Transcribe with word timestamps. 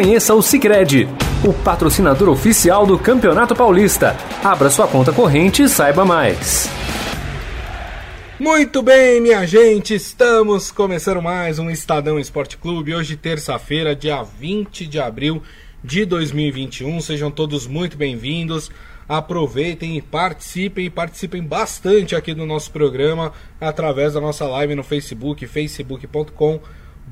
Conheça 0.00 0.34
o 0.34 0.40
Sicredi, 0.40 1.06
o 1.44 1.52
patrocinador 1.52 2.30
oficial 2.30 2.86
do 2.86 2.98
Campeonato 2.98 3.54
Paulista. 3.54 4.16
Abra 4.42 4.70
sua 4.70 4.88
conta 4.88 5.12
corrente 5.12 5.62
e 5.62 5.68
saiba 5.68 6.06
mais. 6.06 6.70
Muito 8.38 8.80
bem, 8.80 9.20
minha 9.20 9.46
gente, 9.46 9.94
estamos 9.94 10.70
começando 10.70 11.20
mais 11.20 11.58
um 11.58 11.68
Estadão 11.68 12.18
Esporte 12.18 12.56
Clube. 12.56 12.94
Hoje, 12.94 13.14
terça-feira, 13.14 13.94
dia 13.94 14.22
20 14.22 14.86
de 14.86 14.98
abril 14.98 15.42
de 15.84 16.06
2021. 16.06 16.98
Sejam 17.02 17.30
todos 17.30 17.66
muito 17.66 17.98
bem-vindos. 17.98 18.70
Aproveitem 19.06 19.98
e 19.98 20.00
participem, 20.00 20.86
e 20.86 20.90
participem 20.90 21.42
bastante 21.42 22.16
aqui 22.16 22.32
do 22.32 22.46
nosso 22.46 22.70
programa 22.70 23.34
através 23.60 24.14
da 24.14 24.20
nossa 24.22 24.46
live 24.46 24.74
no 24.74 24.82
Facebook, 24.82 25.46
facebook.com 25.46 26.58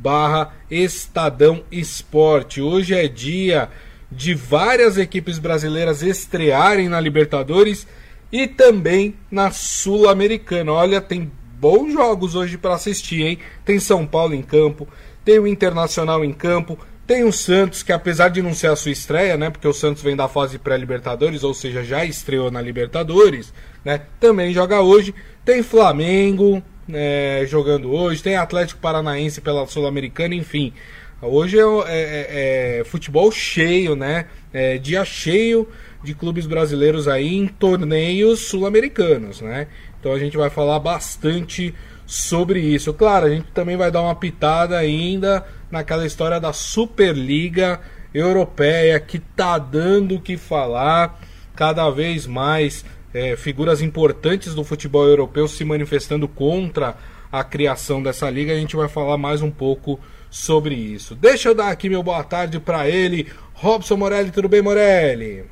barra 0.00 0.52
Estadão 0.70 1.62
Esporte. 1.70 2.60
Hoje 2.60 2.94
é 2.94 3.08
dia 3.08 3.68
de 4.10 4.32
várias 4.34 4.96
equipes 4.96 5.38
brasileiras 5.38 6.02
estrearem 6.02 6.88
na 6.88 7.00
Libertadores 7.00 7.86
e 8.30 8.46
também 8.46 9.14
na 9.30 9.50
Sul-Americana. 9.50 10.72
Olha, 10.72 11.00
tem 11.00 11.30
bons 11.58 11.92
jogos 11.92 12.34
hoje 12.34 12.56
para 12.56 12.74
assistir, 12.74 13.22
hein? 13.22 13.38
Tem 13.64 13.80
São 13.80 14.06
Paulo 14.06 14.34
em 14.34 14.42
campo, 14.42 14.86
tem 15.24 15.38
o 15.38 15.46
Internacional 15.46 16.24
em 16.24 16.32
campo, 16.32 16.78
tem 17.06 17.24
o 17.24 17.32
Santos, 17.32 17.82
que 17.82 17.92
apesar 17.92 18.28
de 18.28 18.40
não 18.40 18.54
ser 18.54 18.68
a 18.68 18.76
sua 18.76 18.92
estreia, 18.92 19.36
né? 19.36 19.50
Porque 19.50 19.66
o 19.66 19.72
Santos 19.72 20.02
vem 20.02 20.14
da 20.14 20.28
fase 20.28 20.58
pré-Libertadores, 20.58 21.42
ou 21.42 21.54
seja, 21.54 21.82
já 21.82 22.04
estreou 22.04 22.50
na 22.50 22.62
Libertadores, 22.62 23.52
né? 23.84 24.02
Também 24.20 24.52
joga 24.52 24.80
hoje. 24.80 25.14
Tem 25.44 25.62
Flamengo 25.62 26.62
é, 26.92 27.44
jogando 27.46 27.92
hoje, 27.92 28.22
tem 28.22 28.36
Atlético 28.36 28.80
Paranaense 28.80 29.40
pela 29.40 29.66
Sul-Americana, 29.66 30.34
enfim. 30.34 30.72
Hoje 31.20 31.58
é, 31.58 31.62
é, 31.62 31.66
é, 31.88 32.80
é 32.80 32.84
futebol 32.84 33.30
cheio, 33.32 33.96
né? 33.96 34.26
É 34.52 34.78
dia 34.78 35.04
cheio 35.04 35.68
de 36.02 36.14
clubes 36.14 36.46
brasileiros 36.46 37.08
aí 37.08 37.34
em 37.34 37.46
torneios 37.46 38.40
sul-americanos, 38.48 39.40
né? 39.40 39.66
Então 39.98 40.12
a 40.12 40.18
gente 40.18 40.36
vai 40.36 40.48
falar 40.48 40.78
bastante 40.78 41.74
sobre 42.06 42.60
isso. 42.60 42.94
Claro, 42.94 43.26
a 43.26 43.30
gente 43.30 43.48
também 43.52 43.76
vai 43.76 43.90
dar 43.90 44.02
uma 44.02 44.14
pitada 44.14 44.78
ainda 44.78 45.44
naquela 45.70 46.06
história 46.06 46.40
da 46.40 46.52
Superliga 46.52 47.80
Europeia 48.14 48.98
que 49.00 49.18
tá 49.18 49.58
dando 49.58 50.14
o 50.14 50.20
que 50.20 50.36
falar, 50.36 51.20
cada 51.54 51.90
vez 51.90 52.26
mais 52.26 52.84
é, 53.12 53.36
figuras 53.36 53.80
importantes 53.80 54.54
do 54.54 54.64
futebol 54.64 55.06
europeu 55.06 55.48
se 55.48 55.64
manifestando 55.64 56.28
contra 56.28 56.96
a 57.30 57.44
criação 57.44 58.02
dessa 58.02 58.28
liga. 58.30 58.52
A 58.52 58.56
gente 58.56 58.76
vai 58.76 58.88
falar 58.88 59.16
mais 59.16 59.42
um 59.42 59.50
pouco 59.50 59.98
sobre 60.30 60.74
isso. 60.74 61.14
Deixa 61.14 61.48
eu 61.48 61.54
dar 61.54 61.70
aqui 61.70 61.88
meu 61.88 62.02
boa 62.02 62.22
tarde 62.22 62.60
para 62.60 62.88
ele, 62.88 63.26
Robson 63.54 63.96
Morelli. 63.96 64.30
Tudo 64.30 64.48
bem, 64.48 64.62
Morelli? 64.62 65.44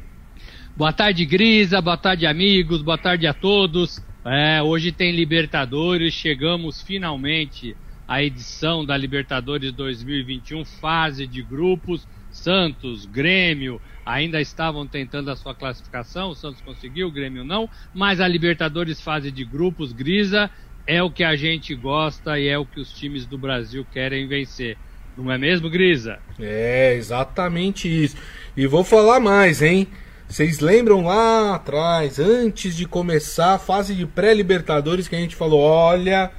Boa 0.77 0.93
tarde, 0.93 1.25
Grisa. 1.25 1.81
Boa 1.81 1.97
tarde, 1.97 2.27
amigos. 2.27 2.83
Boa 2.83 2.99
tarde 2.99 3.27
a 3.27 3.33
todos. 3.33 4.03
É, 4.25 4.63
hoje 4.63 4.93
tem 4.93 5.15
Libertadores. 5.15 6.13
Chegamos 6.13 6.83
finalmente 6.83 7.77
à 8.07 8.23
edição 8.23 8.85
da 8.85 8.97
Libertadores 8.97 9.73
2021, 9.73 10.65
fase 10.65 11.27
de 11.27 11.43
grupos. 11.43 12.07
Santos, 12.31 13.07
Grêmio 13.07 13.81
ainda 14.07 14.41
estavam 14.41 14.87
tentando 14.87 15.31
a 15.31 15.37
sua 15.37 15.53
classificação. 15.53 16.31
O 16.31 16.35
Santos 16.35 16.63
conseguiu, 16.63 17.09
o 17.09 17.13
Grêmio 17.13 17.45
não. 17.45 17.69
Mas 17.93 18.21
a 18.21 18.29
Libertadores, 18.29 19.01
fase 19.01 19.33
de 19.33 19.45
grupos, 19.45 19.93
Grisa, 19.93 20.49
é 20.87 21.03
o 21.03 21.11
que 21.11 21.25
a 21.25 21.35
gente 21.35 21.75
gosta 21.75 22.39
e 22.39 22.47
é 22.47 22.57
o 22.57 22.65
que 22.65 22.79
os 22.79 22.93
times 22.93 23.27
do 23.27 23.37
Brasil 23.37 23.85
querem 23.93 24.29
vencer. 24.29 24.79
Não 25.19 25.33
é 25.33 25.37
mesmo, 25.37 25.69
Grisa? 25.69 26.21
É, 26.39 26.95
exatamente 26.95 27.89
isso. 27.89 28.17
E 28.57 28.67
vou 28.67 28.85
falar 28.85 29.19
mais, 29.19 29.61
hein? 29.61 29.89
Vocês 30.29 30.61
lembram 30.61 31.05
lá 31.05 31.55
atrás, 31.55 32.19
antes 32.19 32.77
de 32.77 32.85
começar 32.85 33.55
a 33.55 33.59
fase 33.59 33.95
de 33.95 34.07
pré-libertadores, 34.07 35.09
que 35.09 35.17
a 35.17 35.19
gente 35.19 35.35
falou: 35.35 35.61
olha, 35.61 36.31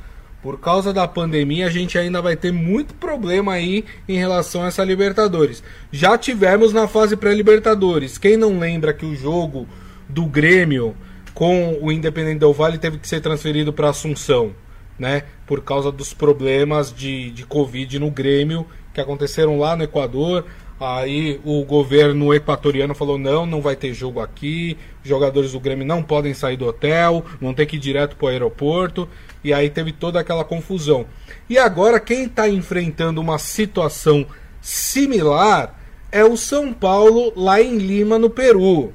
por 0.47 0.61
causa 0.61 0.93
da 0.93 1.05
pandemia, 1.05 1.67
a 1.67 1.69
gente 1.69 1.97
ainda 1.97 2.21
vai 2.21 2.37
ter 2.37 2.53
muito 2.53 2.93
problema 2.93 3.51
aí 3.51 3.83
em 4.07 4.17
relação 4.17 4.63
a 4.63 4.67
essa 4.67 4.81
Libertadores. 4.81 5.61
Já 5.91 6.17
tivemos 6.17 6.71
na 6.71 6.87
fase 6.87 7.17
pré-Libertadores. 7.17 8.17
Quem 8.17 8.37
não 8.37 8.57
lembra 8.57 8.93
que 8.93 9.05
o 9.05 9.13
jogo 9.13 9.67
do 10.07 10.25
Grêmio 10.25 10.95
com 11.33 11.77
o 11.81 11.91
Independente 11.91 12.39
Del 12.39 12.53
Vale 12.53 12.77
teve 12.77 12.97
que 12.97 13.09
ser 13.09 13.19
transferido 13.19 13.73
para 13.73 13.89
Assunção, 13.89 14.53
né? 14.97 15.23
Por 15.45 15.61
causa 15.65 15.91
dos 15.91 16.13
problemas 16.13 16.95
de, 16.95 17.29
de 17.31 17.45
Covid 17.45 17.99
no 17.99 18.09
Grêmio 18.09 18.65
que 18.93 19.01
aconteceram 19.01 19.59
lá 19.59 19.75
no 19.75 19.83
Equador. 19.83 20.45
Aí 20.79 21.41
o 21.43 21.63
governo 21.65 22.33
equatoriano 22.33 22.93
falou: 22.93 23.17
não, 23.17 23.45
não 23.45 23.61
vai 23.61 23.75
ter 23.75 23.93
jogo 23.93 24.19
aqui, 24.19 24.77
jogadores 25.03 25.53
do 25.53 25.59
Grêmio 25.59 25.85
não 25.85 26.03
podem 26.03 26.33
sair 26.33 26.55
do 26.55 26.67
hotel, 26.67 27.25
vão 27.41 27.53
ter 27.53 27.65
que 27.65 27.77
ir 27.77 27.79
direto 27.79 28.15
para 28.15 28.25
o 28.25 28.29
aeroporto. 28.29 29.09
E 29.43 29.53
aí 29.53 29.69
teve 29.69 29.91
toda 29.91 30.19
aquela 30.19 30.43
confusão. 30.43 31.05
E 31.49 31.57
agora 31.57 31.99
quem 31.99 32.25
está 32.25 32.47
enfrentando 32.47 33.19
uma 33.19 33.39
situação 33.39 34.25
similar 34.61 35.79
é 36.11 36.23
o 36.23 36.37
São 36.37 36.71
Paulo 36.71 37.33
lá 37.35 37.61
em 37.61 37.77
Lima, 37.77 38.19
no 38.19 38.29
Peru. 38.29 38.93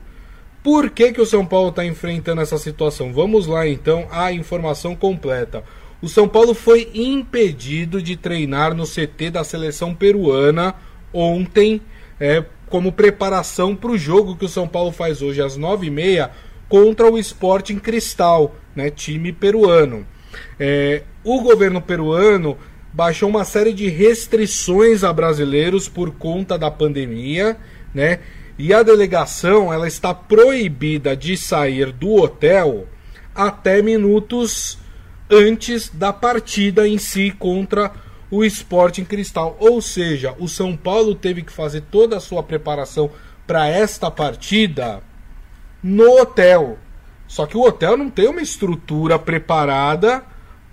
Por 0.62 0.90
que, 0.90 1.12
que 1.12 1.20
o 1.20 1.26
São 1.26 1.44
Paulo 1.44 1.70
está 1.70 1.84
enfrentando 1.84 2.40
essa 2.40 2.58
situação? 2.58 3.12
Vamos 3.12 3.48
lá 3.48 3.66
então 3.66 4.06
a 4.10 4.32
informação 4.32 4.94
completa. 4.94 5.64
O 6.00 6.08
São 6.08 6.28
Paulo 6.28 6.54
foi 6.54 6.90
impedido 6.94 8.00
de 8.00 8.16
treinar 8.16 8.74
no 8.74 8.84
CT 8.84 9.30
da 9.30 9.42
seleção 9.42 9.94
peruana 9.94 10.74
ontem, 11.12 11.80
é, 12.18 12.44
como 12.68 12.92
preparação 12.92 13.76
para 13.76 13.90
o 13.90 13.98
jogo 13.98 14.36
que 14.36 14.44
o 14.44 14.48
São 14.48 14.66
Paulo 14.66 14.92
faz 14.92 15.20
hoje 15.20 15.42
às 15.42 15.58
9h30 15.58 16.30
contra 16.68 17.10
o 17.10 17.18
Sporting 17.18 17.78
Cristal, 17.78 18.54
né, 18.74 18.90
time 18.90 19.32
peruano. 19.32 20.06
É, 20.58 21.02
o 21.22 21.42
governo 21.42 21.82
peruano 21.82 22.56
baixou 22.92 23.28
uma 23.28 23.44
série 23.44 23.72
de 23.72 23.88
restrições 23.88 25.04
a 25.04 25.12
brasileiros 25.12 25.88
por 25.88 26.12
conta 26.12 26.58
da 26.58 26.70
pandemia, 26.70 27.56
né? 27.94 28.20
E 28.58 28.72
a 28.72 28.82
delegação 28.82 29.72
ela 29.72 29.88
está 29.88 30.14
proibida 30.14 31.16
de 31.16 31.36
sair 31.36 31.90
do 31.90 32.14
hotel 32.14 32.86
até 33.34 33.80
minutos 33.80 34.78
antes 35.30 35.88
da 35.88 36.12
partida 36.12 36.86
em 36.86 36.98
si 36.98 37.30
contra 37.38 37.92
o 38.32 38.42
Sporting 38.42 39.04
Cristal. 39.04 39.54
Ou 39.60 39.82
seja, 39.82 40.34
o 40.38 40.48
São 40.48 40.74
Paulo 40.74 41.14
teve 41.14 41.42
que 41.42 41.52
fazer 41.52 41.82
toda 41.82 42.16
a 42.16 42.20
sua 42.20 42.42
preparação 42.42 43.10
para 43.46 43.68
esta 43.68 44.10
partida 44.10 45.02
no 45.82 46.18
hotel. 46.18 46.78
Só 47.28 47.44
que 47.44 47.58
o 47.58 47.62
hotel 47.62 47.94
não 47.96 48.08
tem 48.08 48.28
uma 48.28 48.40
estrutura 48.40 49.18
preparada 49.18 50.24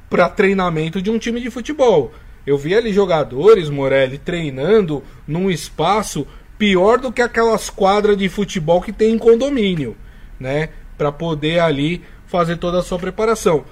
para 0.10 0.30
treinamento 0.30 1.02
de 1.02 1.12
um 1.12 1.20
time 1.20 1.42
de 1.42 1.52
futebol. 1.52 2.14
Eu 2.48 2.58
vi 2.58 2.74
ali 2.74 2.94
jogadores, 2.94 3.70
Morelli, 3.70 4.18
treinando 4.18 5.04
num 5.28 5.52
espaço 5.52 6.26
pior 6.58 6.98
do 6.98 7.12
que 7.12 7.22
aquelas 7.22 7.70
quadras 7.70 8.18
de 8.18 8.30
futebol 8.30 8.82
que 8.82 8.94
tem 8.94 9.14
em 9.14 9.18
condomínio, 9.18 9.98
né? 10.40 10.70
Para 10.98 11.12
poder 11.12 11.60
ali 11.60 12.04
fazer 12.26 12.56
toda 12.58 12.80
a 12.80 12.84
sua 12.84 12.98
preparação. 12.98 13.66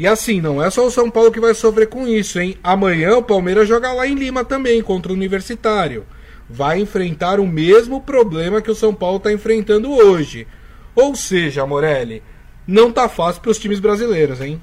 E 0.00 0.06
assim, 0.06 0.40
não 0.40 0.64
é 0.64 0.70
só 0.70 0.86
o 0.86 0.90
São 0.90 1.10
Paulo 1.10 1.30
que 1.30 1.38
vai 1.38 1.52
sofrer 1.52 1.86
com 1.86 2.08
isso, 2.08 2.40
hein? 2.40 2.56
Amanhã 2.64 3.18
o 3.18 3.22
Palmeiras 3.22 3.68
joga 3.68 3.92
lá 3.92 4.06
em 4.06 4.14
Lima 4.14 4.42
também, 4.42 4.82
contra 4.82 5.12
o 5.12 5.14
Universitário. 5.14 6.06
Vai 6.48 6.80
enfrentar 6.80 7.38
o 7.38 7.46
mesmo 7.46 8.00
problema 8.00 8.62
que 8.62 8.70
o 8.70 8.74
São 8.74 8.94
Paulo 8.94 9.18
está 9.18 9.30
enfrentando 9.30 9.92
hoje. 9.92 10.46
Ou 10.96 11.14
seja, 11.14 11.66
Morelli, 11.66 12.22
não 12.66 12.90
tá 12.90 13.10
fácil 13.10 13.42
para 13.42 13.50
os 13.50 13.58
times 13.58 13.78
brasileiros, 13.78 14.40
hein? 14.40 14.58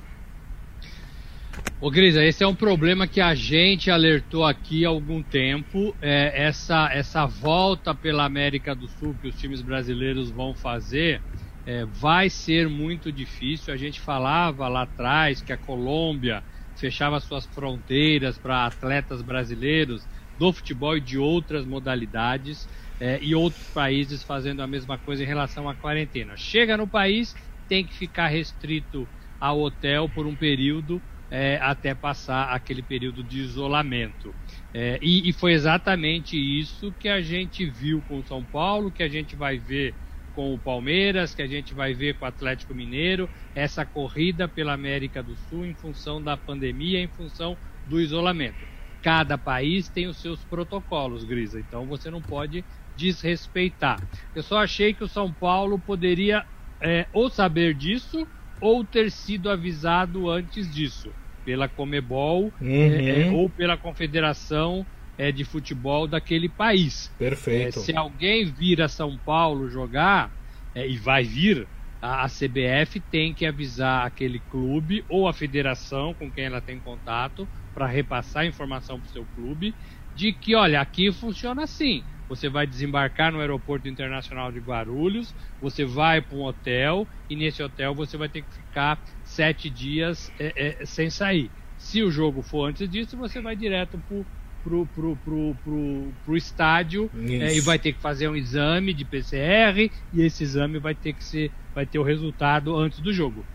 Ô 1.80 1.92
Grisa, 1.92 2.26
esse 2.26 2.44
é 2.44 2.48
um 2.48 2.56
problema 2.56 3.06
que 3.06 3.22
a 3.22 3.36
gente 3.36 3.92
alertou 3.92 4.44
aqui 4.44 4.86
há 4.86 4.90
algum 4.90 5.22
tempo. 5.22 5.96
É, 6.02 6.48
essa, 6.48 6.90
essa 6.92 7.28
volta 7.28 7.94
pela 7.94 8.26
América 8.26 8.74
do 8.74 8.88
Sul 8.88 9.16
que 9.22 9.28
os 9.28 9.36
times 9.36 9.62
brasileiros 9.62 10.32
vão 10.32 10.56
fazer 10.56 11.22
é, 11.68 11.86
vai 11.86 12.30
ser 12.30 12.70
muito 12.70 13.12
difícil. 13.12 13.74
A 13.74 13.78
gente 13.78 14.00
falava 14.00 14.70
lá 14.70 14.84
atrás 14.84 15.42
que 15.42 15.52
a 15.52 15.58
Colômbia 15.58 16.42
fechava 16.74 17.20
suas 17.20 17.46
fronteiras 17.46 18.38
para 18.38 18.66
atletas 18.66 19.22
brasileiros 19.22 20.08
do 20.38 20.54
futebol 20.54 20.96
e 20.96 21.02
de 21.02 21.18
outras 21.18 21.66
modalidades 21.66 22.70
é, 22.98 23.20
e 23.22 23.36
outros 23.36 23.70
países 23.70 24.24
fazendo 24.24 24.62
a 24.62 24.68
mesma 24.68 24.98
coisa 24.98 25.24
em 25.24 25.28
relação 25.28 25.68
à 25.68 25.76
quarentena. 25.76 26.36
Chega 26.38 26.78
no 26.78 26.88
país, 26.88 27.36
tem 27.68 27.86
que 27.86 27.94
ficar 27.94 28.28
restrito 28.28 29.10
ao 29.38 29.60
hotel 29.60 30.08
por 30.08 30.26
um 30.26 30.38
período 30.38 31.04
é, 31.30 31.60
até 31.62 31.94
passar 31.94 32.54
aquele 32.54 32.82
período 32.82 33.22
de 33.22 33.42
isolamento. 33.42 34.34
É, 34.74 34.98
e, 35.02 35.28
e, 35.28 35.34
foi 35.34 35.52
exatamente 35.52 36.38
isso 36.38 36.94
que 36.94 37.10
a 37.10 37.22
gente 37.22 37.70
viu 37.70 38.02
com 38.02 38.24
São 38.24 38.46
Paulo, 38.46 38.90
que 38.90 39.04
a 39.04 39.10
gente 39.10 39.36
vai 39.36 39.58
ver 39.58 39.98
com 40.38 40.54
o 40.54 40.60
Palmeiras, 40.60 41.34
que 41.34 41.42
a 41.42 41.48
gente 41.48 41.74
vai 41.74 41.96
ver 41.96 42.14
com 42.14 42.26
o 42.26 42.28
Atlético 42.28 42.76
Mineiro, 42.76 43.28
essa 43.56 43.84
corrida 43.84 44.48
pela 44.48 44.72
América 44.72 45.24
do 45.24 45.36
Sul 45.36 45.66
em 45.66 45.74
função 45.74 46.22
da 46.22 46.38
pandemia, 46.38 47.00
em 47.00 47.08
função 47.08 47.58
do 47.88 48.00
isolamento. 48.00 48.68
cada 49.02 49.36
país 49.36 49.90
tem 49.90 50.06
os 50.06 50.18
seus 50.18 50.44
protocolos, 50.44 51.24
Grisa. 51.24 51.60
Então 51.60 51.88
você 51.88 52.12
não 52.12 52.22
pode 52.22 52.64
desrespeitar. 52.96 54.00
Eu 54.36 54.44
só 54.44 54.60
achei 54.60 54.94
que 54.94 55.04
o 55.04 55.08
São 55.08 55.34
Paulo 55.34 55.80
poderia 55.80 56.46
é, 56.82 57.08
ou 57.14 57.32
saber 57.32 57.74
disso 57.74 58.28
ou 58.62 58.84
ter 58.84 59.10
sido 59.10 59.50
avisado 59.50 60.30
antes 60.30 60.72
disso 60.72 61.12
pela 61.44 61.68
Comebol 61.68 62.54
uhum. 62.62 62.70
é, 62.70 63.32
ou 63.32 63.50
pela 63.50 63.78
Confederação 63.78 64.86
é, 65.18 65.32
de 65.32 65.44
Futebol 65.44 66.08
daquele 66.08 66.48
país. 66.48 67.12
Perfeito. 67.18 67.80
É, 67.80 67.82
se 67.82 67.96
alguém 67.96 68.46
vir 68.46 68.82
a 68.82 68.88
São 68.88 69.18
Paulo 69.18 69.70
jogar 69.70 70.32
é, 70.76 70.88
e 70.88 70.98
vai 70.98 71.24
vir, 71.24 71.68
a, 72.02 72.26
a 72.26 72.28
CBF 72.28 73.00
tem 73.00 73.34
que 73.34 73.46
avisar 73.46 74.06
aquele 74.06 74.40
clube 74.40 75.04
ou 75.10 75.28
a 75.28 75.34
federação 75.34 76.14
com 76.14 76.32
quem 76.32 76.46
ela 76.46 76.62
tem 76.62 76.80
contato 76.80 77.48
para 77.74 77.88
repassar 77.88 78.44
a 78.44 78.48
informação 78.48 79.00
para 79.00 79.08
o 79.08 79.12
seu 79.12 79.26
clube 79.36 79.74
de 80.14 80.34
que, 80.34 80.56
olha, 80.56 80.82
aqui 80.82 81.12
funciona 81.12 81.64
assim. 81.64 82.04
Você 82.28 82.50
vai 82.50 82.68
desembarcar 82.68 83.32
no 83.32 83.40
aeroporto 83.40 83.88
internacional 83.88 84.52
de 84.52 84.60
Guarulhos, 84.60 85.34
você 85.62 85.86
vai 85.86 86.22
para 86.22 86.36
um 86.36 86.44
hotel 86.44 87.08
e 87.30 87.36
nesse 87.36 87.64
hotel 87.64 87.96
você 87.96 88.18
vai 88.18 88.28
ter 88.28 88.42
que 88.42 88.54
ficar 88.54 89.02
sete 89.24 89.70
dias 89.70 90.30
é, 90.40 90.82
é, 90.82 90.86
sem 90.86 91.10
sair. 91.10 91.50
Se 91.78 92.04
o 92.04 92.12
jogo 92.12 92.42
for 92.42 92.66
antes 92.66 92.90
disso, 92.90 93.16
você 93.16 93.42
vai 93.42 93.56
direto 93.56 93.98
pro, 94.00 94.26
pro, 94.68 94.86
pro, 94.88 95.16
pro, 95.16 95.56
pro, 95.64 96.14
pro 96.26 96.38
estádio 96.38 97.10
é, 97.16 97.56
e 97.56 97.62
vai 97.62 97.80
ter 97.80 97.94
que 97.94 98.02
fazer 98.02 98.28
um 98.28 98.36
exame 98.36 98.94
de 98.94 99.06
PCR 99.06 99.90
e 100.14 100.22
esse 100.22 100.44
exame 100.44 100.78
vai 100.78 100.94
ter 100.94 101.14
que 101.14 101.24
ser 101.24 101.52
vai 101.74 101.86
ter 101.86 102.00
o 102.00 102.04
resultado 102.04 102.76
antes 102.76 103.00
do 103.00 103.14
jogo. 103.14 103.46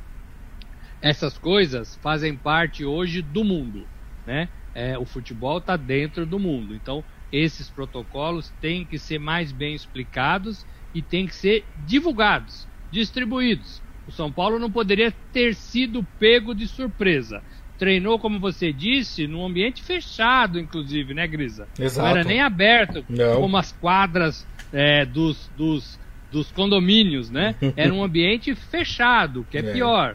Essas 1.02 1.36
coisas 1.36 1.96
fazem 1.96 2.34
parte 2.36 2.84
hoje 2.84 3.20
do 3.20 3.44
mundo, 3.44 3.86
né? 4.24 4.48
É, 4.74 4.96
o 4.96 5.04
futebol 5.04 5.58
está 5.58 5.76
dentro 5.76 6.24
do 6.24 6.38
mundo, 6.38 6.74
então 6.74 7.04
esses 7.30 7.68
protocolos 7.68 8.50
têm 8.60 8.86
que 8.86 8.98
ser 8.98 9.18
mais 9.18 9.52
bem 9.52 9.74
explicados 9.74 10.64
e 10.94 11.02
têm 11.02 11.26
que 11.26 11.34
ser 11.34 11.66
divulgados, 11.84 12.66
distribuídos. 12.90 13.82
O 14.06 14.12
São 14.12 14.32
Paulo 14.32 14.58
não 14.58 14.70
poderia 14.70 15.12
ter 15.32 15.54
sido 15.54 16.02
pego 16.18 16.54
de 16.54 16.66
surpresa 16.66 17.42
treinou, 17.82 18.17
como 18.17 18.38
você 18.38 18.73
disse, 18.73 19.26
num 19.26 19.44
ambiente 19.44 19.82
fechado, 19.82 20.61
inclusive, 20.61 21.12
né, 21.14 21.26
Grisa? 21.26 21.67
Exato. 21.76 22.06
Não 22.06 22.17
era 22.17 22.23
nem 22.23 22.40
aberto, 22.40 23.05
Não. 23.08 23.40
como 23.40 23.56
as 23.56 23.73
quadras 23.73 24.46
é, 24.73 25.05
dos, 25.05 25.50
dos, 25.56 25.99
dos 26.31 26.52
condomínios, 26.52 27.29
né? 27.29 27.56
Era 27.76 27.93
um 27.93 28.05
ambiente 28.05 28.55
fechado, 28.55 29.44
que 29.50 29.58
é, 29.58 29.61
é. 29.62 29.73
pior. 29.73 30.14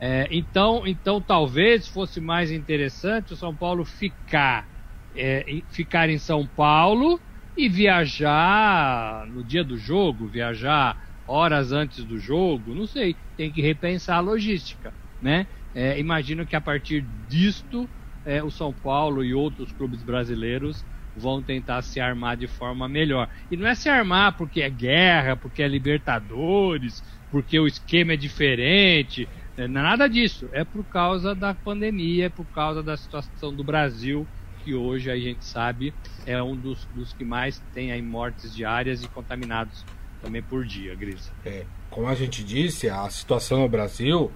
É, 0.00 0.28
então, 0.30 0.84
então, 0.86 1.20
talvez 1.20 1.88
fosse 1.88 2.20
mais 2.20 2.52
interessante 2.52 3.32
o 3.32 3.36
São 3.36 3.52
Paulo 3.52 3.84
ficar, 3.84 4.68
é, 5.16 5.60
ficar 5.70 6.08
em 6.08 6.18
São 6.18 6.46
Paulo 6.46 7.20
e 7.56 7.68
viajar 7.68 9.26
no 9.26 9.42
dia 9.42 9.64
do 9.64 9.76
jogo, 9.76 10.28
viajar 10.28 10.96
horas 11.26 11.72
antes 11.72 12.04
do 12.04 12.16
jogo, 12.16 12.76
não 12.76 12.86
sei, 12.86 13.16
tem 13.36 13.50
que 13.50 13.60
repensar 13.60 14.18
a 14.18 14.20
logística, 14.20 14.94
né? 15.20 15.48
É, 15.78 15.96
imagino 16.00 16.44
que 16.44 16.56
a 16.56 16.60
partir 16.60 17.04
disto, 17.28 17.88
é, 18.26 18.42
o 18.42 18.50
São 18.50 18.72
Paulo 18.72 19.22
e 19.22 19.32
outros 19.32 19.70
clubes 19.70 20.02
brasileiros 20.02 20.84
vão 21.16 21.40
tentar 21.40 21.82
se 21.82 22.00
armar 22.00 22.36
de 22.36 22.48
forma 22.48 22.88
melhor. 22.88 23.28
E 23.48 23.56
não 23.56 23.64
é 23.64 23.76
se 23.76 23.88
armar 23.88 24.36
porque 24.36 24.60
é 24.60 24.68
guerra, 24.68 25.36
porque 25.36 25.62
é 25.62 25.68
Libertadores, 25.68 27.00
porque 27.30 27.60
o 27.60 27.66
esquema 27.68 28.14
é 28.14 28.16
diferente, 28.16 29.28
é, 29.56 29.62
é 29.62 29.68
nada 29.68 30.08
disso. 30.08 30.48
É 30.50 30.64
por 30.64 30.82
causa 30.82 31.32
da 31.32 31.54
pandemia, 31.54 32.26
é 32.26 32.28
por 32.28 32.46
causa 32.46 32.82
da 32.82 32.96
situação 32.96 33.54
do 33.54 33.62
Brasil, 33.62 34.26
que 34.64 34.74
hoje 34.74 35.08
a 35.08 35.16
gente 35.16 35.44
sabe 35.44 35.94
é 36.26 36.42
um 36.42 36.56
dos, 36.56 36.86
dos 36.86 37.12
que 37.12 37.24
mais 37.24 37.62
tem 37.72 37.92
aí 37.92 38.02
mortes 38.02 38.52
diárias 38.52 39.04
e 39.04 39.08
contaminados 39.08 39.84
também 40.20 40.42
por 40.42 40.64
dia, 40.64 40.96
Gris. 40.96 41.30
É, 41.46 41.64
como 41.88 42.08
a 42.08 42.16
gente 42.16 42.42
disse, 42.42 42.90
a 42.90 43.08
situação 43.08 43.60
no 43.60 43.68
Brasil 43.68 44.32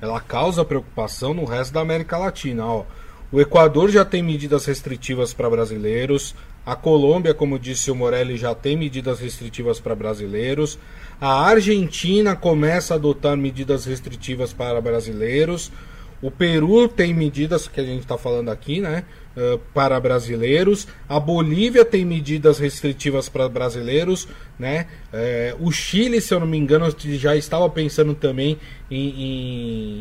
ela 0.00 0.20
causa 0.20 0.64
preocupação 0.64 1.32
no 1.32 1.44
resto 1.44 1.72
da 1.72 1.80
América 1.80 2.18
Latina. 2.18 2.66
Ó. 2.66 2.84
O 3.32 3.40
Equador 3.40 3.90
já 3.90 4.04
tem 4.04 4.22
medidas 4.22 4.66
restritivas 4.66 5.32
para 5.32 5.50
brasileiros. 5.50 6.34
A 6.64 6.74
Colômbia, 6.74 7.32
como 7.32 7.58
disse 7.58 7.90
o 7.90 7.94
Morelli, 7.94 8.36
já 8.36 8.54
tem 8.54 8.76
medidas 8.76 9.20
restritivas 9.20 9.80
para 9.80 9.94
brasileiros. 9.94 10.78
A 11.20 11.46
Argentina 11.46 12.36
começa 12.36 12.94
a 12.94 12.96
adotar 12.96 13.36
medidas 13.36 13.84
restritivas 13.84 14.52
para 14.52 14.80
brasileiros. 14.80 15.72
O 16.20 16.30
Peru 16.30 16.88
tem 16.88 17.14
medidas 17.14 17.68
que 17.68 17.80
a 17.80 17.84
gente 17.84 18.00
está 18.00 18.18
falando 18.18 18.50
aqui, 18.50 18.80
né? 18.80 19.04
Uh, 19.36 19.58
para 19.74 20.00
brasileiros. 20.00 20.88
A 21.06 21.20
Bolívia 21.20 21.84
tem 21.84 22.06
medidas 22.06 22.58
restritivas 22.58 23.28
para 23.28 23.46
brasileiros, 23.50 24.26
né? 24.58 24.86
Uh, 25.12 25.66
o 25.66 25.70
Chile, 25.70 26.22
se 26.22 26.32
eu 26.32 26.40
não 26.40 26.46
me 26.46 26.56
engano, 26.56 26.86
já 26.98 27.36
estava 27.36 27.68
pensando 27.68 28.14
também 28.14 28.58
em, 28.90 29.08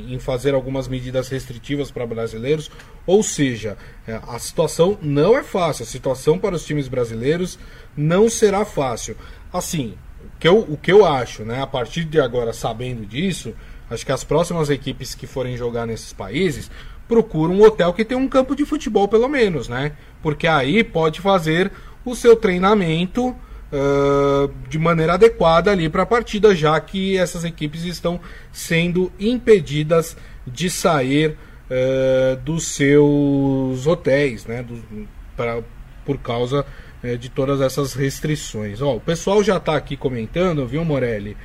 em, 0.08 0.14
em 0.14 0.20
fazer 0.20 0.54
algumas 0.54 0.88
medidas 0.88 1.28
restritivas 1.28 1.92
para 1.92 2.08
brasileiros. 2.08 2.72
Ou 3.06 3.22
seja, 3.22 3.78
uh, 4.08 4.32
a 4.32 4.40
situação 4.40 4.98
não 5.02 5.38
é 5.38 5.44
fácil. 5.44 5.84
A 5.84 5.88
situação 5.88 6.40
para 6.40 6.56
os 6.56 6.66
times 6.66 6.88
brasileiros 6.88 7.60
não 7.98 8.30
será 8.30 8.64
fácil. 8.64 9.18
Assim, 9.52 9.96
o 10.24 10.40
que 10.40 10.48
eu, 10.48 10.60
o 10.60 10.78
que 10.78 10.94
eu 10.94 11.06
acho, 11.06 11.44
né? 11.44 11.62
A 11.62 11.68
partir 11.68 12.06
de 12.06 12.22
agora, 12.22 12.54
sabendo 12.54 13.06
disso 13.06 13.54
Acho 13.90 14.06
que 14.06 14.12
as 14.12 14.24
próximas 14.24 14.70
equipes 14.70 15.14
que 15.14 15.28
forem 15.28 15.56
jogar 15.56 15.86
nesses 15.86 16.12
países 16.12 16.72
procuram 17.08 17.56
um 17.56 17.64
hotel 17.64 17.94
que 17.94 18.06
tem 18.06 18.18
um 18.18 18.28
campo 18.28 18.56
de 18.56 18.66
futebol, 18.66 19.08
pelo 19.08 19.28
menos, 19.28 19.68
né? 19.68 19.94
Porque 20.22 20.48
aí 20.48 20.84
pode 20.84 21.22
fazer 21.22 21.72
o 22.04 22.16
seu 22.16 22.36
treinamento 22.36 23.30
uh, 23.30 24.52
de 24.70 24.78
maneira 24.78 25.14
adequada 25.14 25.72
ali 25.72 25.90
para 25.90 26.04
a 26.04 26.06
partida, 26.06 26.56
já 26.56 26.80
que 26.80 27.18
essas 27.18 27.44
equipes 27.44 27.84
estão 27.84 28.20
sendo 28.52 29.12
impedidas 29.20 30.16
de 30.46 30.70
sair 30.70 31.38
uh, 31.70 32.36
dos 32.38 32.68
seus 32.68 33.88
hotéis, 33.88 34.46
né? 34.46 34.64
Do, 34.64 35.08
pra, 35.36 35.62
por 36.06 36.18
causa 36.18 36.66
uh, 37.04 37.18
de 37.18 37.30
todas 37.30 37.62
essas 37.62 37.94
restrições. 37.94 38.82
Ó, 38.82 38.96
o 38.96 39.02
pessoal 39.02 39.44
já 39.44 39.58
está 39.58 39.76
aqui 39.76 39.96
comentando, 39.96 40.66
viu, 40.68 40.84
Morelli? 40.84 41.38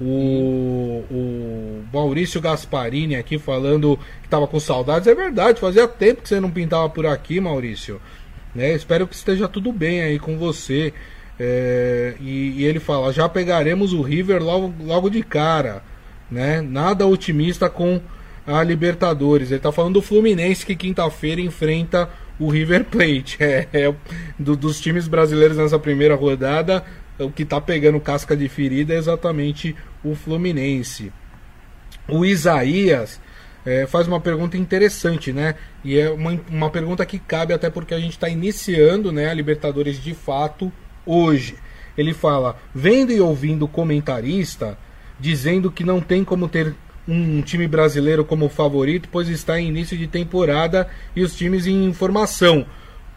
O, 0.00 1.04
o 1.10 1.84
Maurício 1.92 2.40
Gasparini 2.40 3.16
aqui 3.16 3.38
falando 3.38 3.98
que 4.20 4.26
estava 4.26 4.46
com 4.46 4.58
saudades. 4.58 5.06
É 5.06 5.14
verdade, 5.14 5.60
fazia 5.60 5.86
tempo 5.86 6.22
que 6.22 6.28
você 6.28 6.40
não 6.40 6.50
pintava 6.50 6.88
por 6.88 7.04
aqui, 7.04 7.38
Maurício. 7.40 8.00
Né? 8.54 8.72
Espero 8.72 9.06
que 9.06 9.14
esteja 9.14 9.46
tudo 9.46 9.72
bem 9.72 10.02
aí 10.02 10.18
com 10.18 10.38
você. 10.38 10.92
É, 11.38 12.14
e, 12.20 12.60
e, 12.60 12.64
ele 12.64 12.80
fala: 12.80 13.12
já 13.12 13.28
pegaremos 13.28 13.92
o 13.92 14.02
River 14.02 14.42
logo, 14.42 14.74
logo 14.84 15.08
de 15.08 15.22
cara. 15.22 15.82
Né? 16.30 16.60
Nada 16.60 17.06
otimista 17.06 17.68
com 17.68 18.00
a 18.46 18.62
Libertadores. 18.62 19.48
Ele 19.48 19.56
está 19.56 19.72
falando 19.72 19.94
do 19.94 20.02
Fluminense 20.02 20.66
que 20.66 20.76
quinta-feira 20.76 21.40
enfrenta 21.40 22.08
o 22.38 22.48
River 22.48 22.84
Plate. 22.84 23.38
É, 23.40 23.68
é 23.72 23.94
do, 24.38 24.56
dos 24.56 24.80
times 24.80 25.08
brasileiros 25.08 25.56
nessa 25.56 25.78
primeira 25.78 26.14
rodada, 26.14 26.84
o 27.24 27.30
que 27.30 27.42
está 27.42 27.60
pegando 27.60 28.00
casca 28.00 28.36
de 28.36 28.48
ferida 28.48 28.94
é 28.94 28.96
exatamente 28.96 29.76
o 30.02 30.14
Fluminense. 30.14 31.12
O 32.08 32.24
Isaías 32.24 33.20
é, 33.64 33.86
faz 33.86 34.08
uma 34.08 34.20
pergunta 34.20 34.56
interessante, 34.56 35.32
né? 35.32 35.54
E 35.84 35.98
é 35.98 36.10
uma, 36.10 36.40
uma 36.50 36.70
pergunta 36.70 37.04
que 37.04 37.18
cabe 37.18 37.52
até 37.52 37.68
porque 37.70 37.94
a 37.94 38.00
gente 38.00 38.12
está 38.12 38.28
iniciando 38.28 39.12
né, 39.12 39.28
a 39.28 39.34
Libertadores 39.34 40.02
de 40.02 40.14
fato 40.14 40.72
hoje. 41.04 41.56
Ele 41.96 42.14
fala: 42.14 42.58
vendo 42.74 43.12
e 43.12 43.20
ouvindo 43.20 43.68
comentarista 43.68 44.78
dizendo 45.18 45.70
que 45.70 45.84
não 45.84 46.00
tem 46.00 46.24
como 46.24 46.48
ter 46.48 46.74
um 47.06 47.42
time 47.42 47.66
brasileiro 47.66 48.24
como 48.24 48.48
favorito, 48.48 49.08
pois 49.10 49.28
está 49.28 49.60
em 49.60 49.68
início 49.68 49.98
de 49.98 50.06
temporada 50.06 50.88
e 51.14 51.22
os 51.22 51.36
times 51.36 51.66
em 51.66 51.92
formação. 51.92 52.64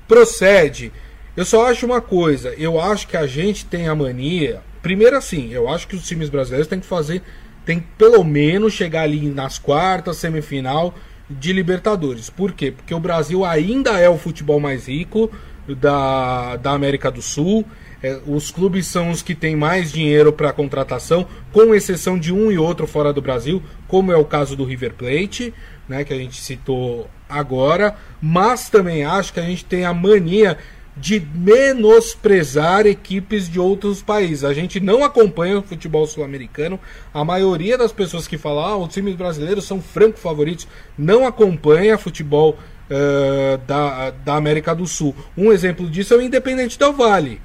Procede. 0.07 0.91
Eu 1.35 1.45
só 1.45 1.67
acho 1.67 1.85
uma 1.85 1.99
coisa, 1.99 2.53
eu 2.57 2.79
acho 2.79 3.07
que 3.07 3.17
a 3.17 3.25
gente 3.25 3.65
tem 3.65 3.87
a 3.87 3.95
mania. 3.95 4.61
Primeiro 4.83 5.17
assim, 5.17 5.51
eu 5.51 5.67
acho 5.67 5.87
que 5.87 5.95
os 5.95 6.05
times 6.05 6.29
brasileiros 6.29 6.67
têm 6.67 6.79
que 6.79 6.85
fazer. 6.85 7.23
Tem 7.65 7.79
que 7.79 7.87
pelo 7.97 8.23
menos 8.23 8.73
chegar 8.73 9.03
ali 9.03 9.29
nas 9.29 9.57
quartas, 9.57 10.17
semifinal 10.17 10.93
de 11.29 11.53
Libertadores. 11.53 12.29
Por 12.29 12.51
quê? 12.51 12.71
Porque 12.71 12.93
o 12.93 12.99
Brasil 12.99 13.45
ainda 13.45 13.97
é 13.99 14.07
o 14.09 14.17
futebol 14.17 14.59
mais 14.59 14.87
rico 14.87 15.31
da, 15.67 16.57
da 16.57 16.71
América 16.71 17.09
do 17.09 17.21
Sul. 17.21 17.65
É, 18.01 18.19
os 18.27 18.51
clubes 18.51 18.85
são 18.85 19.09
os 19.09 19.21
que 19.21 19.33
têm 19.33 19.55
mais 19.55 19.91
dinheiro 19.91 20.33
para 20.33 20.51
contratação, 20.51 21.25
com 21.53 21.73
exceção 21.73 22.19
de 22.19 22.33
um 22.33 22.51
e 22.51 22.57
outro 22.57 22.85
fora 22.85 23.13
do 23.13 23.21
Brasil, 23.21 23.63
como 23.87 24.11
é 24.11 24.17
o 24.17 24.25
caso 24.25 24.57
do 24.57 24.65
River 24.65 24.93
Plate, 24.93 25.53
né, 25.87 26.03
que 26.03 26.13
a 26.13 26.17
gente 26.17 26.41
citou 26.41 27.09
agora. 27.29 27.95
Mas 28.21 28.69
também 28.69 29.05
acho 29.05 29.31
que 29.31 29.39
a 29.39 29.43
gente 29.43 29.63
tem 29.63 29.85
a 29.85 29.93
mania 29.93 30.57
de 30.95 31.19
menosprezar 31.33 32.85
equipes 32.85 33.49
de 33.49 33.59
outros 33.59 34.01
países. 34.01 34.43
A 34.43 34.53
gente 34.53 34.79
não 34.79 35.03
acompanha 35.03 35.57
o 35.57 35.63
futebol 35.63 36.05
sul-americano. 36.05 36.79
A 37.13 37.25
maioria 37.25 37.77
das 37.77 37.91
pessoas 37.91 38.27
que 38.27 38.37
falam, 38.37 38.63
ah, 38.63 38.77
os 38.77 38.93
times 38.93 39.15
brasileiros 39.15 39.65
são 39.65 39.81
franco 39.81 40.19
favoritos, 40.19 40.67
não 40.97 41.25
acompanha 41.25 41.97
futebol 41.97 42.57
uh, 42.89 43.57
da, 43.65 44.11
da 44.11 44.35
América 44.35 44.75
do 44.75 44.85
Sul. 44.85 45.15
Um 45.35 45.51
exemplo 45.51 45.89
disso 45.89 46.13
é 46.13 46.17
o 46.17 46.21
Independente 46.21 46.77
Del 46.77 46.93
Vale, 46.93 47.41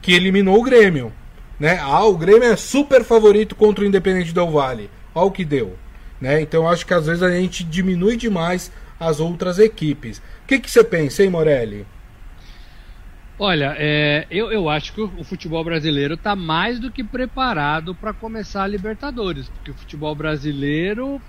que 0.00 0.12
eliminou 0.12 0.58
o 0.58 0.62
Grêmio. 0.62 1.12
Né? 1.60 1.78
Ah, 1.80 2.04
o 2.04 2.16
Grêmio 2.16 2.44
é 2.44 2.56
super 2.56 3.04
favorito 3.04 3.54
contra 3.54 3.84
o 3.84 3.86
Independente 3.86 4.32
Del 4.32 4.50
Vale. 4.50 4.90
Olha 5.14 5.26
o 5.26 5.30
que 5.30 5.44
deu. 5.44 5.74
Né? 6.20 6.40
Então 6.40 6.68
acho 6.68 6.86
que 6.86 6.94
às 6.94 7.06
vezes 7.06 7.22
a 7.22 7.30
gente 7.30 7.64
diminui 7.64 8.16
demais 8.16 8.72
as 8.98 9.20
outras 9.20 9.58
equipes. 9.58 10.18
O 10.18 10.22
que, 10.46 10.58
que 10.58 10.70
você 10.70 10.82
pensa, 10.82 11.22
hein, 11.22 11.30
Morelli? 11.30 11.86
Olha, 13.40 13.74
é, 13.78 14.26
eu, 14.30 14.50
eu 14.50 14.68
acho 14.68 14.92
que 14.92 15.00
o, 15.00 15.22
futebol 15.24 15.62
brasileiro 15.64 16.14
está 16.14 16.34
mais 16.34 16.80
do 16.80 16.92
que 16.92 17.04
preparado 17.04 17.96
para 17.96 18.12
começar 18.14 18.64
a 18.64 18.66
Libertadores, 18.66 19.48
porque 19.48 19.70
o 19.70 19.76
futebol 19.76 20.14
brasileiro 20.16 21.22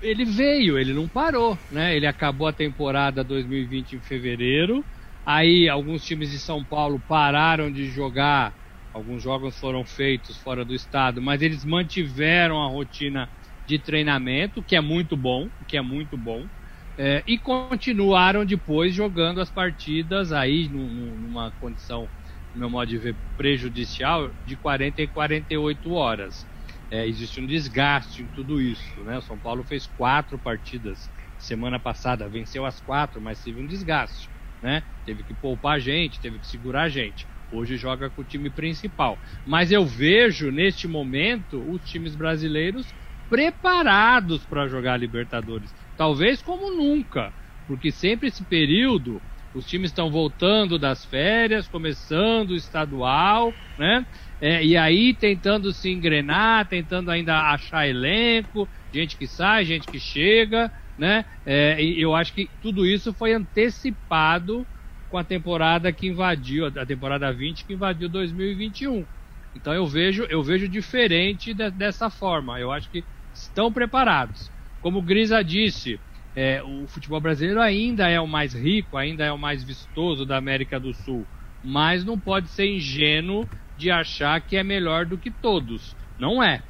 ele 0.00 0.24
veio, 0.24 0.78
ele 0.78 0.94
não 0.94 1.08
parou, 1.08 1.60
né? 1.70 1.96
Ele 1.96 2.06
acabou 2.06 2.46
a 2.48 2.52
temporada 2.54 3.24
2020 3.24 3.94
em 3.94 4.02
fevereiro, 4.02 4.86
aí 5.26 5.68
alguns 5.68 6.04
times 6.04 6.30
de 6.30 6.40
São 6.40 6.64
Paulo 6.64 7.00
pararam 7.06 7.70
de 7.72 7.86
jogar, 7.90 8.54
alguns 8.92 9.22
jogos 9.22 9.58
foram 9.58 9.84
feitos 9.86 10.38
fora 10.40 10.64
do 10.64 10.74
estado, 10.74 11.22
mas 11.22 11.42
eles 11.42 11.64
mantiveram 11.64 12.62
a 12.62 12.68
rotina 12.68 13.30
de 13.66 13.78
treinamento, 13.80 14.64
que 14.64 14.76
é 14.76 14.80
muito 14.80 15.16
bom, 15.16 15.50
que 15.68 15.76
é 15.76 15.82
muito 15.82 16.18
bom. 16.18 16.48
É, 16.96 17.24
e 17.26 17.38
continuaram 17.38 18.44
depois 18.44 18.94
jogando 18.94 19.40
as 19.40 19.50
partidas 19.50 20.30
aí 20.32 20.68
numa 20.68 21.50
condição, 21.52 22.10
no 22.52 22.60
meu 22.60 22.70
modo 22.70 22.88
de 22.88 22.98
ver, 22.98 23.18
prejudicial 23.36 24.34
de 24.44 24.56
40 24.56 25.02
e 25.02 25.08
48 25.08 25.90
horas. 25.92 26.46
É, 26.90 27.06
existe 27.06 27.40
um 27.40 27.46
desgaste 27.46 28.22
em 28.22 28.28
tudo 28.28 28.60
isso. 28.60 29.02
Né? 29.04 29.16
O 29.18 29.22
São 29.22 29.38
Paulo 29.40 29.64
fez 29.64 29.86
quatro 29.86 30.38
partidas 30.38 31.10
semana 31.38 31.80
passada, 31.80 32.28
venceu 32.28 32.64
as 32.66 32.80
quatro, 32.80 33.20
mas 33.20 33.42
teve 33.42 33.60
um 33.60 33.66
desgaste. 33.66 34.30
Né? 34.60 34.84
Teve 35.04 35.24
que 35.24 35.34
poupar 35.34 35.76
a 35.76 35.78
gente, 35.80 36.20
teve 36.20 36.38
que 36.38 36.46
segurar 36.46 36.82
a 36.82 36.88
gente. 36.88 37.26
Hoje 37.50 37.76
joga 37.76 38.10
com 38.10 38.20
o 38.20 38.24
time 38.24 38.50
principal. 38.50 39.18
Mas 39.44 39.72
eu 39.72 39.84
vejo 39.84 40.50
neste 40.50 40.86
momento 40.86 41.68
os 41.68 41.82
times 41.82 42.14
brasileiros 42.14 42.94
preparados 43.28 44.44
para 44.46 44.68
jogar 44.68 44.98
Libertadores. 44.98 45.74
Talvez 45.96 46.42
como 46.42 46.76
nunca, 46.76 47.34
porque 47.66 47.92
sempre 47.92 48.28
esse 48.28 48.44
período 48.44 49.22
os 49.54 49.66
times 49.66 49.90
estão 49.90 50.10
voltando 50.10 50.78
das 50.78 51.04
férias, 51.04 51.68
começando 51.68 52.50
o 52.50 52.56
estadual, 52.56 53.54
né? 53.76 54.06
É, 54.40 54.64
e 54.64 54.76
aí 54.76 55.14
tentando 55.14 55.72
se 55.72 55.90
engrenar, 55.90 56.68
tentando 56.68 57.10
ainda 57.10 57.50
achar 57.52 57.86
elenco, 57.86 58.68
gente 58.92 59.16
que 59.16 59.26
sai, 59.26 59.64
gente 59.64 59.88
que 59.88 60.00
chega, 60.00 60.72
né? 60.96 61.24
É, 61.44 61.82
eu 61.82 62.14
acho 62.14 62.32
que 62.32 62.50
tudo 62.60 62.86
isso 62.86 63.12
foi 63.14 63.34
antecipado 63.34 64.66
com 65.08 65.18
a 65.18 65.24
temporada 65.24 65.92
que 65.92 66.06
invadiu, 66.08 66.66
a 66.66 66.86
temporada 66.86 67.32
20 67.32 67.64
que 67.66 67.74
invadiu 67.74 68.08
2021. 68.08 69.06
Então 69.54 69.74
eu 69.74 69.86
vejo, 69.86 70.24
eu 70.30 70.42
vejo 70.42 70.68
diferente 70.68 71.52
de, 71.52 71.70
dessa 71.70 72.08
forma. 72.10 72.58
Eu 72.58 72.72
acho 72.72 72.90
que 72.90 73.06
estão 73.32 73.72
preparados. 73.72 74.51
Como 74.82 74.98
o 74.98 75.02
Grisa 75.02 75.42
disse, 75.42 75.98
é, 76.34 76.62
o 76.62 76.86
futebol 76.88 77.20
brasileiro 77.20 77.60
ainda 77.60 78.08
é 78.08 78.20
o 78.20 78.26
mais 78.26 78.52
rico, 78.52 78.96
ainda 78.96 79.24
é 79.24 79.32
o 79.32 79.38
mais 79.38 79.62
vistoso 79.62 80.26
da 80.26 80.36
América 80.36 80.78
do 80.78 80.92
Sul, 80.92 81.24
mas 81.62 82.04
não 82.04 82.18
pode 82.18 82.48
ser 82.48 82.66
ingênuo 82.66 83.48
de 83.78 83.90
achar 83.90 84.40
que 84.40 84.56
é 84.56 84.62
melhor 84.62 85.06
do 85.06 85.16
que 85.16 85.30
todos. 85.30 85.94
Não 86.18 86.42
é. 86.42 86.62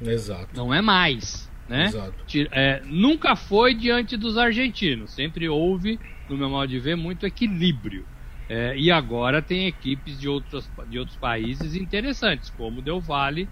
Exato. 0.00 0.54
Não 0.54 0.74
é 0.74 0.82
mais. 0.82 1.50
Né? 1.68 1.86
Exato. 1.86 2.24
É, 2.52 2.82
nunca 2.84 3.36
foi 3.36 3.74
diante 3.74 4.16
dos 4.16 4.36
argentinos. 4.36 5.12
Sempre 5.12 5.48
houve, 5.48 5.98
no 6.28 6.36
meu 6.36 6.50
modo 6.50 6.68
de 6.68 6.78
ver, 6.78 6.96
muito 6.96 7.26
equilíbrio. 7.26 8.04
É, 8.48 8.76
e 8.78 8.90
agora 8.90 9.42
tem 9.42 9.66
equipes 9.66 10.18
de 10.18 10.28
outros, 10.28 10.70
de 10.88 10.98
outros 10.98 11.16
países 11.16 11.74
interessantes, 11.74 12.48
como 12.50 12.78
o 12.78 12.82
Del 12.82 13.00
Valle, 13.00 13.48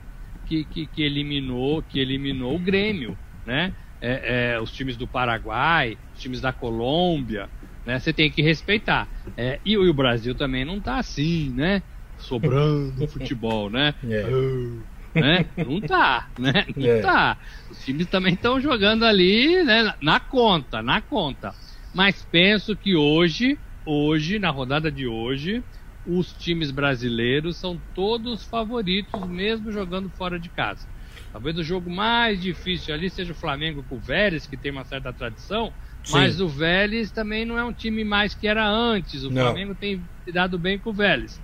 que, 0.47 0.65
que, 0.65 0.87
que 0.87 1.03
eliminou 1.03 1.83
que 1.83 1.99
eliminou 1.99 2.55
o 2.55 2.61
Grêmio, 2.61 3.19
né? 3.45 3.75
É, 4.07 4.53
é, 4.53 4.61
os 4.61 4.71
times 4.71 4.99
do 4.99 5.09
Paraguai, 5.09 5.99
os 6.13 6.21
times 6.21 6.41
da 6.41 6.53
Colômbia, 6.53 7.49
né? 7.87 7.99
Você 7.99 8.13
tem 8.13 8.31
que 8.31 8.43
respeitar. 8.43 9.09
É, 9.35 9.59
e, 9.65 9.79
o 9.79 9.95
Brasil 9.95 10.35
também 10.35 10.63
não 10.63 10.79
tá 10.79 10.99
assim, 10.99 11.55
né? 11.55 11.83
Sobrando 12.19 13.07
futebol, 13.09 13.71
né? 13.71 13.95
É. 14.03 14.27
Uh, 14.27 14.87
né? 15.15 15.51
Não 15.57 15.81
tá, 15.81 16.29
né? 16.39 16.67
Não 16.77 16.87
é. 16.87 17.01
tá. 17.01 17.39
Os 17.71 17.83
times 17.83 18.07
também 18.09 18.35
estão 18.35 18.61
jogando 18.61 19.05
ali, 19.05 19.63
né? 19.65 19.95
Na 20.03 20.21
conta, 20.21 20.83
na 20.83 21.01
conta. 21.01 21.55
Mas 21.95 22.23
penso 22.23 22.77
que 22.77 22.95
hoje, 22.95 23.59
hoje, 23.87 24.39
na 24.39 24.51
rodada 24.51 24.93
de 24.93 25.07
hoje, 25.07 25.65
os 26.05 26.33
times 26.33 26.71
brasileiros 26.71 27.59
são 27.59 27.83
todos 27.95 28.45
favoritos, 28.45 29.27
mesmo 29.29 29.73
jogando 29.73 30.11
fora 30.11 30.39
de 30.39 30.51
casa. 30.51 30.87
Talvez 31.35 31.59
o 31.59 31.65
jogo 31.65 31.91
mais 31.91 32.41
difícil 32.41 32.95
ali 32.95 33.11
seja 33.11 33.33
o 33.33 33.35
Flamengo 33.35 33.85
com 33.89 33.97
o 33.97 33.99
Vélez, 33.99 34.47
que 34.47 34.57
tem 34.57 34.71
uma 34.71 34.85
certa 34.85 35.13
tradição, 35.13 35.73
Sim. 36.05 36.13
mas 36.13 36.41
o 36.41 36.47
Vélez 36.47 37.11
também 37.11 37.45
não 37.45 37.59
é 37.59 37.65
um 37.65 37.73
time 37.73 38.05
mais 38.05 38.37
que 38.37 38.47
era 38.47 38.65
antes. 38.65 39.25
O 39.25 39.31
não. 39.31 39.43
Flamengo 39.43 39.75
tem 39.75 40.01
dado 40.33 40.57
bem 40.57 40.79
com 40.79 40.91
o 40.91 40.93
Vélez 40.93 41.43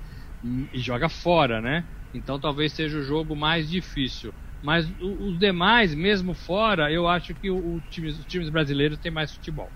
e 0.73 0.78
joga 0.78 1.09
fora, 1.09 1.61
né? 1.61 1.85
Então 2.14 2.38
talvez 2.38 2.73
seja 2.73 2.99
o 2.99 3.02
jogo 3.02 3.35
mais 3.35 3.68
difícil. 3.68 4.32
Mas 4.62 4.88
os 5.00 5.37
demais, 5.40 5.92
mesmo 5.92 6.35
fora, 6.35 6.88
eu 6.92 7.09
acho 7.09 7.35
que 7.35 7.50
o, 7.50 7.82
time, 7.90 8.11
os 8.11 8.25
times 8.26 8.49
brasileiros 8.49 8.97
têm 8.97 9.11
mais 9.11 9.32
futebol. 9.32 9.68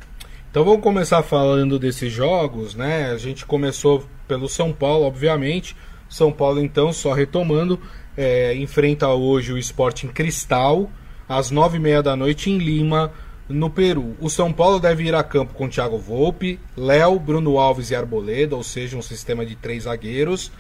Então 0.49 0.65
vamos 0.65 0.81
começar 0.81 1.25
falando 1.25 1.77
desses 1.77 2.13
jogos, 2.13 2.77
né? 2.77 3.11
A 3.11 3.17
gente 3.17 3.45
começou 3.45 4.09
pelo 4.29 4.49
São 4.49 4.73
Paulo, 4.73 5.07
obviamente. 5.07 5.75
São 6.09 6.31
Paulo, 6.31 6.61
então, 6.61 6.93
só 6.93 7.13
retomando, 7.13 7.81
é, 8.17 8.55
enfrenta 8.55 9.09
hoje 9.09 9.53
o 9.53 9.59
Sporting 9.59 10.09
Cristal, 10.09 10.91
às 11.29 11.51
nove 11.51 11.77
e 11.77 11.81
meia 11.81 12.03
da 12.03 12.15
noite 12.15 12.51
em 12.51 12.59
Lima, 12.59 13.13
no 13.49 13.69
Peru. 13.69 14.17
O 14.21 14.31
São 14.31 14.53
Paulo 14.53 14.79
deve 14.79 15.05
ir 15.05 15.15
a 15.15 15.23
campo 15.23 15.55
com 15.55 15.69
Thiago 15.69 15.99
Volpe, 15.99 16.59
Léo, 16.77 17.19
Bruno 17.19 17.59
Alves 17.59 17.91
e 17.91 17.95
Arboleda, 17.95 18.57
ou 18.57 18.63
seja, 18.63 18.97
um 18.97 19.03
sistema 19.03 19.45
de 19.45 19.55
três 19.55 19.85
zagueiros. 19.85 20.51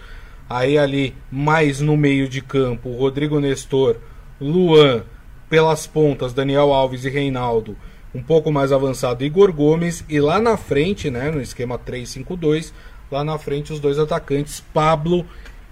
Aí 0.48 0.76
ali, 0.76 1.14
mais 1.30 1.80
no 1.80 1.96
meio 1.96 2.28
de 2.28 2.42
campo, 2.42 2.92
Rodrigo 2.92 3.40
Nestor, 3.40 3.96
Luan, 4.40 5.04
pelas 5.48 5.86
pontas, 5.86 6.34
Daniel 6.34 6.72
Alves 6.72 7.04
e 7.04 7.10
Reinaldo 7.10 7.76
um 8.14 8.22
pouco 8.22 8.52
mais 8.52 8.70
avançado 8.70 9.24
Igor 9.24 9.52
Gomes 9.52 10.04
e 10.08 10.20
lá 10.20 10.38
na 10.38 10.56
frente, 10.56 11.10
né, 11.10 11.30
no 11.30 11.40
esquema 11.40 11.78
3-5-2, 11.78 12.72
lá 13.10 13.24
na 13.24 13.36
frente 13.38 13.72
os 13.72 13.80
dois 13.80 13.98
atacantes 13.98 14.62
Pablo 14.72 15.26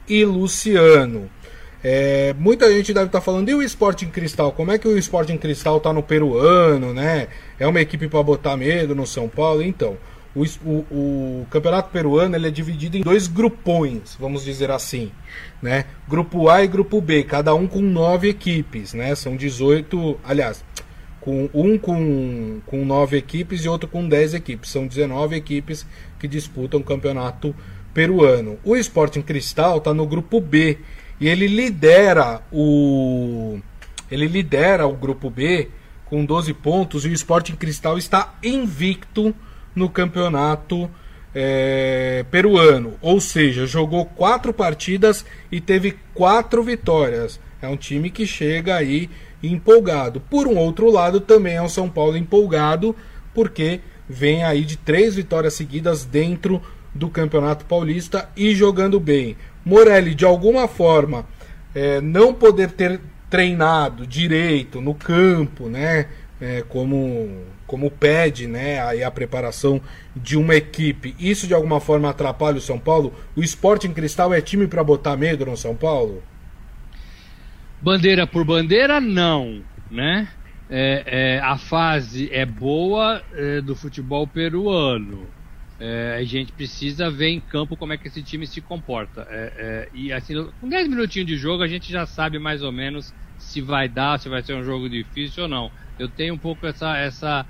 e 0.08 0.24
Luciano. 0.24 1.30
É, 1.84 2.32
muita 2.38 2.72
gente 2.72 2.94
deve 2.94 3.06
estar 3.06 3.18
tá 3.18 3.24
falando, 3.24 3.48
e 3.48 3.54
o 3.54 3.62
Sporting 3.62 4.06
Cristal? 4.06 4.52
Como 4.52 4.70
é 4.70 4.78
que 4.78 4.86
o 4.86 4.96
Sporting 4.98 5.36
Cristal 5.36 5.78
está 5.78 5.92
no 5.92 6.02
peruano, 6.02 6.94
né? 6.94 7.28
É 7.58 7.66
uma 7.66 7.80
equipe 7.80 8.06
para 8.06 8.22
botar 8.22 8.56
medo 8.56 8.94
no 8.94 9.06
São 9.06 9.28
Paulo? 9.28 9.62
Então, 9.62 9.96
o, 10.34 10.44
o, 10.64 10.86
o, 10.90 11.46
campeonato 11.50 11.90
peruano 11.90 12.36
ele 12.36 12.46
é 12.46 12.50
dividido 12.50 12.96
em 12.96 13.02
dois 13.02 13.26
grupões, 13.26 14.16
vamos 14.18 14.44
dizer 14.44 14.70
assim, 14.70 15.10
né? 15.60 15.84
Grupo 16.08 16.48
A 16.48 16.62
e 16.62 16.68
Grupo 16.68 17.00
B, 17.00 17.24
cada 17.24 17.54
um 17.54 17.66
com 17.66 17.80
nove 17.80 18.28
equipes, 18.28 18.94
né? 18.94 19.14
São 19.16 19.36
18, 19.36 20.18
aliás, 20.24 20.64
com 21.20 21.50
um 21.52 21.76
com, 21.76 22.60
com 22.64 22.84
nove 22.84 23.16
equipes 23.16 23.64
e 23.64 23.68
outro 23.68 23.88
com 23.88 24.08
dez 24.08 24.34
equipes. 24.34 24.70
São 24.70 24.86
19 24.86 25.36
equipes 25.36 25.84
que 26.18 26.26
disputam 26.26 26.80
o 26.80 26.84
campeonato 26.84 27.54
peruano. 27.92 28.58
O 28.64 28.76
Sporting 28.76 29.22
Cristal 29.22 29.78
está 29.78 29.92
no 29.92 30.06
grupo 30.06 30.40
B 30.40 30.78
e 31.22 31.28
ele 31.28 31.46
lidera 31.46 32.42
o 32.50 33.60
ele 34.10 34.26
lidera 34.26 34.88
o 34.88 34.92
grupo 34.92 35.30
B 35.30 35.70
com 36.04 36.24
12 36.24 36.52
pontos 36.52 37.04
e 37.04 37.10
o 37.10 37.12
Sporting 37.12 37.54
Cristal 37.54 37.96
está 37.96 38.34
invicto 38.42 39.32
no 39.72 39.88
campeonato 39.88 40.90
é, 41.32 42.26
peruano, 42.28 42.94
ou 43.00 43.20
seja, 43.20 43.66
jogou 43.66 44.04
quatro 44.04 44.52
partidas 44.52 45.24
e 45.50 45.60
teve 45.60 45.96
quatro 46.12 46.60
vitórias. 46.62 47.38
É 47.62 47.68
um 47.68 47.76
time 47.76 48.10
que 48.10 48.26
chega 48.26 48.74
aí 48.74 49.08
empolgado. 49.40 50.20
Por 50.20 50.48
um 50.48 50.58
outro 50.58 50.90
lado, 50.90 51.20
também 51.20 51.54
é 51.54 51.62
um 51.62 51.68
São 51.68 51.88
Paulo 51.88 52.16
empolgado, 52.16 52.96
porque 53.32 53.80
vem 54.08 54.42
aí 54.42 54.64
de 54.64 54.76
três 54.76 55.14
vitórias 55.14 55.54
seguidas 55.54 56.04
dentro 56.04 56.60
do 56.94 57.08
Campeonato 57.08 57.64
Paulista 57.64 58.28
e 58.36 58.54
jogando 58.54 59.00
bem. 59.00 59.36
Morelli, 59.64 60.14
de 60.14 60.25
alguma 60.25 60.66
forma, 60.69 61.26
é, 61.75 62.00
não 62.00 62.35
poder 62.35 62.73
ter 62.73 63.00
treinado 63.31 64.07
direito 64.07 64.81
no 64.81 64.95
campo, 64.95 65.69
né? 65.69 66.09
É, 66.40 66.62
como, 66.69 67.45
como 67.69 67.88
pede 67.88 68.49
né, 68.49 68.81
a, 68.81 69.07
a 69.07 69.11
preparação 69.12 69.81
de 70.14 70.37
uma 70.37 70.57
equipe. 70.57 71.14
Isso 71.16 71.47
de 71.47 71.54
alguma 71.54 71.78
forma 71.78 72.11
atrapalha 72.11 72.59
o 72.59 72.61
São 72.61 72.81
Paulo? 72.81 73.14
O 73.37 73.42
esporte 73.45 73.87
em 73.87 73.92
cristal 73.92 74.35
é 74.35 74.40
time 74.40 74.66
para 74.66 74.83
botar 74.83 75.16
medo 75.16 75.47
no 75.47 75.57
São 75.57 75.76
Paulo? 75.76 76.21
Bandeira 77.81 78.26
por 78.26 78.45
bandeira, 78.45 79.00
não, 79.00 79.62
né? 79.88 80.26
é, 80.75 81.02
é, 81.35 81.38
a 81.40 81.59
fase 81.59 82.31
é 82.33 82.47
boa 82.47 83.23
é, 83.35 83.61
do 83.61 83.76
futebol 83.76 84.26
peruano. 84.26 85.26
É, 85.84 86.14
a 86.16 86.24
gente 86.24 86.52
precisa 86.52 87.10
ver 87.10 87.28
em 87.30 87.40
campo 87.40 87.76
como 87.76 87.92
é 87.92 87.98
que 87.98 88.06
esse 88.06 88.22
time 88.22 88.46
se 88.46 88.62
comporta. 88.62 89.26
É, 89.28 89.88
é, 89.88 89.90
e 89.92 90.12
assim, 90.12 90.34
com 90.60 90.68
10 90.68 90.88
minutinhos 90.88 91.26
de 91.26 91.36
jogo, 91.36 91.62
a 91.62 91.66
gente 91.68 91.90
já 91.90 92.06
sabe 92.06 92.38
mais 92.38 92.62
ou 92.62 92.70
menos 92.70 93.12
se 93.36 93.60
vai 93.60 93.88
dar, 93.88 94.20
se 94.20 94.28
vai 94.28 94.42
ser 94.42 94.54
um 94.54 94.62
jogo 94.62 94.88
difícil 94.88 95.44
ou 95.44 95.48
não. 95.48 95.72
Eu 95.98 96.08
tenho 96.08 96.34
um 96.34 96.38
pouco 96.38 96.66
essa. 96.66 96.96
essa 96.96 97.46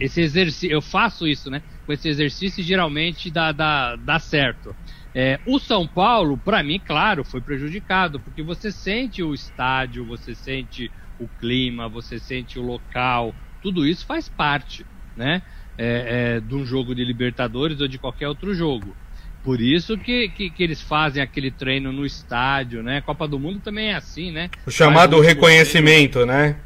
esse 0.00 0.22
exercício, 0.22 0.70
eu 0.72 0.80
faço 0.80 1.26
isso, 1.26 1.50
né? 1.50 1.62
Com 1.84 1.92
esse 1.92 2.08
exercício 2.08 2.62
geralmente 2.64 3.30
dá, 3.30 3.52
dá, 3.52 3.94
dá 3.96 4.18
certo. 4.18 4.74
É, 5.14 5.38
o 5.46 5.58
São 5.58 5.86
Paulo, 5.86 6.38
para 6.40 6.62
mim, 6.62 6.80
claro, 6.80 7.22
foi 7.22 7.42
prejudicado, 7.42 8.22
porque 8.22 8.42
você 8.42 8.72
sente 8.72 9.22
o 9.22 9.34
estádio, 9.34 10.06
você 10.06 10.34
sente 10.34 10.90
o 11.18 11.28
clima, 11.28 11.90
você 11.90 12.18
sente 12.18 12.58
o 12.58 12.62
local, 12.62 13.36
tudo 13.60 13.86
isso 13.86 14.06
faz 14.06 14.30
parte, 14.30 14.86
né? 15.14 15.42
É, 15.78 16.36
é, 16.36 16.40
de 16.40 16.54
um 16.54 16.66
jogo 16.66 16.94
de 16.94 17.02
Libertadores 17.02 17.80
ou 17.80 17.88
de 17.88 17.98
qualquer 17.98 18.28
outro 18.28 18.54
jogo. 18.54 18.94
Por 19.42 19.60
isso 19.60 19.98
que, 19.98 20.28
que, 20.28 20.50
que, 20.50 20.62
eles 20.62 20.80
fazem 20.80 21.22
aquele 21.22 21.50
treino 21.50 21.90
no 21.92 22.06
estádio, 22.06 22.82
né? 22.82 23.00
Copa 23.00 23.26
do 23.26 23.38
Mundo 23.38 23.58
também 23.58 23.88
é 23.88 23.94
assim, 23.94 24.30
né? 24.30 24.48
O 24.66 24.70
chamado 24.70 25.16
o 25.16 25.20
reconhecimento, 25.20 26.20
treino, 26.20 26.32
né? 26.32 26.56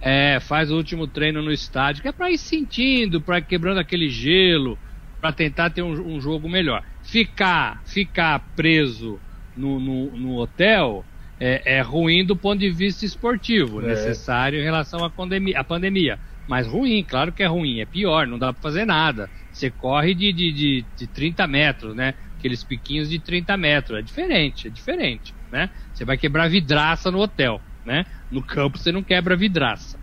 É, 0.00 0.38
faz 0.40 0.70
o 0.70 0.76
último 0.76 1.06
treino 1.06 1.42
no 1.42 1.52
estádio, 1.52 2.02
que 2.02 2.08
é 2.08 2.12
para 2.12 2.30
ir 2.30 2.38
sentindo, 2.38 3.20
para 3.20 3.40
quebrando 3.40 3.80
aquele 3.80 4.08
gelo, 4.08 4.78
para 5.20 5.32
tentar 5.32 5.70
ter 5.70 5.82
um, 5.82 6.14
um, 6.14 6.20
jogo 6.20 6.48
melhor. 6.48 6.84
Ficar, 7.02 7.82
ficar 7.84 8.38
preso 8.54 9.18
no, 9.56 9.80
no, 9.80 10.16
no 10.16 10.38
hotel 10.38 11.04
é, 11.38 11.78
é, 11.78 11.80
ruim 11.80 12.24
do 12.24 12.36
ponto 12.36 12.60
de 12.60 12.70
vista 12.70 13.04
esportivo, 13.04 13.82
é. 13.82 13.88
necessário 13.88 14.60
em 14.60 14.62
relação 14.62 15.04
à 15.04 15.10
pandemia, 15.10 15.58
à 15.58 15.64
pandemia. 15.64 16.18
Mas 16.46 16.66
ruim, 16.66 17.04
claro 17.04 17.32
que 17.32 17.42
é 17.42 17.46
ruim, 17.46 17.80
é 17.80 17.86
pior, 17.86 18.26
não 18.26 18.38
dá 18.38 18.52
para 18.52 18.60
fazer 18.62 18.84
nada. 18.84 19.30
Você 19.52 19.70
corre 19.70 20.14
de, 20.14 20.32
de, 20.32 20.52
de, 20.52 20.88
de 20.96 21.08
30 21.08 21.46
metros, 21.46 21.94
né? 21.94 22.14
Aqueles 22.38 22.64
piquinhos 22.64 23.08
de 23.08 23.20
30 23.20 23.56
metros. 23.56 23.98
É 23.98 24.02
diferente, 24.02 24.66
é 24.66 24.70
diferente, 24.70 25.34
né? 25.50 25.70
Você 25.92 26.04
vai 26.04 26.18
quebrar 26.18 26.48
vidraça 26.48 27.10
no 27.10 27.20
hotel, 27.20 27.62
né? 27.84 28.04
No 28.30 28.44
campo 28.44 28.78
você 28.78 28.90
não 28.90 29.04
quebra 29.04 29.36
vidraça. 29.36 29.98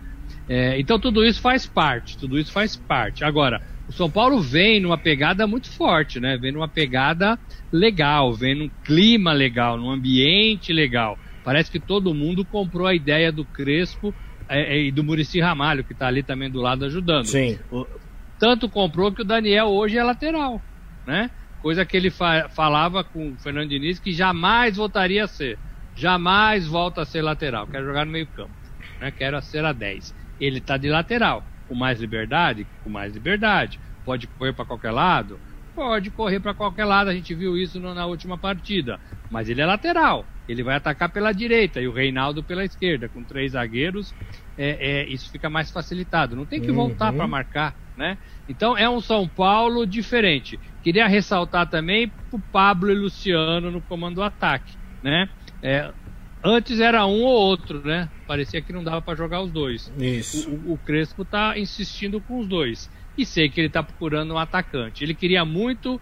É, 0.48 0.80
então 0.80 1.00
tudo 1.00 1.26
isso 1.26 1.42
faz 1.42 1.66
parte, 1.66 2.18
tudo 2.18 2.40
isso 2.40 2.52
faz 2.52 2.76
parte. 2.76 3.24
Agora, 3.24 3.62
o 3.88 3.94
São 3.94 4.10
Paulo 4.12 4.42
vem 4.42 4.80
numa 4.80 4.98
pegada 4.98 5.48
muito 5.48 5.70
forte, 5.70 6.20
né? 6.20 6.38
Vem 6.38 6.52
numa 6.52 6.70
pegada 6.70 7.40
legal, 7.72 8.34
vem 8.34 8.56
num 8.56 8.70
clima 8.84 9.34
legal, 9.34 9.78
num 9.78 9.90
ambiente 9.90 10.74
legal. 10.74 11.18
Parece 11.44 11.72
que 11.72 11.80
todo 11.80 12.14
mundo 12.14 12.46
comprou 12.46 12.88
a 12.88 12.96
ideia 12.96 13.32
do 13.32 13.46
Crespo 13.46 14.14
e 14.50 14.92
do 14.92 15.04
Murici 15.04 15.40
Ramalho, 15.40 15.84
que 15.84 15.94
está 15.94 16.08
ali 16.08 16.24
também 16.24 16.50
do 16.50 16.62
lado 16.62 16.86
ajudando. 16.86 17.26
Sim. 17.26 17.60
Tanto 18.40 18.70
comprou 18.70 19.12
que 19.12 19.22
o 19.22 19.26
Daniel 19.26 19.68
hoje 19.68 19.98
é 19.98 20.04
lateral, 20.04 20.62
né? 21.06 21.30
Coisa 21.62 21.86
que 21.86 21.98
ele 21.98 22.10
fa 22.10 22.48
falava 22.50 23.04
com 23.04 23.32
o 23.32 23.38
Fernando 23.38 23.70
Diniz 23.70 24.00
que 24.00 24.12
jamais 24.12 24.78
voltaria 24.78 25.24
a 25.24 25.28
ser. 25.28 25.58
Jamais 25.96 26.68
volta 26.68 27.02
a 27.02 27.06
ser 27.06 27.24
lateral. 27.24 27.66
Quero 27.66 27.86
jogar 27.86 28.06
no 28.06 28.12
meio 28.12 28.28
campo. 28.28 28.52
Né? 29.02 29.12
Quero 29.12 29.42
ser 29.42 29.66
a 29.66 29.74
10. 29.74 30.14
Ele 30.40 30.60
está 30.60 30.78
de 30.78 30.88
lateral 30.90 31.44
com 31.68 31.76
mais 31.76 32.00
liberdade? 32.00 32.66
Com 32.84 32.90
mais 32.90 33.14
liberdade. 33.14 33.80
Pode 34.06 34.28
correr 34.28 34.54
para 34.54 34.66
qualquer 34.66 34.92
lado? 34.92 35.40
Pode 35.76 36.10
correr 36.10 36.40
para 36.40 36.54
qualquer 36.54 36.86
lado, 36.86 37.10
a 37.10 37.14
gente 37.14 37.36
viu 37.36 37.56
isso 37.56 37.80
no, 37.80 37.94
na 37.94 38.06
última 38.06 38.38
partida. 38.38 39.00
Mas 39.30 39.50
ele 39.50 39.62
é 39.62 39.66
lateral, 39.66 40.26
ele 40.48 40.64
vai 40.64 40.76
atacar 40.76 41.10
pela 41.10 41.32
direita 41.32 41.82
e 41.82 41.88
o 41.88 41.92
Reinaldo 41.92 42.44
pela 42.44 42.64
esquerda. 42.64 43.10
Com 43.10 43.24
três 43.24 43.52
zagueiros, 43.52 44.14
é, 44.58 45.02
é 45.02 45.08
isso 45.08 45.30
fica 45.32 45.50
mais 45.50 45.72
facilitado. 45.72 46.36
Não 46.36 46.46
tem 46.46 46.62
que 46.62 46.72
voltar 46.72 47.12
uhum. 47.12 47.18
para 47.18 47.28
marcar, 47.28 47.76
né? 47.96 48.18
Então 48.48 48.78
é 48.78 48.90
um 48.90 49.02
São 49.02 49.28
Paulo 49.28 49.86
diferente. 49.86 50.60
Queria 50.84 51.08
ressaltar 51.08 51.70
também 51.70 52.12
o 52.32 52.40
Pablo 52.40 52.92
e 52.92 52.96
Luciano 52.96 53.70
no 53.70 53.82
comando 53.82 54.16
do 54.16 54.24
ataque, 54.24 54.74
né? 55.04 55.30
É, 55.62 55.92
Antes 56.44 56.80
era 56.80 57.06
um 57.06 57.24
ou 57.24 57.34
outro, 57.34 57.86
né? 57.86 58.10
Parecia 58.28 58.62
que 58.62 58.72
não 58.72 58.84
dava 58.84 59.02
para 59.02 59.18
jogar 59.18 59.42
os 59.42 59.52
dois. 59.52 59.92
Isso. 60.00 60.50
O, 60.50 60.74
o, 60.74 60.78
Crespo 60.78 61.26
tá 61.26 61.58
insistindo 61.58 62.22
com 62.22 62.40
os 62.40 62.48
dois. 62.48 62.90
E 63.18 63.26
sei 63.26 63.50
que 63.50 63.60
ele 63.60 63.70
tá 63.70 63.82
procurando 63.82 64.34
um 64.34 64.38
atacante. 64.38 65.04
Ele 65.04 65.16
queria 65.16 65.44
muito 65.44 66.00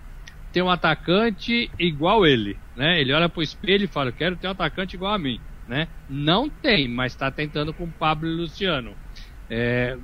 ter 0.56 0.62
um 0.62 0.70
atacante 0.70 1.70
igual 1.78 2.26
ele, 2.26 2.62
né? 2.74 3.02
Ele 3.02 3.12
olha 3.12 3.28
pro 3.28 3.44
espelho 3.44 3.84
e 3.84 3.88
fala: 3.90 4.14
"Quero 4.14 4.38
ter 4.38 4.48
um 4.48 4.52
atacante 4.52 4.96
igual 4.96 5.14
a 5.14 5.20
mim", 5.20 5.42
né? 5.68 5.90
Não 6.08 6.50
tem, 6.50 6.88
mas 6.88 7.12
está 7.12 7.30
tentando 7.30 7.74
com 7.74 7.84
o 7.84 7.94
Pablo 7.94 8.30
e 8.30 8.34
Luciano. 8.34 8.98
É, 9.50 9.98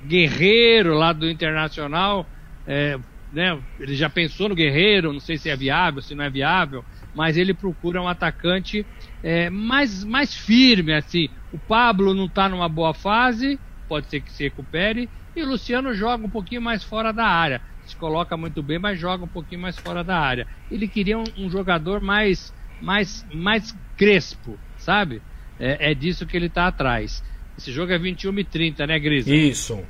Guerreiro 0.00 0.94
lá 0.94 1.12
do 1.12 1.28
Internacional, 1.28 2.30
é, 2.64 2.96
né? 3.28 3.60
Ele 3.76 3.96
já 3.96 4.08
pensou 4.08 4.48
no 4.48 4.54
Guerreiro, 4.54 5.12
não 5.12 5.18
sei 5.18 5.36
se 5.36 5.48
é 5.48 5.56
viável, 5.56 6.00
se 6.00 6.14
não 6.14 6.22
é 6.22 6.30
viável, 6.30 6.84
mas 7.12 7.36
ele 7.36 7.52
procura 7.52 8.00
um 8.00 8.06
atacante 8.06 8.86
é, 9.20 9.50
mais, 9.50 10.04
mais 10.04 10.32
firme, 10.32 10.92
assim. 10.94 11.26
O 11.50 11.58
Pablo 11.58 12.14
não 12.14 12.26
está 12.26 12.48
numa 12.48 12.68
boa 12.68 12.94
fase, 12.94 13.60
pode 13.88 14.08
ser 14.08 14.20
que 14.20 14.32
se 14.32 14.44
recupere, 14.44 15.10
e 15.34 15.42
o 15.42 15.48
Luciano 15.48 15.92
joga 15.92 16.24
um 16.24 16.30
pouquinho 16.30 16.62
mais 16.62 16.84
fora 16.84 17.10
da 17.12 17.26
área. 17.26 17.60
Se 17.88 17.96
coloca 17.96 18.36
muito 18.36 18.62
bem, 18.62 18.78
mas 18.78 19.00
joga 19.00 19.24
um 19.24 19.28
pouquinho 19.28 19.62
mais 19.62 19.78
fora 19.78 20.04
da 20.04 20.18
área. 20.18 20.46
Ele 20.70 20.86
queria 20.86 21.18
um, 21.18 21.24
um 21.38 21.48
jogador 21.48 22.02
mais, 22.02 22.52
mais, 22.82 23.24
mais 23.32 23.74
crespo, 23.96 24.58
sabe? 24.76 25.22
É, 25.58 25.92
é 25.92 25.94
disso 25.94 26.26
que 26.26 26.36
ele 26.36 26.46
está 26.46 26.66
atrás. 26.66 27.24
Esse 27.56 27.72
jogo 27.72 27.90
é 27.90 27.98
21 27.98 28.38
e 28.38 28.44
30, 28.44 28.86
né, 28.86 28.98
Grisa? 28.98 29.34
Isso. 29.34 29.82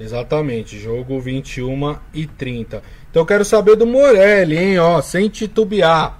Exatamente, 0.00 0.78
jogo 0.78 1.20
21 1.20 1.98
e 2.14 2.26
30. 2.26 2.82
Então 3.10 3.22
eu 3.22 3.26
quero 3.26 3.44
saber 3.44 3.76
do 3.76 3.86
Morelli, 3.86 4.56
hein, 4.56 4.78
ó, 4.78 5.02
sem 5.02 5.28
titubear. 5.28 6.18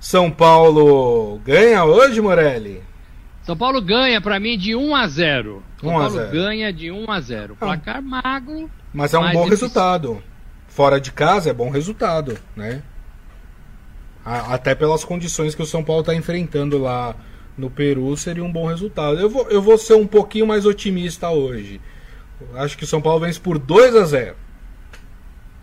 São 0.00 0.28
Paulo 0.28 1.38
ganha 1.44 1.84
hoje, 1.84 2.20
Morelli? 2.20 2.82
São 3.46 3.56
Paulo 3.56 3.80
ganha 3.80 4.20
para 4.20 4.40
mim 4.40 4.58
de 4.58 4.74
1 4.74 4.96
a 4.96 5.06
0. 5.06 5.62
São 5.80 5.90
1 5.90 5.92
Paulo 5.92 6.10
0. 6.10 6.30
ganha 6.32 6.72
de 6.72 6.90
1 6.90 7.08
a 7.08 7.20
0. 7.20 7.52
Ah. 7.54 7.64
Placar 7.64 8.02
magro. 8.02 8.68
Mas 8.92 9.14
é 9.14 9.18
um 9.20 9.32
bom 9.32 9.48
resultado. 9.48 10.20
Fora 10.66 11.00
de 11.00 11.12
casa 11.12 11.50
é 11.50 11.52
bom 11.52 11.70
resultado, 11.70 12.36
né? 12.56 12.82
Até 14.24 14.74
pelas 14.74 15.04
condições 15.04 15.54
que 15.54 15.62
o 15.62 15.66
São 15.66 15.84
Paulo 15.84 16.00
está 16.00 16.12
enfrentando 16.12 16.76
lá 16.76 17.14
no 17.56 17.70
Peru, 17.70 18.16
seria 18.16 18.42
um 18.42 18.50
bom 18.50 18.66
resultado. 18.66 19.20
Eu 19.20 19.30
vou, 19.30 19.48
eu 19.48 19.62
vou 19.62 19.78
ser 19.78 19.94
um 19.94 20.08
pouquinho 20.08 20.48
mais 20.48 20.66
otimista 20.66 21.30
hoje. 21.30 21.80
Acho 22.54 22.76
que 22.76 22.82
o 22.82 22.86
São 22.86 23.00
Paulo 23.00 23.20
vence 23.20 23.38
por 23.38 23.60
2 23.60 23.94
a 23.94 24.04
0. 24.04 24.36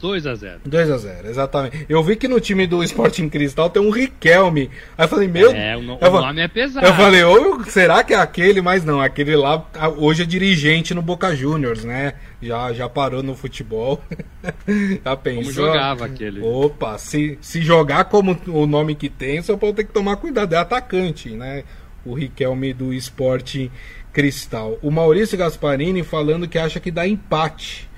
2 0.03 0.27
a 0.27 0.35
0 0.35 0.59
2 0.65 0.91
a 0.91 0.97
0 0.97 1.29
exatamente. 1.29 1.85
Eu 1.87 2.03
vi 2.03 2.17
que 2.17 2.27
no 2.27 2.37
time 2.41 2.67
do 2.67 2.83
Sporting 2.83 3.29
Cristal 3.29 3.69
tem 3.69 3.81
um 3.81 3.89
Riquelme. 3.89 4.69
Aí 4.97 5.05
eu 5.05 5.07
falei, 5.07 5.29
meu. 5.29 5.49
É, 5.51 5.77
o, 5.77 5.81
no, 5.81 5.95
o 5.95 6.11
nome 6.21 6.41
é 6.41 6.47
pesado. 6.49 6.85
Eu 6.85 6.93
falei, 6.93 7.23
ou 7.23 7.63
será 7.63 8.03
que 8.03 8.13
é 8.13 8.17
aquele? 8.17 8.61
Mas 8.61 8.83
não, 8.83 8.99
aquele 8.99 9.33
lá 9.33 9.65
hoje 9.95 10.23
é 10.23 10.25
dirigente 10.25 10.93
no 10.93 11.01
Boca 11.01 11.33
Juniors, 11.33 11.85
né? 11.85 12.15
Já, 12.41 12.73
já 12.73 12.89
parou 12.89 13.23
no 13.23 13.33
futebol. 13.33 14.03
já 15.05 15.15
pensou? 15.15 15.43
Como 15.43 15.53
jogava 15.53 16.05
aquele? 16.05 16.41
Opa, 16.41 16.97
se, 16.97 17.37
se 17.39 17.61
jogar 17.61 18.03
como 18.03 18.37
o 18.47 18.67
nome 18.67 18.95
que 18.95 19.07
tem, 19.07 19.41
só 19.41 19.55
pode 19.55 19.77
ter 19.77 19.83
que 19.85 19.93
tomar 19.93 20.17
cuidado. 20.17 20.53
É 20.53 20.57
atacante, 20.57 21.29
né? 21.29 21.63
O 22.05 22.13
Riquelme 22.13 22.73
do 22.73 22.93
Sporting 22.93 23.71
Cristal. 24.11 24.77
O 24.81 24.91
Maurício 24.91 25.37
Gasparini 25.37 26.03
falando 26.03 26.45
que 26.45 26.57
acha 26.57 26.81
que 26.81 26.91
dá 26.91 27.07
empate, 27.07 27.89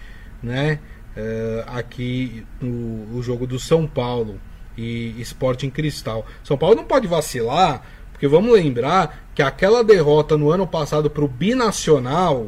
né? 0.44 0.78
Uh, 1.16 1.64
aqui 1.68 2.46
no, 2.62 3.06
no 3.08 3.24
jogo 3.24 3.48
do 3.48 3.60
São 3.60 3.88
Paulo 3.88 4.40
e 4.78 5.16
Sporting 5.22 5.70
Cristal. 5.70 6.26
São 6.44 6.58
Paulo 6.58 6.76
não 6.76 6.84
pode 6.84 7.08
vacilar, 7.08 7.84
porque 8.12 8.28
vamos 8.28 8.52
lembrar 8.52 9.30
que 9.34 9.42
aquela 9.42 9.84
derrota 9.84 10.38
no 10.38 10.50
ano 10.50 10.68
passado 10.68 11.10
para 11.10 11.24
o 11.24 11.28
Binacional 11.28 12.48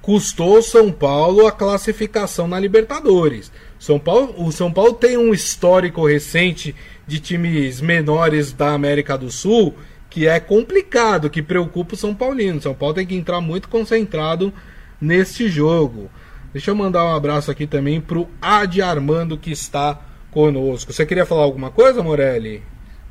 custou 0.00 0.62
São 0.62 0.92
Paulo 0.92 1.46
a 1.46 1.52
classificação 1.52 2.46
na 2.46 2.60
Libertadores. 2.60 3.50
São 3.78 3.98
Paulo, 3.98 4.34
o 4.38 4.52
São 4.52 4.72
Paulo 4.72 4.92
tem 4.92 5.16
um 5.16 5.34
histórico 5.34 6.06
recente 6.06 6.74
de 7.06 7.18
times 7.18 7.80
menores 7.80 8.52
da 8.52 8.72
América 8.72 9.18
do 9.18 9.30
Sul 9.30 9.74
que 10.08 10.26
é 10.26 10.40
complicado, 10.40 11.28
que 11.28 11.42
preocupa 11.42 11.94
o 11.94 11.96
São 11.96 12.14
Paulino. 12.14 12.62
São 12.62 12.72
Paulo 12.72 12.94
tem 12.94 13.06
que 13.06 13.14
entrar 13.14 13.40
muito 13.40 13.68
concentrado 13.68 14.52
neste 15.00 15.48
jogo. 15.48 16.10
Deixa 16.56 16.70
eu 16.70 16.74
mandar 16.74 17.04
um 17.04 17.14
abraço 17.14 17.50
aqui 17.50 17.66
também 17.66 18.00
pro 18.00 18.30
Adi 18.40 18.80
Armando 18.80 19.36
que 19.36 19.50
está 19.50 20.00
conosco. 20.30 20.90
Você 20.90 21.04
queria 21.04 21.26
falar 21.26 21.42
alguma 21.42 21.70
coisa, 21.70 22.02
Morelli? 22.02 22.62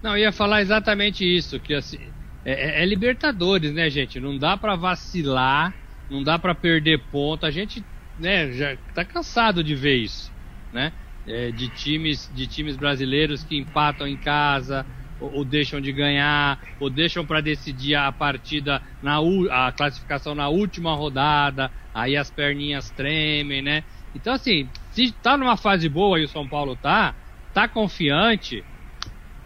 Não, 0.02 0.18
ia 0.18 0.32
falar 0.32 0.64
exatamente 0.64 1.24
isso, 1.24 1.60
que 1.60 1.76
assim, 1.76 2.00
é, 2.44 2.80
é, 2.80 2.82
é 2.82 2.86
Libertadores, 2.88 3.72
né, 3.72 3.88
gente? 3.88 4.20
Não 4.20 4.36
dá 4.36 4.58
para 4.58 4.76
vacilar, 4.76 5.76
não 6.10 6.24
dá 6.24 6.40
para 6.40 6.56
perder 6.56 7.00
ponto. 7.12 7.46
A 7.46 7.52
gente, 7.52 7.86
né, 8.20 8.52
já 8.52 8.76
tá 8.96 9.06
cansado 9.06 9.64
de 9.64 9.76
ver 9.76 9.98
isso, 9.98 10.32
né? 10.74 10.92
É, 11.28 11.52
de 11.52 11.70
times, 11.70 12.32
de 12.34 12.48
times 12.48 12.76
brasileiros 12.76 13.44
que 13.44 13.56
empatam 13.56 14.08
em 14.08 14.18
casa, 14.18 14.84
ou, 15.20 15.46
deixam 15.46 15.80
de 15.80 15.92
ganhar, 15.92 16.60
ou 16.80 16.90
deixam 16.90 17.26
para 17.26 17.42
decidir 17.42 17.96
a 17.96 18.12
partida 18.12 18.82
na 19.02 19.18
a 19.52 19.72
classificação 19.72 20.36
na 20.36 20.50
última 20.50 20.94
rodada, 20.94 21.72
aí 21.94 22.18
as 22.18 22.30
perninhas 22.30 22.90
tremem, 22.92 23.62
né? 23.62 23.84
Então 24.14 24.34
assim, 24.34 24.70
se 24.92 25.12
tá 25.12 25.38
numa 25.38 25.58
fase 25.58 25.88
boa 25.90 26.20
e 26.20 26.24
o 26.24 26.30
São 26.30 26.48
Paulo 26.48 26.76
tá, 26.76 27.16
tá 27.54 27.68
confiante, 27.68 28.64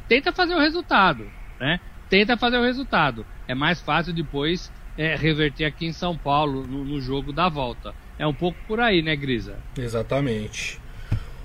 tenta 0.08 0.32
fazer 0.32 0.56
o 0.56 0.60
resultado, 0.60 1.30
né? 1.60 1.80
Tenta 2.10 2.36
fazer 2.36 2.58
o 2.58 2.64
resultado. 2.64 3.26
É 3.48 3.54
mais 3.54 3.80
fácil 3.80 4.14
depois 4.14 4.72
é, 4.98 5.16
reverter 5.16 5.66
aqui 5.66 5.86
em 5.86 5.94
São 5.94 6.18
Paulo 6.18 6.66
no, 6.66 6.84
no 6.84 7.00
jogo 7.00 7.32
da 7.32 7.48
volta. 7.48 7.94
É 8.18 8.28
um 8.28 8.34
pouco 8.34 8.58
por 8.68 8.80
aí, 8.80 9.02
né, 9.02 9.16
Grisa? 9.16 9.58
Exatamente. 9.78 10.80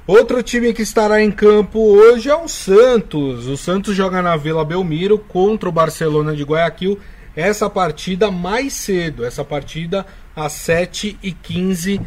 Outro 0.07 0.43
time 0.43 0.75
que 0.75 0.83
estará 0.83 1.23
em 1.23 1.31
campo 1.31 1.79
hoje 1.79 2.29
é 2.29 2.37
o 2.37 2.47
Santos. 2.47 3.47
O 3.47 3.57
Santos 3.57 3.97
joga 3.97 4.21
na 4.21 4.37
Vila 4.37 4.63
Belmiro 4.63 5.19
contra 5.19 5.67
o 5.67 5.73
Barcelona 5.73 6.37
de 6.37 6.43
Guayaquil. 6.43 6.99
Essa 7.35 7.71
partida 7.71 8.31
mais 8.31 8.75
cedo, 8.75 9.25
essa 9.25 9.43
partida 9.43 10.05
às 10.37 10.53
7h15 10.53 12.03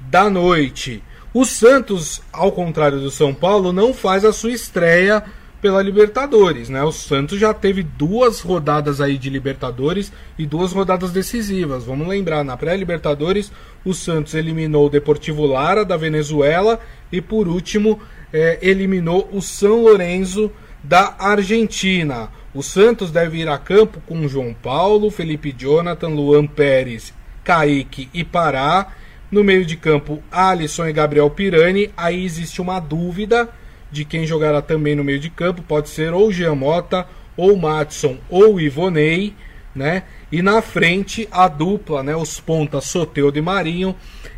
da 0.00 0.30
noite. 0.30 1.04
O 1.34 1.44
Santos, 1.44 2.22
ao 2.32 2.50
contrário 2.50 2.98
do 2.98 3.10
São 3.10 3.34
Paulo, 3.34 3.74
não 3.74 3.92
faz 3.92 4.24
a 4.24 4.32
sua 4.32 4.52
estreia 4.52 5.22
pela 5.64 5.80
Libertadores, 5.80 6.68
né? 6.68 6.82
O 6.82 6.92
Santos 6.92 7.40
já 7.40 7.54
teve 7.54 7.82
duas 7.82 8.42
rodadas 8.42 9.00
aí 9.00 9.16
de 9.16 9.30
Libertadores 9.30 10.12
e 10.38 10.44
duas 10.44 10.72
rodadas 10.74 11.10
decisivas. 11.10 11.84
Vamos 11.84 12.06
lembrar, 12.06 12.44
na 12.44 12.54
pré-Libertadores, 12.54 13.50
o 13.82 13.94
Santos 13.94 14.34
eliminou 14.34 14.84
o 14.84 14.90
Deportivo 14.90 15.46
Lara 15.46 15.82
da 15.82 15.96
Venezuela 15.96 16.78
e 17.10 17.18
por 17.18 17.48
último 17.48 17.98
é, 18.30 18.58
eliminou 18.60 19.26
o 19.32 19.40
São 19.40 19.84
Lourenço 19.84 20.52
da 20.82 21.14
Argentina. 21.18 22.28
O 22.52 22.62
Santos 22.62 23.10
deve 23.10 23.38
ir 23.38 23.48
a 23.48 23.56
campo 23.56 24.02
com 24.06 24.28
João 24.28 24.52
Paulo, 24.52 25.10
Felipe 25.10 25.50
Jonathan, 25.50 26.08
Luan 26.08 26.46
Pérez, 26.46 27.14
Kaique 27.42 28.10
e 28.12 28.22
Pará. 28.22 28.88
No 29.30 29.42
meio 29.42 29.64
de 29.64 29.78
campo, 29.78 30.22
Alisson 30.30 30.88
e 30.88 30.92
Gabriel 30.92 31.30
Pirani. 31.30 31.90
Aí 31.96 32.22
existe 32.22 32.60
uma 32.60 32.78
dúvida 32.80 33.48
de 33.94 34.04
quem 34.04 34.26
jogará 34.26 34.60
também 34.60 34.96
no 34.96 35.04
meio 35.04 35.20
de 35.20 35.30
campo. 35.30 35.62
Pode 35.62 35.88
ser 35.88 36.12
ou 36.12 36.32
Giamota, 36.32 37.06
ou 37.36 37.56
Matson, 37.56 38.18
ou 38.28 38.60
Ivonei, 38.60 39.34
né? 39.72 40.02
E 40.32 40.42
na 40.42 40.60
frente 40.60 41.28
a 41.30 41.46
dupla, 41.46 42.02
né? 42.02 42.16
Os 42.16 42.40
pontas 42.40 42.86
Soteudo 42.86 43.38
e 43.38 43.42
Marinho. 43.42 43.94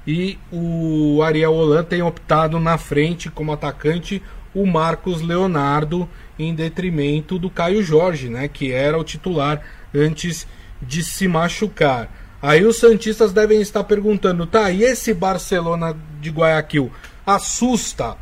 E 0.06 0.38
o 0.52 1.22
Ariel 1.22 1.54
Holan 1.54 1.82
tem 1.82 2.02
optado 2.02 2.60
na 2.60 2.76
frente 2.76 3.30
como 3.30 3.50
atacante 3.50 4.22
o 4.54 4.66
Marcos 4.66 5.22
Leonardo 5.22 6.08
em 6.38 6.54
detrimento 6.54 7.38
do 7.38 7.48
Caio 7.48 7.82
Jorge, 7.82 8.28
né? 8.28 8.48
Que 8.48 8.72
era 8.72 8.98
o 8.98 9.04
titular 9.04 9.62
antes 9.94 10.46
de 10.82 11.02
se 11.02 11.26
machucar. 11.26 12.10
Aí 12.42 12.62
os 12.64 12.76
Santistas 12.76 13.32
devem 13.32 13.62
estar 13.62 13.84
perguntando, 13.84 14.46
tá, 14.46 14.70
e 14.70 14.82
esse 14.82 15.14
Barcelona 15.14 15.96
de 16.20 16.30
Guayaquil 16.30 16.92
assusta? 17.26 18.16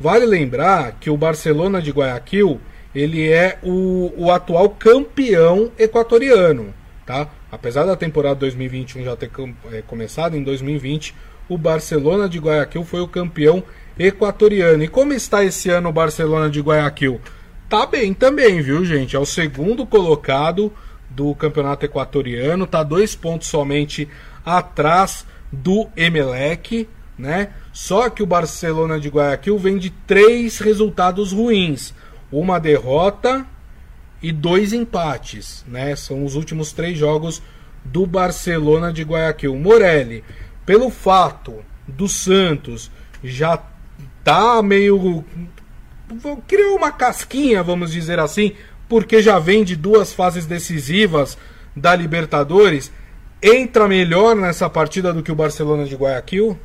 Vale 0.00 0.26
lembrar 0.26 0.92
que 1.00 1.10
o 1.10 1.16
Barcelona 1.16 1.82
de 1.82 1.90
Guayaquil 1.90 2.60
ele 2.94 3.28
é 3.30 3.58
o, 3.62 4.12
o 4.16 4.30
atual 4.30 4.70
campeão 4.70 5.70
equatoriano, 5.78 6.72
tá? 7.04 7.28
Apesar 7.50 7.84
da 7.84 7.96
temporada 7.96 8.36
2021 8.36 9.04
já 9.04 9.16
ter 9.16 9.30
é, 9.72 9.82
começado, 9.82 10.36
em 10.36 10.42
2020 10.42 11.14
o 11.48 11.56
Barcelona 11.56 12.28
de 12.28 12.38
Guayaquil 12.38 12.84
foi 12.84 13.00
o 13.00 13.08
campeão 13.08 13.62
equatoriano. 13.98 14.82
E 14.82 14.88
como 14.88 15.12
está 15.12 15.44
esse 15.44 15.70
ano 15.70 15.88
o 15.88 15.92
Barcelona 15.92 16.50
de 16.50 16.60
Guayaquil? 16.60 17.20
Tá 17.68 17.86
bem 17.86 18.14
também, 18.14 18.60
viu, 18.60 18.84
gente? 18.84 19.16
É 19.16 19.18
o 19.18 19.26
segundo 19.26 19.86
colocado 19.86 20.72
do 21.10 21.34
campeonato 21.34 21.84
equatoriano, 21.84 22.66
tá 22.66 22.82
dois 22.82 23.14
pontos 23.14 23.48
somente 23.48 24.08
atrás 24.44 25.26
do 25.50 25.88
Emelec, 25.96 26.88
né? 27.18 27.50
Só 27.72 28.08
que 28.08 28.22
o 28.22 28.26
Barcelona 28.26 29.00
de 29.00 29.08
Guayaquil 29.08 29.58
vem 29.58 29.76
de 29.76 29.90
três 29.90 30.58
resultados 30.58 31.32
ruins, 31.32 31.92
uma 32.30 32.60
derrota 32.60 33.44
e 34.22 34.30
dois 34.30 34.72
empates, 34.72 35.64
né? 35.66 35.96
São 35.96 36.24
os 36.24 36.34
últimos 36.34 36.72
três 36.72 36.96
jogos 36.96 37.42
do 37.84 38.06
Barcelona 38.06 38.92
de 38.92 39.02
Guayaquil. 39.02 39.56
Morelli, 39.56 40.22
pelo 40.64 40.90
fato 40.90 41.64
do 41.86 42.06
Santos 42.08 42.90
já 43.22 43.62
tá 44.22 44.62
meio 44.62 45.24
criou 46.46 46.76
uma 46.76 46.90
casquinha, 46.90 47.62
vamos 47.62 47.92
dizer 47.92 48.18
assim, 48.18 48.52
porque 48.88 49.20
já 49.20 49.38
vem 49.38 49.64
de 49.64 49.76
duas 49.76 50.12
fases 50.12 50.46
decisivas 50.46 51.36
da 51.76 51.94
Libertadores, 51.94 52.90
entra 53.42 53.86
melhor 53.86 54.34
nessa 54.34 54.68
partida 54.70 55.12
do 55.12 55.22
que 55.22 55.30
o 55.30 55.34
Barcelona 55.34 55.84
de 55.84 55.94
Guayaquil? 55.94 56.58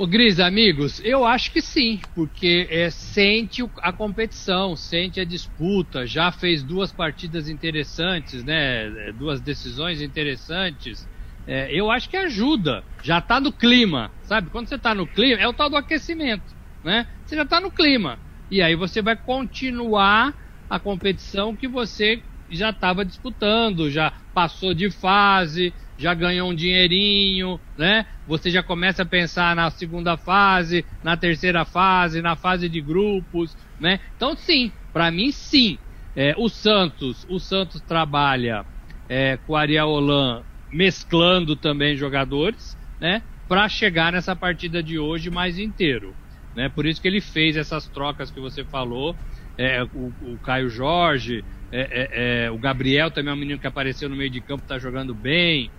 Ô 0.00 0.06
Gris, 0.06 0.38
amigos, 0.38 1.00
eu 1.00 1.24
acho 1.24 1.50
que 1.52 1.60
sim, 1.60 2.06
porque 2.14 2.68
é, 2.70 2.88
sente 2.88 3.62
a 3.82 3.92
competição, 3.92 4.76
sente 4.76 5.18
a 5.18 5.24
disputa, 5.24 6.06
já 6.06 6.30
fez 6.30 6.62
duas 6.62 6.92
partidas 6.92 7.48
interessantes, 7.48 8.44
né? 8.44 9.12
Duas 9.14 9.40
decisões 9.40 10.00
interessantes. 10.00 11.08
É, 11.44 11.74
eu 11.76 11.90
acho 11.90 12.08
que 12.08 12.16
ajuda, 12.16 12.84
já 13.02 13.20
tá 13.20 13.40
no 13.40 13.52
clima, 13.52 14.14
sabe? 14.22 14.50
Quando 14.50 14.68
você 14.68 14.78
tá 14.78 14.94
no 14.94 15.04
clima, 15.08 15.42
é 15.42 15.48
o 15.48 15.52
tal 15.52 15.68
do 15.68 15.76
aquecimento, 15.76 16.54
né? 16.80 17.04
Você 17.24 17.34
já 17.34 17.44
tá 17.44 17.60
no 17.60 17.72
clima. 17.72 18.20
E 18.48 18.62
aí 18.62 18.76
você 18.76 19.02
vai 19.02 19.16
continuar 19.16 20.32
a 20.70 20.78
competição 20.78 21.56
que 21.56 21.66
você 21.66 22.22
já 22.48 22.70
estava 22.70 23.04
disputando, 23.04 23.90
já 23.90 24.12
passou 24.32 24.72
de 24.72 24.92
fase, 24.92 25.74
já 25.98 26.14
ganhou 26.14 26.48
um 26.50 26.54
dinheirinho, 26.54 27.60
né? 27.76 28.06
Você 28.24 28.50
já 28.50 28.62
começa 28.62 29.02
a 29.02 29.06
pensar 29.06 29.56
na 29.56 29.68
segunda 29.68 30.16
fase, 30.16 30.86
na 31.02 31.16
terceira 31.16 31.64
fase, 31.64 32.22
na 32.22 32.36
fase 32.36 32.68
de 32.68 32.80
grupos, 32.80 33.56
né? 33.78 33.98
Então 34.14 34.36
sim, 34.36 34.72
para 34.92 35.10
mim 35.10 35.32
sim. 35.32 35.80
É, 36.14 36.34
o 36.38 36.48
Santos, 36.48 37.24
o 37.28 37.38
Santos 37.40 37.82
trabalha 37.82 38.64
é, 39.08 39.36
com 39.38 39.52
o 39.54 39.56
Ariel 39.56 39.88
Holan 39.88 40.44
mesclando 40.72 41.56
também 41.56 41.96
jogadores, 41.96 42.76
né? 43.00 43.22
Para 43.48 43.68
chegar 43.68 44.12
nessa 44.12 44.36
partida 44.36 44.82
de 44.82 44.98
hoje 44.98 45.30
mais 45.30 45.58
inteiro, 45.58 46.16
né? 46.54 46.68
Por 46.68 46.86
isso 46.86 47.02
que 47.02 47.08
ele 47.08 47.20
fez 47.20 47.56
essas 47.56 47.88
trocas 47.88 48.30
que 48.30 48.38
você 48.40 48.64
falou, 48.64 49.16
é, 49.56 49.82
o, 49.92 50.12
o 50.20 50.38
Caio 50.38 50.68
Jorge, 50.70 51.44
é, 51.72 51.80
é, 51.80 52.44
é, 52.46 52.50
o 52.50 52.58
Gabriel 52.58 53.10
também 53.10 53.32
é 53.32 53.34
um 53.34 53.38
menino 53.38 53.58
que 53.58 53.66
apareceu 53.66 54.08
no 54.08 54.16
meio 54.16 54.30
de 54.30 54.40
campo, 54.40 54.64
tá 54.64 54.78
jogando 54.78 55.12
bem 55.14 55.72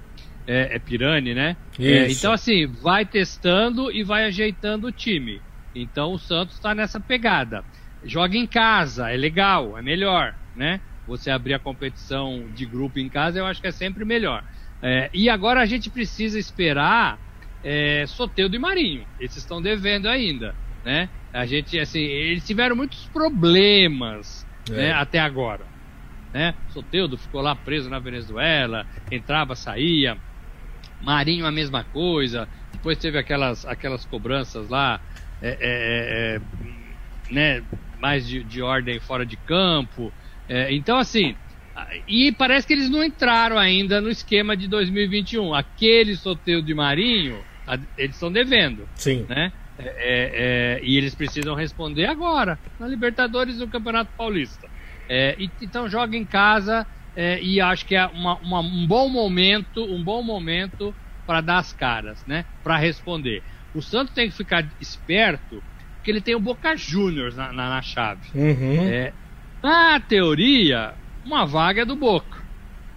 é, 0.49 0.75
é 0.75 0.79
Pirani, 0.79 1.35
né? 1.35 1.55
É, 1.79 2.11
então, 2.11 2.33
assim, 2.33 2.65
vai 2.65 3.05
testando 3.05 3.91
e 3.91 4.03
vai 4.03 4.25
ajeitando 4.25 4.87
o 4.87 4.91
time. 4.91 5.39
Então, 5.75 6.11
o 6.13 6.17
Santos 6.17 6.55
está 6.55 6.73
nessa 6.73 6.99
pegada. 6.99 7.63
Joga 8.03 8.35
em 8.35 8.47
casa, 8.47 9.11
é 9.11 9.15
legal, 9.15 9.77
é 9.77 9.81
melhor, 9.83 10.33
né? 10.55 10.81
Você 11.05 11.29
abrir 11.29 11.53
a 11.53 11.59
competição 11.59 12.47
de 12.55 12.65
grupo 12.65 12.97
em 12.97 13.07
casa, 13.07 13.37
eu 13.37 13.45
acho 13.45 13.61
que 13.61 13.67
é 13.67 13.71
sempre 13.71 14.03
melhor. 14.03 14.43
É, 14.81 15.09
e 15.13 15.29
agora 15.29 15.61
a 15.61 15.65
gente 15.67 15.87
precisa 15.89 16.39
esperar 16.39 17.19
é, 17.63 18.05
Soteudo 18.07 18.55
e 18.55 18.59
Marinho. 18.59 19.05
Esses 19.19 19.37
estão 19.37 19.61
devendo 19.61 20.07
ainda, 20.07 20.55
né? 20.83 21.09
A 21.31 21.45
gente, 21.45 21.77
assim, 21.77 21.99
eles 21.99 22.47
tiveram 22.47 22.75
muitos 22.75 23.05
problemas 23.09 24.47
é. 24.67 24.73
né, 24.73 24.91
até 24.93 25.19
agora. 25.19 25.65
Né? 26.33 26.55
Soteudo 26.69 27.17
ficou 27.17 27.41
lá 27.41 27.55
preso 27.55 27.89
na 27.89 27.99
Venezuela, 27.99 28.85
entrava, 29.11 29.55
saía. 29.55 30.17
Marinho 31.01 31.45
a 31.45 31.51
mesma 31.51 31.83
coisa. 31.83 32.47
Depois 32.71 32.97
teve 32.97 33.17
aquelas, 33.17 33.65
aquelas 33.65 34.05
cobranças 34.05 34.69
lá, 34.69 35.01
é, 35.41 35.49
é, 35.49 35.55
é, 35.61 36.35
é 36.35 36.41
né, 37.33 37.63
mais 37.99 38.27
de, 38.27 38.43
de, 38.43 38.61
ordem 38.61 38.99
fora 38.99 39.25
de 39.25 39.37
campo. 39.37 40.11
É, 40.47 40.73
então, 40.73 40.97
assim, 40.97 41.35
e 42.07 42.31
parece 42.31 42.67
que 42.67 42.73
eles 42.73 42.89
não 42.89 43.03
entraram 43.03 43.57
ainda 43.57 44.01
no 44.01 44.09
esquema 44.09 44.55
de 44.55 44.67
2021. 44.67 45.53
Aquele 45.53 46.15
sorteio 46.15 46.61
de 46.61 46.73
Marinho, 46.73 47.43
eles 47.97 48.15
estão 48.15 48.31
devendo. 48.31 48.87
Sim. 48.95 49.25
Né? 49.27 49.51
É, 49.77 50.79
e 50.83 50.97
eles 50.97 51.15
precisam 51.15 51.55
responder 51.55 52.05
agora, 52.05 52.59
na 52.77 52.87
Libertadores 52.87 53.55
e 53.55 53.59
no 53.59 53.67
Campeonato 53.67 54.11
Paulista. 54.17 54.67
E, 55.09 55.49
então 55.61 55.89
joga 55.89 56.17
em 56.17 56.25
casa 56.25 56.85
é, 57.15 57.41
e 57.41 57.59
acho 57.59 57.85
que 57.85 57.95
é 57.95 58.05
uma, 58.07 58.37
uma, 58.39 58.59
um 58.61 58.87
bom 58.87 59.09
momento, 59.09 59.83
um 59.93 60.03
bom 60.03 60.21
momento 60.23 60.95
para 61.25 61.41
dar 61.41 61.57
as 61.59 61.73
caras, 61.73 62.23
né? 62.25 62.45
Para 62.63 62.77
responder. 62.77 63.43
O 63.73 63.81
Santos 63.81 64.13
tem 64.13 64.29
que 64.29 64.35
ficar 64.35 64.67
esperto, 64.79 65.63
porque 65.97 66.09
ele 66.11 66.21
tem 66.21 66.35
o 66.35 66.39
Boca 66.39 66.75
Juniors 66.75 67.35
na, 67.35 67.51
na, 67.53 67.69
na 67.69 67.81
chave. 67.81 68.21
Uhum. 68.33 68.87
É, 68.87 69.13
na 69.63 69.99
teoria, 69.99 70.95
uma 71.23 71.45
vaga 71.45 71.81
é 71.81 71.85
do 71.85 71.95
Boca, 71.95 72.41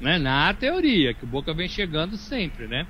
né? 0.00 0.18
Na 0.18 0.54
teoria, 0.54 1.14
que 1.14 1.24
o 1.24 1.28
Boca 1.28 1.52
vem 1.52 1.68
chegando 1.68 2.16
sempre, 2.16 2.66
né? 2.68 2.86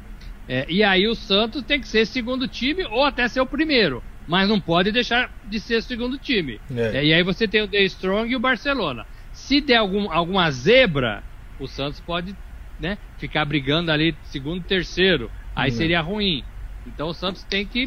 É, 0.46 0.66
e 0.68 0.82
aí 0.82 1.06
o 1.06 1.14
Santos 1.14 1.62
tem 1.64 1.80
que 1.80 1.88
ser 1.88 2.06
segundo 2.06 2.48
time 2.48 2.84
ou 2.86 3.04
até 3.04 3.28
ser 3.28 3.40
o 3.40 3.46
primeiro. 3.46 4.02
mas 4.26 4.48
não 4.48 4.60
pode 4.60 4.92
deixar 4.92 5.28
de 5.42 5.58
ser 5.58 5.82
segundo 5.82 6.16
time. 6.18 6.60
É. 6.70 6.98
É, 6.98 7.04
e 7.06 7.12
aí 7.12 7.22
você 7.24 7.48
tem 7.48 7.62
o 7.62 7.68
The 7.68 7.82
Strong 7.84 8.30
e 8.30 8.36
o 8.36 8.40
Barcelona. 8.40 9.04
Se 9.52 9.60
der 9.60 9.76
algum, 9.76 10.10
alguma 10.10 10.50
zebra, 10.50 11.22
o 11.60 11.68
Santos 11.68 12.00
pode 12.00 12.34
né, 12.80 12.96
ficar 13.18 13.44
brigando 13.44 13.92
ali 13.92 14.16
segundo, 14.24 14.64
terceiro. 14.64 15.30
Aí 15.54 15.70
não. 15.70 15.76
seria 15.76 16.00
ruim. 16.00 16.42
Então 16.86 17.08
o 17.08 17.12
Santos 17.12 17.42
tem 17.42 17.66
que 17.66 17.84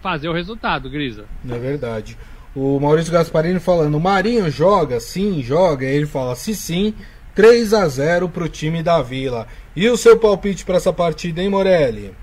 fazer 0.00 0.28
o 0.28 0.32
resultado, 0.32 0.88
Grisa. 0.88 1.24
É 1.50 1.58
verdade. 1.58 2.16
O 2.54 2.78
Maurício 2.78 3.12
Gasparini 3.12 3.58
falando, 3.58 3.96
o 3.96 4.00
Marinho 4.00 4.48
joga? 4.48 5.00
Sim, 5.00 5.42
joga. 5.42 5.84
Ele 5.84 6.06
fala, 6.06 6.36
se 6.36 6.54
sim, 6.54 6.94
3 7.34 7.74
a 7.74 7.88
0 7.88 8.28
pro 8.28 8.48
time 8.48 8.80
da 8.80 9.02
Vila. 9.02 9.48
E 9.74 9.88
o 9.88 9.96
seu 9.96 10.20
palpite 10.20 10.64
para 10.64 10.76
essa 10.76 10.92
partida, 10.92 11.42
hein, 11.42 11.48
Morelli? 11.48 12.14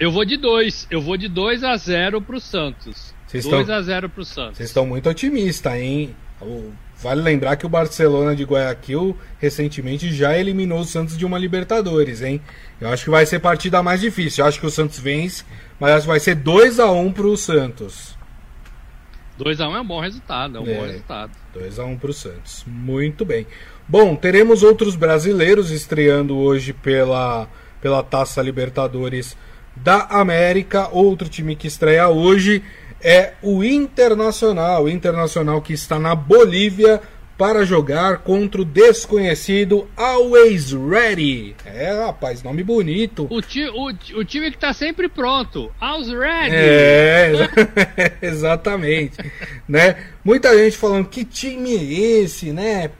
Eu 0.00 0.10
vou 0.10 0.24
de 0.24 0.38
2. 0.38 0.86
Eu 0.90 1.02
vou 1.02 1.18
de 1.18 1.28
2 1.28 1.62
a 1.62 1.76
0 1.76 2.22
pro 2.22 2.40
Santos. 2.40 3.14
2 3.30 3.68
a 3.68 3.82
0 3.82 4.08
pro 4.08 4.24
Santos. 4.24 4.56
Vocês 4.56 4.70
estão 4.70 4.86
muito 4.86 5.06
otimistas, 5.06 5.74
hein? 5.74 6.16
Vale 7.00 7.22
lembrar 7.22 7.56
que 7.56 7.64
o 7.64 7.68
Barcelona 7.68 8.34
de 8.34 8.42
Guayaquil 8.42 9.16
recentemente 9.38 10.12
já 10.12 10.36
eliminou 10.36 10.80
o 10.80 10.84
Santos 10.84 11.16
de 11.16 11.24
uma 11.24 11.38
Libertadores, 11.38 12.22
hein? 12.22 12.40
Eu 12.80 12.88
acho 12.88 13.04
que 13.04 13.10
vai 13.10 13.24
ser 13.24 13.38
partida 13.38 13.82
mais 13.82 14.00
difícil. 14.00 14.42
Eu 14.42 14.48
acho 14.48 14.58
que 14.58 14.66
o 14.66 14.70
Santos 14.70 14.98
vence, 14.98 15.44
mas 15.78 15.92
acho 15.92 16.02
que 16.02 16.08
vai 16.08 16.18
ser 16.18 16.34
2 16.34 16.80
a 16.80 16.90
1 16.90 17.12
pro 17.12 17.36
Santos. 17.36 18.18
2x1 19.38 19.76
é 19.76 19.80
um 19.80 19.86
bom 19.86 20.00
resultado, 20.00 20.58
é 20.58 20.60
um 20.60 20.66
é, 20.66 20.74
bom 20.74 20.82
resultado. 20.82 21.30
2x1 21.56 21.98
pro 21.98 22.12
Santos. 22.12 22.64
Muito 22.66 23.24
bem. 23.24 23.46
Bom, 23.86 24.16
teremos 24.16 24.64
outros 24.64 24.96
brasileiros 24.96 25.70
estreando 25.70 26.36
hoje 26.36 26.72
pela, 26.72 27.48
pela 27.80 28.02
Taça 28.02 28.42
Libertadores 28.42 29.36
da 29.76 30.02
América. 30.06 30.88
Outro 30.90 31.28
time 31.28 31.54
que 31.54 31.68
estreia 31.68 32.08
hoje 32.08 32.62
é 33.02 33.32
o 33.42 33.62
Internacional. 33.62 34.84
O 34.84 34.88
Internacional 34.88 35.60
que 35.62 35.72
está 35.72 35.98
na 35.98 36.14
Bolívia 36.14 37.00
para 37.38 37.64
jogar 37.64 38.18
contra 38.18 38.60
o 38.60 38.64
desconhecido 38.64 39.88
Always 39.96 40.72
Ready. 40.72 41.54
É, 41.64 42.04
rapaz, 42.04 42.42
nome 42.42 42.64
bonito. 42.64 43.28
O, 43.30 43.40
ti, 43.40 43.64
o, 43.68 43.86
o 44.18 44.24
time 44.24 44.50
que 44.50 44.56
está 44.56 44.72
sempre 44.72 45.08
pronto. 45.08 45.70
Always 45.80 46.08
Ready. 46.08 46.56
É, 46.56 47.32
exatamente. 48.20 49.18
né? 49.68 49.96
Muita 50.24 50.52
gente 50.58 50.76
falando 50.76 51.06
que 51.06 51.24
time 51.24 51.76
é 51.76 52.22
esse, 52.22 52.52
né? 52.52 52.90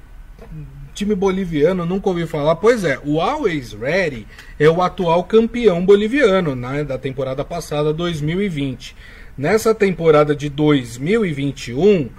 Time 0.95 1.17
boliviano, 1.17 1.85
nunca 1.85 2.09
ouvi 2.09 2.25
falar. 2.25 2.55
Pois 2.57 2.85
é, 2.85 2.97
o 3.05 3.21
Always 3.21 3.73
Ready 3.73 4.25
é 4.59 4.69
o 4.71 4.81
atual 4.81 5.25
campeão 5.25 5.85
boliviano 5.85 6.55
né, 6.55 6.85
da 6.85 6.97
temporada 6.97 7.45
passada, 7.45 7.93
2020. 7.93 8.95
Nessa 9.39 9.73
temporada 9.73 10.35
de 10.35 10.49
2021, 10.49 12.07
uh, 12.07 12.11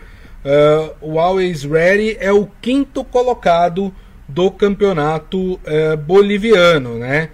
o 1.02 1.20
Always 1.20 1.66
Ready 1.66 2.16
é 2.18 2.32
o 2.32 2.48
quinto 2.62 3.04
colocado 3.04 3.94
do 4.26 4.50
campeonato 4.50 5.56
uh, 5.56 5.98
boliviano, 5.98 6.98
né? 6.98 7.32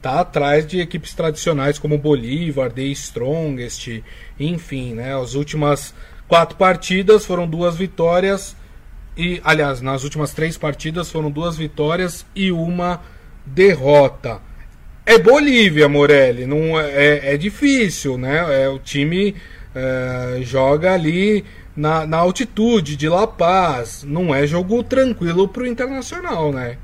Tá 0.00 0.20
atrás 0.20 0.64
de 0.64 0.78
equipes 0.78 1.14
tradicionais 1.14 1.80
como 1.80 1.98
Bolívar, 1.98 2.70
The 2.70 2.84
Strongest, 2.84 4.04
enfim, 4.38 4.94
né? 4.94 5.20
As 5.20 5.34
últimas 5.34 5.92
quatro 6.28 6.56
partidas 6.56 7.26
foram 7.26 7.48
duas 7.48 7.74
vitórias 7.74 8.54
e, 9.16 9.40
aliás, 9.42 9.80
nas 9.80 10.04
últimas 10.04 10.32
três 10.32 10.56
partidas 10.56 11.10
foram 11.10 11.28
duas 11.28 11.56
vitórias 11.56 12.24
e 12.36 12.52
uma 12.52 13.00
derrota. 13.44 14.40
É 15.06 15.18
Bolívia, 15.18 15.88
Morelli, 15.88 16.46
não 16.46 16.80
é, 16.80 16.90
é, 16.90 17.34
é 17.34 17.36
difícil, 17.36 18.16
né? 18.16 18.64
É, 18.64 18.68
o 18.68 18.78
time 18.78 19.36
é, 19.74 20.40
joga 20.42 20.94
ali 20.94 21.44
na, 21.76 22.06
na 22.06 22.18
altitude 22.18 22.96
de 22.96 23.08
La 23.08 23.26
Paz, 23.26 24.02
não 24.02 24.34
é 24.34 24.46
jogo 24.46 24.82
tranquilo 24.82 25.48
para 25.48 25.64
o 25.64 25.66
Internacional, 25.66 26.52
né? 26.52 26.78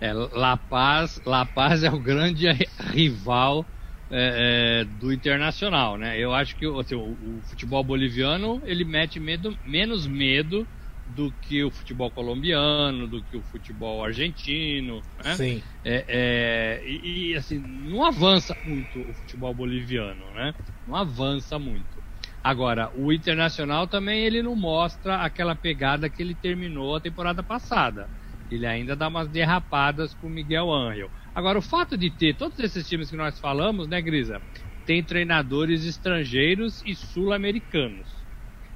É, 0.00 0.12
La 0.12 0.56
Paz, 0.56 1.20
La 1.26 1.44
Paz 1.44 1.84
é 1.84 1.90
o 1.90 1.98
grande 1.98 2.46
rival 2.92 3.66
é, 4.10 4.80
é, 4.80 4.84
do 4.84 5.12
Internacional, 5.12 5.96
né? 5.96 6.18
Eu 6.18 6.34
acho 6.34 6.56
que 6.56 6.66
assim, 6.78 6.94
o, 6.94 7.10
o, 7.10 7.40
futebol 7.44 7.84
boliviano 7.84 8.62
ele 8.64 8.84
mete 8.84 9.20
medo, 9.20 9.56
menos 9.66 10.06
medo 10.06 10.66
do 11.12 11.32
que 11.32 11.62
o 11.62 11.70
futebol 11.70 12.10
colombiano, 12.10 13.06
do 13.06 13.22
que 13.22 13.36
o 13.36 13.42
futebol 13.42 14.04
argentino. 14.04 15.02
Né? 15.22 15.36
Sim. 15.36 15.62
É, 15.84 16.04
é, 16.08 16.82
e, 16.88 17.32
e, 17.32 17.34
assim, 17.36 17.58
não 17.58 18.04
avança 18.04 18.56
muito 18.64 19.00
o 19.08 19.14
futebol 19.14 19.54
boliviano, 19.54 20.32
né? 20.32 20.54
Não 20.86 20.96
avança 20.96 21.58
muito. 21.58 22.02
Agora, 22.42 22.90
o 22.94 23.12
Internacional 23.12 23.86
também 23.86 24.24
ele 24.24 24.42
não 24.42 24.56
mostra 24.56 25.16
aquela 25.16 25.54
pegada 25.54 26.10
que 26.10 26.22
ele 26.22 26.34
terminou 26.34 26.96
a 26.96 27.00
temporada 27.00 27.42
passada. 27.42 28.10
Ele 28.50 28.66
ainda 28.66 28.96
dá 28.96 29.08
umas 29.08 29.28
derrapadas 29.28 30.14
com 30.14 30.26
o 30.26 30.30
Miguel 30.30 30.72
Angel. 30.72 31.10
Agora, 31.34 31.58
o 31.58 31.62
fato 31.62 31.96
de 31.96 32.10
ter 32.10 32.36
todos 32.36 32.58
esses 32.58 32.86
times 32.86 33.10
que 33.10 33.16
nós 33.16 33.38
falamos, 33.38 33.88
né, 33.88 34.02
Grisa? 34.02 34.42
Tem 34.84 35.02
treinadores 35.04 35.84
estrangeiros 35.84 36.82
e 36.84 36.94
sul-americanos. 36.94 38.21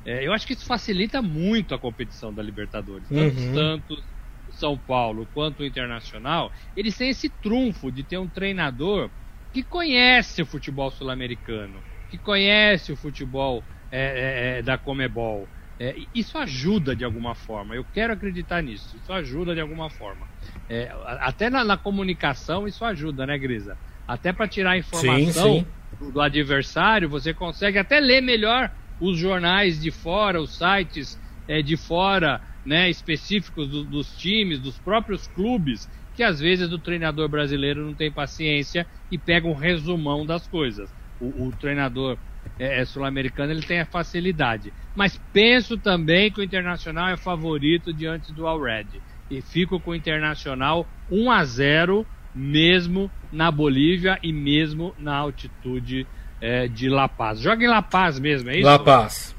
É, 0.06 0.24
eu 0.24 0.32
acho 0.32 0.46
que 0.46 0.52
isso 0.52 0.64
facilita 0.64 1.20
muito 1.20 1.74
a 1.74 1.78
competição 1.78 2.32
da 2.32 2.40
Libertadores. 2.40 3.08
Tanto 3.08 3.40
uhum. 3.40 3.54
Santos, 3.54 4.04
São 4.52 4.78
Paulo 4.78 5.26
quanto 5.34 5.60
o 5.60 5.66
Internacional, 5.66 6.52
eles 6.76 6.96
têm 6.96 7.10
esse 7.10 7.28
trunfo 7.28 7.90
de 7.90 8.04
ter 8.04 8.16
um 8.16 8.28
treinador 8.28 9.10
que 9.52 9.64
conhece 9.64 10.40
o 10.40 10.46
futebol 10.46 10.92
sul-americano, 10.92 11.82
que 12.08 12.16
conhece 12.16 12.92
o 12.92 12.96
futebol 12.96 13.64
é, 13.90 14.00
é, 14.00 14.58
é 14.58 14.62
da 14.62 14.78
Comebol. 14.78 15.48
É, 15.78 15.96
isso 16.14 16.38
ajuda 16.38 16.94
de 16.94 17.04
alguma 17.04 17.34
forma. 17.34 17.74
Eu 17.74 17.84
quero 17.92 18.12
acreditar 18.12 18.62
nisso. 18.62 18.96
Isso 18.96 19.12
ajuda 19.12 19.54
de 19.54 19.60
alguma 19.60 19.90
forma. 19.90 20.26
É, 20.70 20.88
até 21.18 21.50
na, 21.50 21.64
na, 21.64 21.76
comunicação 21.76 22.68
isso 22.68 22.84
ajuda, 22.84 23.26
né, 23.26 23.36
Grisa? 23.36 23.76
Até 24.06 24.32
para 24.32 24.46
tirar 24.46 24.78
informação 24.78 25.54
sim, 25.54 25.60
sim. 25.60 25.66
Do, 25.98 26.12
do 26.12 26.20
adversário, 26.20 27.08
você 27.08 27.34
consegue 27.34 27.76
até 27.76 27.98
ler 27.98 28.22
melhor 28.22 28.70
os 28.98 29.18
jornais 29.18 29.80
de 29.80 29.90
fora, 29.90 30.40
os 30.40 30.56
sites 30.56 31.18
é, 31.46 31.62
de 31.62 31.76
fora, 31.76 32.40
né, 32.64 32.90
específicos 32.90 33.68
do, 33.68 33.84
dos 33.84 34.16
times, 34.16 34.60
dos 34.60 34.78
próprios 34.78 35.26
clubes, 35.26 35.88
que 36.14 36.22
às 36.22 36.40
vezes 36.40 36.72
o 36.72 36.78
treinador 36.78 37.28
brasileiro 37.28 37.84
não 37.84 37.94
tem 37.94 38.10
paciência 38.10 38.86
e 39.10 39.18
pega 39.18 39.46
um 39.46 39.54
resumão 39.54 40.24
das 40.24 40.48
coisas. 40.48 40.90
O, 41.20 41.48
o 41.48 41.52
treinador 41.52 42.18
é, 42.58 42.80
é 42.80 42.84
sul-americano 42.84 43.52
ele 43.52 43.62
tem 43.62 43.80
a 43.80 43.86
facilidade. 43.86 44.72
Mas 44.94 45.18
penso 45.32 45.78
também 45.78 46.30
que 46.30 46.40
o 46.40 46.44
Internacional 46.44 47.08
é 47.08 47.16
favorito 47.16 47.92
diante 47.92 48.32
do 48.32 48.46
Alred. 48.46 49.02
E 49.28 49.42
fico 49.42 49.80
com 49.80 49.90
o 49.90 49.94
Internacional 49.94 50.88
1 51.10 51.30
a 51.30 51.44
0 51.44 52.06
mesmo 52.34 53.10
na 53.32 53.50
Bolívia 53.50 54.18
e 54.22 54.32
mesmo 54.32 54.94
na 54.98 55.16
altitude 55.16 56.06
é, 56.40 56.68
de 56.68 56.88
La 56.88 57.08
Paz. 57.08 57.40
Joga 57.40 57.64
em 57.64 57.68
La 57.68 57.82
Paz 57.82 58.18
mesmo, 58.18 58.50
é 58.50 58.56
isso? 58.56 58.66
La 58.66 58.78
Paz. 58.78 59.34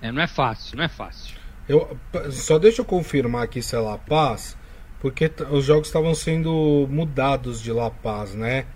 É, 0.00 0.12
não 0.12 0.20
é 0.20 0.26
fácil, 0.26 0.76
não 0.76 0.84
é 0.84 0.88
fácil. 0.88 1.36
Eu, 1.68 1.98
só 2.30 2.58
deixa 2.58 2.82
eu 2.82 2.84
confirmar 2.84 3.44
aqui 3.44 3.62
se 3.62 3.74
é 3.74 3.78
La 3.78 3.96
Paz, 3.96 4.56
porque 5.00 5.30
os 5.50 5.64
jogos 5.64 5.88
estavam 5.88 6.14
sendo 6.14 6.86
mudados 6.90 7.60
de 7.62 7.72
La 7.72 7.90
Paz, 7.90 8.34
né? 8.34 8.66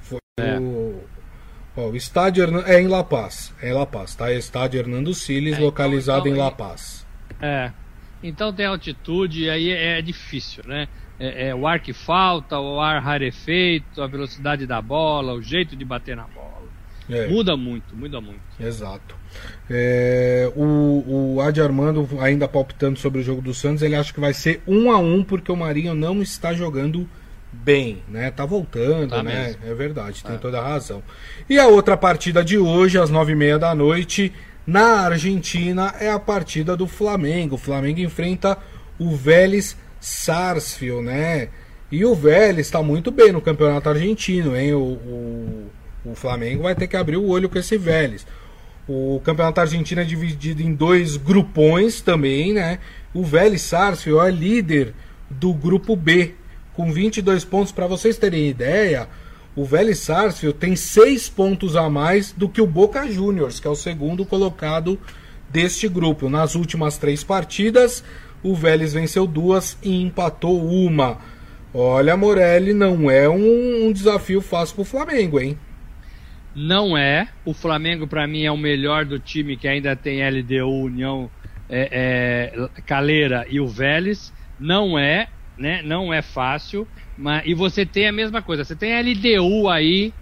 Foi 0.00 0.18
é. 0.38 0.58
o, 0.58 1.02
ó, 1.76 1.88
o 1.88 1.96
estádio 1.96 2.44
é 2.66 2.80
em 2.80 2.86
La 2.86 3.02
Paz, 3.02 3.52
é 3.60 3.70
em 3.70 3.72
La 3.72 3.86
Paz, 3.86 4.14
tá? 4.14 4.30
É 4.30 4.38
estádio 4.38 4.78
Hernando 4.78 5.12
Siles, 5.12 5.54
é, 5.54 5.56
então, 5.56 5.66
localizado 5.66 6.28
então, 6.28 6.32
em 6.32 6.36
La 6.36 6.50
Paz. 6.52 7.04
É. 7.40 7.72
Então 8.22 8.52
tem 8.52 8.66
altitude 8.66 9.44
e 9.44 9.50
aí 9.50 9.70
é 9.70 10.00
difícil, 10.02 10.62
né? 10.66 10.88
É, 11.20 11.48
é, 11.48 11.54
o 11.54 11.66
ar 11.66 11.78
que 11.80 11.92
falta, 11.92 12.58
o 12.58 12.80
ar 12.80 13.02
rarefeito, 13.02 14.00
a 14.00 14.06
velocidade 14.06 14.66
da 14.66 14.80
bola, 14.80 15.34
o 15.34 15.42
jeito 15.42 15.76
de 15.76 15.84
bater 15.84 16.16
na 16.16 16.24
bola. 16.24 16.50
É. 17.10 17.26
Muda 17.26 17.56
muito, 17.56 17.94
muda 17.94 18.20
muito. 18.20 18.40
Exato. 18.58 19.16
É, 19.68 20.50
o, 20.56 21.34
o 21.36 21.40
Adi 21.40 21.60
Armando, 21.60 22.08
ainda 22.20 22.48
palpitando 22.48 22.98
sobre 22.98 23.20
o 23.20 23.22
jogo 23.22 23.42
do 23.42 23.52
Santos, 23.52 23.82
ele 23.82 23.96
acha 23.96 24.14
que 24.14 24.20
vai 24.20 24.32
ser 24.32 24.62
um 24.66 24.90
a 24.90 24.98
um 24.98 25.22
porque 25.22 25.52
o 25.52 25.56
Marinho 25.56 25.94
não 25.94 26.22
está 26.22 26.54
jogando 26.54 27.06
bem, 27.52 28.02
né? 28.08 28.30
Tá 28.30 28.46
voltando, 28.46 29.10
tá 29.10 29.22
né? 29.22 29.46
Mesmo. 29.46 29.60
É 29.64 29.74
verdade, 29.74 30.22
tem 30.22 30.36
é. 30.36 30.38
toda 30.38 30.58
a 30.58 30.62
razão. 30.62 31.02
E 31.48 31.58
a 31.58 31.66
outra 31.66 31.96
partida 31.96 32.44
de 32.44 32.56
hoje, 32.56 32.98
às 32.98 33.10
nove 33.10 33.32
e 33.32 33.36
meia 33.36 33.58
da 33.58 33.74
noite, 33.74 34.32
na 34.66 35.00
Argentina, 35.00 35.94
é 36.00 36.10
a 36.10 36.18
partida 36.18 36.76
do 36.76 36.86
Flamengo. 36.86 37.56
O 37.56 37.58
Flamengo 37.58 38.00
enfrenta 38.00 38.56
o 38.98 39.14
Vélez 39.16 39.76
Sarsfield, 40.00 41.04
né? 41.04 41.48
E 41.90 42.04
o 42.04 42.14
Vélez 42.14 42.66
está 42.66 42.82
muito 42.82 43.10
bem 43.10 43.32
no 43.32 43.40
campeonato 43.40 43.88
argentino, 43.88 44.56
hein? 44.56 44.72
O, 44.74 44.78
o, 44.78 45.70
o, 46.06 46.14
Flamengo 46.14 46.62
vai 46.62 46.74
ter 46.74 46.86
que 46.86 46.96
abrir 46.96 47.16
o 47.16 47.26
olho 47.26 47.48
com 47.48 47.58
esse 47.58 47.76
Vélez. 47.76 48.26
O 48.88 49.20
campeonato 49.24 49.60
argentino 49.60 50.00
é 50.00 50.04
dividido 50.04 50.62
em 50.62 50.72
dois 50.72 51.16
grupões 51.16 52.00
também, 52.00 52.54
né? 52.54 52.78
O 53.12 53.24
Vélez 53.24 53.62
Sarsfield 53.62 54.26
é 54.26 54.30
líder 54.30 54.94
do 55.28 55.52
grupo 55.52 55.94
B, 55.96 56.34
com 56.74 56.92
22 56.92 57.44
pontos. 57.44 57.72
Para 57.72 57.86
vocês 57.86 58.16
terem 58.16 58.48
ideia, 58.48 59.08
o 59.54 59.64
Vélez 59.64 59.98
Sarsfield 59.98 60.58
tem 60.58 60.76
seis 60.76 61.28
pontos 61.28 61.74
a 61.74 61.90
mais 61.90 62.32
do 62.32 62.48
que 62.48 62.60
o 62.60 62.66
Boca 62.66 63.10
Juniors, 63.10 63.58
que 63.58 63.66
é 63.66 63.70
o 63.70 63.76
segundo 63.76 64.24
colocado 64.24 64.98
deste 65.48 65.88
grupo. 65.88 66.28
Nas 66.28 66.54
últimas 66.54 66.96
três 66.96 67.24
partidas, 67.24 68.04
o 68.42 68.54
Vélez 68.54 68.94
venceu 68.94 69.26
duas 69.26 69.78
e 69.82 70.00
empatou 70.02 70.64
uma. 70.66 71.18
Olha, 71.72 72.16
Morelli, 72.16 72.74
não 72.74 73.10
é 73.10 73.28
um, 73.28 73.86
um 73.86 73.92
desafio 73.92 74.40
fácil 74.40 74.74
para 74.74 74.82
o 74.82 74.84
Flamengo, 74.84 75.38
hein? 75.38 75.58
Não 76.54 76.96
é. 76.96 77.28
O 77.44 77.54
Flamengo, 77.54 78.06
para 78.06 78.26
mim, 78.26 78.44
é 78.44 78.50
o 78.50 78.56
melhor 78.56 79.04
do 79.04 79.18
time 79.18 79.56
que 79.56 79.68
ainda 79.68 79.94
tem 79.94 80.20
LDU, 80.28 80.68
União 80.68 81.30
é, 81.68 82.52
é, 82.52 82.82
Caleira 82.82 83.46
e 83.48 83.60
o 83.60 83.68
Vélez. 83.68 84.32
Não 84.58 84.98
é, 84.98 85.28
né? 85.56 85.80
Não 85.82 86.12
é 86.12 86.22
fácil. 86.22 86.88
Mas, 87.16 87.42
e 87.46 87.54
você 87.54 87.86
tem 87.86 88.08
a 88.08 88.12
mesma 88.12 88.42
coisa. 88.42 88.64
Você 88.64 88.74
tem 88.74 88.92
LDU 89.00 89.68
aí 89.68 90.12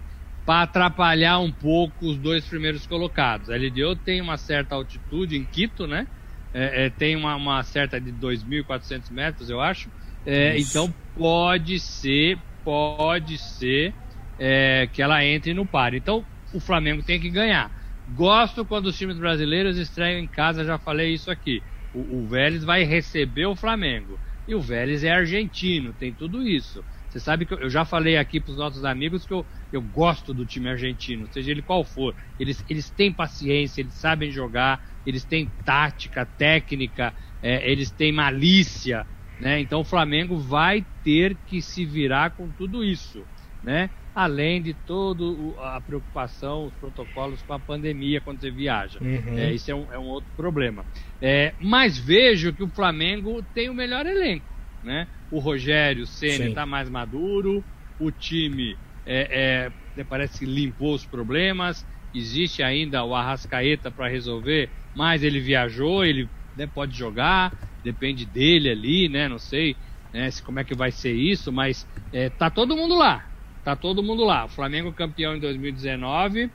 para 0.45 0.63
atrapalhar 0.63 1.39
um 1.39 1.51
pouco 1.51 2.05
os 2.05 2.17
dois 2.17 2.45
primeiros 2.45 2.85
colocados. 2.85 3.49
A 3.49 3.55
LDU 3.55 3.95
tem 3.95 4.21
uma 4.21 4.37
certa 4.37 4.75
altitude 4.75 5.35
em 5.35 5.43
Quito, 5.43 5.87
né? 5.87 6.07
É, 6.53 6.85
é, 6.85 6.89
tem 6.89 7.15
uma, 7.15 7.35
uma, 7.35 7.63
certa 7.63 7.99
de 7.99 8.11
2.400 8.11 9.11
metros, 9.11 9.49
eu 9.49 9.61
acho. 9.61 9.91
É, 10.25 10.57
então 10.57 10.93
pode 11.15 11.79
ser, 11.79 12.37
pode 12.63 13.37
ser 13.37 13.93
é, 14.37 14.87
que 14.91 15.01
ela 15.01 15.23
entre 15.23 15.53
no 15.53 15.65
par. 15.65 15.93
Então 15.93 16.25
o 16.53 16.59
Flamengo 16.59 17.03
tem 17.03 17.19
que 17.19 17.29
ganhar. 17.29 17.71
Gosto 18.15 18.65
quando 18.65 18.87
os 18.87 18.97
times 18.97 19.17
brasileiros 19.17 19.77
estreiam 19.77 20.19
em 20.19 20.27
casa, 20.27 20.65
já 20.65 20.79
falei 20.79 21.13
isso 21.13 21.29
aqui. 21.29 21.61
O, 21.93 22.23
o 22.23 22.27
Vélez 22.27 22.63
vai 22.63 22.83
receber 22.83 23.45
o 23.45 23.55
Flamengo. 23.55 24.19
E 24.47 24.55
o 24.55 24.61
Vélez 24.61 25.03
é 25.03 25.11
argentino, 25.11 25.93
tem 25.93 26.13
tudo 26.13 26.47
isso. 26.47 26.83
Você 27.09 27.19
sabe 27.19 27.45
que 27.45 27.53
eu, 27.53 27.69
já 27.69 27.83
falei 27.83 28.17
aqui 28.17 28.39
para 28.39 28.51
os 28.51 28.57
nossos 28.57 28.85
amigos 28.85 29.25
que 29.25 29.33
eu, 29.33 29.45
eu 29.71 29.81
gosto 29.81 30.33
do 30.33 30.45
time 30.45 30.69
argentino, 30.69 31.27
seja 31.31 31.51
ele 31.51 31.63
qual 31.63 31.83
for. 31.83 32.15
Eles, 32.37 32.63
eles 32.69 32.91
têm 32.91 33.11
paciência, 33.11 33.81
eles 33.81 33.95
sabem 33.95 34.29
jogar, 34.31 34.79
eles 35.05 35.25
têm 35.25 35.51
tática, 35.65 36.25
técnica, 36.25 37.13
é, 37.41 37.69
eles 37.69 37.91
têm 37.91 38.11
malícia. 38.11 39.07
Né? 39.39 39.59
Então 39.59 39.81
o 39.81 39.85
Flamengo 39.85 40.37
vai 40.37 40.85
ter 41.03 41.39
que 41.45 41.61
se 41.61 41.85
virar 41.85 42.31
com 42.31 42.51
tudo 42.51 42.83
isso. 42.83 43.27
Né? 43.61 43.89
além 44.13 44.61
de 44.61 44.73
toda 44.73 45.23
a 45.61 45.79
preocupação, 45.79 46.65
os 46.65 46.73
protocolos 46.73 47.41
com 47.41 47.53
a 47.53 47.59
pandemia 47.59 48.19
quando 48.19 48.41
você 48.41 48.51
viaja. 48.51 48.99
Uhum. 49.01 49.37
É, 49.37 49.53
isso 49.53 49.71
é 49.71 49.75
um, 49.75 49.93
é 49.93 49.97
um, 49.97 50.03
outro 50.03 50.29
problema. 50.35 50.85
É, 51.21 51.55
mas 51.57 51.97
vejo 51.97 52.53
que 52.53 52.63
o 52.63 52.69
Flamengo 52.69 53.41
tem 53.53 53.69
o 53.69 53.73
melhor 53.73 54.05
elenco. 54.05 54.58
Né? 54.81 55.07
O 55.29 55.39
Rogério 55.39 56.07
Senna 56.07 56.45
está 56.45 56.65
mais 56.65 56.89
maduro, 56.89 57.65
o 57.97 58.11
time 58.11 58.77
é, 59.05 59.71
é, 59.97 60.03
parece 60.03 60.39
que 60.39 60.45
limpou 60.45 60.93
os 60.93 61.05
problemas, 61.05 61.85
existe 62.13 62.63
ainda 62.63 63.03
o 63.03 63.13
Arrascaeta 63.13 63.91
para 63.91 64.07
resolver, 64.07 64.71
mas 64.93 65.23
ele 65.23 65.39
viajou, 65.39 66.05
ele 66.05 66.29
né, 66.55 66.67
pode 66.67 66.97
jogar, 66.97 67.53
depende 67.83 68.25
dele 68.25 68.69
ali, 68.69 69.09
né? 69.09 69.27
Não 69.27 69.39
sei 69.39 69.77
né, 70.13 70.29
se, 70.31 70.41
como 70.41 70.59
é 70.59 70.63
que 70.63 70.75
vai 70.75 70.91
ser 70.91 71.13
isso, 71.13 71.51
mas 71.51 71.87
é, 72.11 72.29
tá 72.29 72.49
todo 72.49 72.75
mundo 72.75 72.95
lá. 72.95 73.25
Tá 73.63 73.75
todo 73.75 74.03
mundo 74.03 74.23
lá. 74.23 74.45
O 74.45 74.49
Flamengo 74.49 74.93
campeão 74.93 75.35
em 75.35 75.39
2019, 75.39 76.51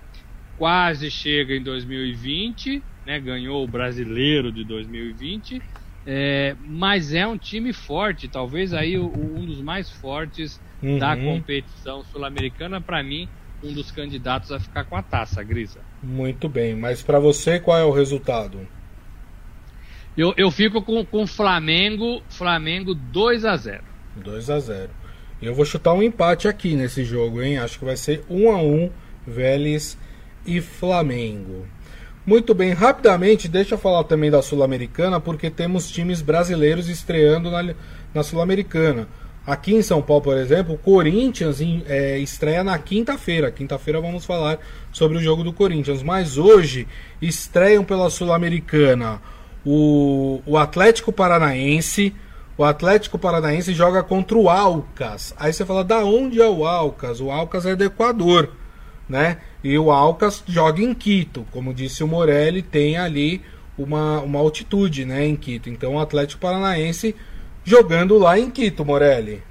quase 0.57 1.11
chega 1.11 1.55
em 1.55 1.63
2020, 1.63 2.85
né? 3.05 3.21
Ganhou 3.21 3.63
o 3.65 3.69
brasileiro 3.69 4.53
de 4.53 4.65
2020. 4.65 5.63
É, 6.07 6.55
mas 6.67 7.15
é 7.15 7.27
um 7.27 7.39
time 7.39 7.73
forte, 7.73 8.29
talvez 8.29 8.75
aí 8.75 8.99
o, 8.99 9.07
um 9.07 9.47
dos 9.47 9.61
mais 9.61 9.91
fortes 9.91 10.61
uhum. 10.83 10.99
da 10.99 11.17
competição 11.17 12.05
sul-americana, 12.05 12.81
para 12.81 13.03
mim, 13.03 13.29
um 13.63 13.73
dos 13.73 13.91
candidatos 13.91 14.53
a 14.53 14.61
ficar 14.61 14.85
com 14.85 14.97
a 14.97 15.03
taça, 15.03 15.43
Grisa. 15.43 15.81
Muito 16.03 16.49
bem, 16.49 16.75
mas 16.75 17.03
para 17.03 17.19
você 17.19 17.59
qual 17.59 17.79
é 17.79 17.85
o 17.85 17.91
resultado? 17.91 18.67
Eu, 20.17 20.33
eu 20.37 20.51
fico 20.51 20.81
com 20.83 21.07
o 21.11 21.27
Flamengo, 21.27 22.23
Flamengo 22.29 22.95
2 22.95 23.45
a 23.45 23.57
0. 23.57 23.83
2 24.17 24.51
a 24.51 24.61
0. 24.61 24.91
Eu 25.43 25.55
vou 25.55 25.65
chutar 25.65 25.93
um 25.93 26.03
empate 26.03 26.47
aqui 26.47 26.77
nesse 26.77 27.05
jogo, 27.05 27.43
hein? 27.43 27.59
Acho 27.59 27.79
que 27.79 27.85
vai 27.85 27.97
ser 27.97 28.25
1 28.31 28.51
a 28.51 28.63
1 28.63 28.91
Vélez 29.27 29.99
e 30.47 30.61
Flamengo. 30.61 31.67
Muito 32.27 32.55
bem, 32.55 32.73
rapidamente, 32.73 33.49
deixa 33.49 33.75
eu 33.75 33.79
falar 33.79 34.05
também 34.05 34.31
da 34.31 34.41
Sul-Americana, 34.41 35.21
porque 35.21 35.51
temos 35.51 35.91
times 35.91 36.23
brasileiros 36.23 36.89
estreando 36.89 37.51
na, 37.51 37.75
na 38.15 38.23
Sul-Americana. 38.23 39.07
Aqui 39.47 39.75
em 39.75 39.83
São 39.83 40.01
Paulo, 40.01 40.23
por 40.23 40.37
exemplo, 40.39 40.75
o 40.75 40.79
Corinthians 40.79 41.59
é, 41.87 42.19
estreia 42.19 42.65
na 42.65 42.79
quinta-feira. 42.79 43.51
Quinta-feira 43.51 44.01
vamos 44.01 44.25
falar 44.25 44.59
sobre 44.91 45.19
o 45.19 45.21
jogo 45.21 45.45
do 45.45 45.53
Corinthians. 45.53 46.03
Mas 46.03 46.39
hoje 46.39 46.89
estreiam 47.21 47.85
pela 47.85 48.09
Sul-Americana 48.09 49.21
o, 49.65 50.41
o 50.47 50.57
Atlético 50.57 51.13
Paranaense, 51.13 52.15
o 52.57 52.65
Atlético 52.65 53.19
Paranaense 53.19 53.75
joga 53.75 54.03
contra 54.03 54.37
o 54.39 54.49
Alcas. 54.49 55.35
Aí 55.39 55.53
você 55.53 55.65
fala, 55.65 55.85
da 55.85 56.05
onde 56.05 56.41
é 56.41 56.49
o 56.49 56.67
Alcas? 56.67 57.21
O 57.21 57.31
Alcas 57.31 57.67
é 57.67 57.77
do 57.77 57.85
Equador, 57.85 58.51
né? 59.07 59.39
E 59.65 59.79
o 59.79 59.91
Alcas 59.91 60.45
joga 60.47 60.83
em 60.83 60.93
Quito. 60.93 61.47
Como 61.51 61.73
disse 61.73 62.05
o 62.05 62.07
Morelli, 62.07 62.61
tem 62.61 62.99
ali 62.99 63.41
uma, 63.77 64.21
uma 64.21 64.39
altitude, 64.39 65.07
né, 65.07 65.27
em 65.27 65.35
Quito. 65.35 65.71
Então 65.71 65.95
o 65.95 65.99
Atlético 65.99 66.43
Paranaense 66.43 67.17
jogando 67.65 68.19
lá 68.19 68.39
em 68.39 68.51
Quito, 68.51 68.85
Morelli. 68.85 69.43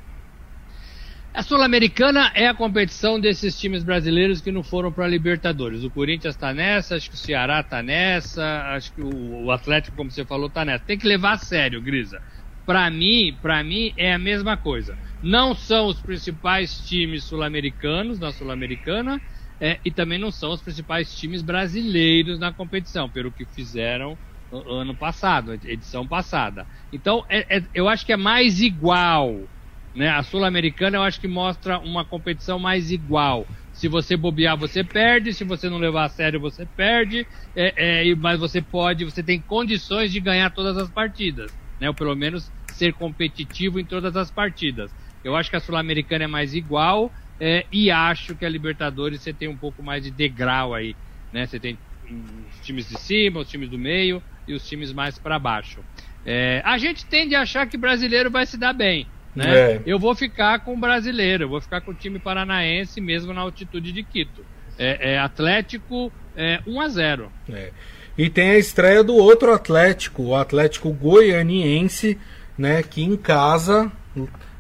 A 1.34 1.42
Sul-Americana 1.42 2.32
é 2.36 2.48
a 2.48 2.54
competição 2.54 3.20
desses 3.20 3.60
times 3.60 3.84
brasileiros 3.84 4.40
que 4.40 4.52
não 4.52 4.62
foram 4.62 4.92
para 4.92 5.06
a 5.06 5.08
Libertadores. 5.08 5.84
O 5.84 5.90
Corinthians 5.90 6.36
está 6.36 6.54
nessa, 6.54 6.96
acho 6.96 7.10
que 7.10 7.16
o 7.16 7.20
Ceará 7.20 7.62
está 7.62 7.82
nessa, 7.82 8.76
acho 8.76 8.94
que 8.94 9.02
o 9.02 9.50
Atlético, 9.50 9.98
como 9.98 10.12
você 10.12 10.24
falou, 10.24 10.46
está 10.46 10.64
nessa. 10.64 10.86
Tem 10.86 10.96
que 10.96 11.08
levar 11.08 11.32
a 11.32 11.38
sério, 11.40 11.82
Grisa 11.82 12.22
para 12.66 12.90
mim, 12.90 13.36
para 13.42 13.64
mim 13.64 13.94
é 13.98 14.14
a 14.14 14.20
mesma 14.20 14.56
coisa. 14.56 14.98
Não 15.22 15.54
são 15.54 15.88
os 15.88 16.00
principais 16.00 16.80
times 16.88 17.24
sul-americanos 17.24 18.20
na 18.20 18.32
sul-americana 18.32 19.22
é, 19.64 19.80
e 19.86 19.92
também 19.92 20.20
não 20.20 20.30
são 20.30 20.52
os 20.52 20.62
principais 20.62 21.16
times 21.16 21.42
brasileiros 21.42 22.38
na 22.38 22.54
competição, 22.54 23.10
pelo 23.10 23.32
que 23.32 23.46
fizeram 23.46 24.20
ano 24.52 24.96
passado, 24.96 25.54
edição 25.54 26.06
passada. 26.06 26.68
Então, 26.92 27.24
é, 27.30 27.58
é, 27.58 27.64
eu 27.74 27.88
acho 27.88 28.06
que 28.06 28.12
é 28.12 28.18
mais 28.18 28.60
igual. 28.60 29.50
Né? 29.96 30.10
A 30.10 30.22
Sul-Americana 30.22 30.98
eu 30.98 31.02
acho 31.02 31.20
que 31.20 31.30
mostra 31.30 31.80
uma 31.80 32.06
competição 32.06 32.60
mais 32.60 32.92
igual. 32.92 33.48
Se 33.72 33.88
você 33.88 34.18
bobear, 34.18 34.58
você 34.58 34.84
perde. 34.84 35.34
Se 35.34 35.46
você 35.46 35.70
não 35.70 35.78
levar 35.78 36.04
a 36.04 36.10
sério, 36.10 36.42
você 36.42 36.68
perde. 36.76 37.26
É, 37.56 38.10
é, 38.12 38.16
mas 38.16 38.40
você 38.40 38.62
pode, 38.62 39.06
você 39.06 39.24
tem 39.24 39.42
condições 39.42 40.12
de 40.12 40.20
ganhar 40.20 40.52
todas 40.52 40.78
as 40.78 40.92
partidas 40.92 41.54
né? 41.84 41.90
Ou 41.90 41.96
pelo 41.96 42.16
menos 42.16 42.50
ser 42.70 42.94
competitivo 42.94 43.80
em 43.80 43.86
todas 43.86 44.16
as 44.16 44.32
partidas. 44.32 44.94
Eu 45.22 45.36
acho 45.36 45.50
que 45.50 45.56
a 45.58 45.60
Sul-Americana 45.60 46.24
é 46.24 46.28
mais 46.28 46.54
igual 46.54 47.12
é, 47.46 47.66
e 47.74 47.92
acho 47.92 48.36
que 48.36 48.46
a 48.46 48.50
Libertadores 48.50 49.20
você 49.20 49.34
tem 49.34 49.50
um 49.50 49.58
pouco 49.58 49.84
mais 49.84 50.02
de 50.02 50.10
degrau 50.10 50.74
aí, 50.74 50.96
né? 51.34 51.46
Você 51.46 51.60
tem 51.60 51.78
os 52.10 52.66
times 52.66 52.88
de 52.88 52.98
cima, 52.98 53.42
os 53.42 53.50
times 53.50 53.68
do 53.68 53.78
meio 53.78 54.24
e 54.48 54.54
os 54.54 54.66
times 54.66 54.94
mais 54.94 55.20
para 55.20 55.38
baixo. 55.38 55.82
É, 56.26 56.62
a 56.64 56.78
gente 56.78 57.06
tende 57.06 57.36
a 57.36 57.42
achar 57.42 57.68
que 57.68 57.76
brasileiro 57.76 58.32
vai 58.32 58.46
se 58.46 58.56
dar 58.56 58.72
bem. 58.72 59.06
Né? 59.36 59.46
É. 59.54 59.82
Eu 59.86 60.00
vou 60.00 60.16
ficar 60.16 60.60
com 60.60 60.74
o 60.74 60.78
brasileiro, 60.78 61.44
eu 61.44 61.50
vou 61.50 61.60
ficar 61.60 61.82
com 61.82 61.92
o 61.92 61.94
time 61.94 62.18
paranaense 62.18 63.02
mesmo 63.02 63.34
na 63.34 63.42
altitude 63.42 63.92
de 63.92 64.04
Quito. 64.04 64.46
É, 64.80 65.16
é 65.16 65.20
Atlético 65.20 66.14
é, 66.38 66.62
1 66.66 66.80
a 66.80 66.88
0 66.88 67.32
é. 67.50 67.72
E 68.18 68.30
tem 68.30 68.52
a 68.52 68.58
estreia 68.58 69.04
do 69.04 69.16
outro 69.16 69.52
Atlético, 69.52 70.24
o 70.24 70.36
Atlético 70.36 70.94
Goianiense, 70.94 72.18
né, 72.58 72.82
que 72.82 73.04
em 73.04 73.18
casa, 73.18 73.92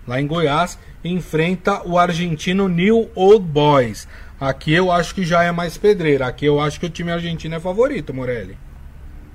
lá 0.05 0.19
em 0.19 0.27
Goiás, 0.27 0.77
enfrenta 1.03 1.85
o 1.87 1.97
argentino 1.97 2.67
New 2.67 3.09
Old 3.15 3.45
Boys. 3.45 4.07
Aqui 4.39 4.73
eu 4.73 4.91
acho 4.91 5.13
que 5.15 5.23
já 5.23 5.43
é 5.43 5.51
mais 5.51 5.77
pedreira. 5.77 6.27
Aqui 6.27 6.45
eu 6.45 6.59
acho 6.59 6.79
que 6.79 6.85
o 6.85 6.89
time 6.89 7.11
argentino 7.11 7.55
é 7.55 7.59
favorito, 7.59 8.13
Morelli. 8.13 8.57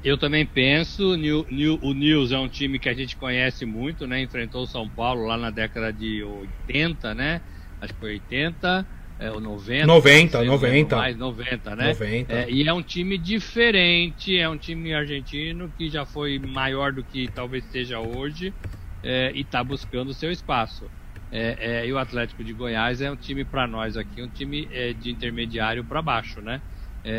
Eu 0.05 0.17
também 0.17 0.47
penso. 0.47 1.17
New, 1.17 1.47
New, 1.51 1.79
o 1.83 1.93
News 1.93 2.33
é 2.33 2.39
um 2.39 2.49
time 2.49 2.79
que 2.79 2.89
a 2.89 2.95
gente 2.95 3.17
conhece 3.17 3.65
muito, 3.65 4.07
né? 4.07 4.21
Enfrentou 4.21 4.63
o 4.63 4.67
São 4.67 4.89
Paulo 4.89 5.27
lá 5.27 5.37
na 5.37 5.51
década 5.51 5.93
de 5.93 6.23
80, 6.69 7.15
né? 7.15 7.41
Acho 7.81 7.95
que 7.95 8.01
foi 8.01 8.13
80 8.15 8.87
é, 9.19 9.31
o 9.31 9.41
90. 9.41 9.87
90, 9.87 10.45
90. 10.45 10.97
Mais 10.97 11.17
90, 11.17 11.77
né? 11.77 11.89
90. 11.89 12.33
É, 12.33 12.51
e 12.51 12.69
é 12.69 12.73
um 12.73 12.83
time 12.83 13.19
diferente, 13.19 14.39
é 14.39 14.49
um 14.49 14.57
time 14.57 14.95
argentino 14.95 15.73
que 15.77 15.91
já 15.91 16.07
foi 16.07 16.39
maior 16.39 16.93
do 16.93 17.03
que 17.03 17.29
talvez 17.35 17.65
seja 17.65 17.99
hoje 17.99 18.55
é, 19.03 19.33
e 19.35 19.41
está 19.41 19.63
buscando 19.65 20.11
o 20.11 20.15
seu 20.15 20.31
espaço. 20.31 20.85
É, 21.31 21.83
é, 21.83 21.87
e 21.87 21.93
o 21.93 21.99
Atlético 21.99 22.43
de 22.43 22.53
Goiás 22.53 23.01
é 23.01 23.11
um 23.11 23.17
time 23.17 23.45
para 23.45 23.67
nós 23.67 23.97
aqui, 23.97 24.23
um 24.23 24.29
time 24.29 24.69
é, 24.73 24.93
de 24.93 25.11
intermediário 25.11 25.85
para 25.85 26.01
baixo, 26.01 26.41
né? 26.41 26.61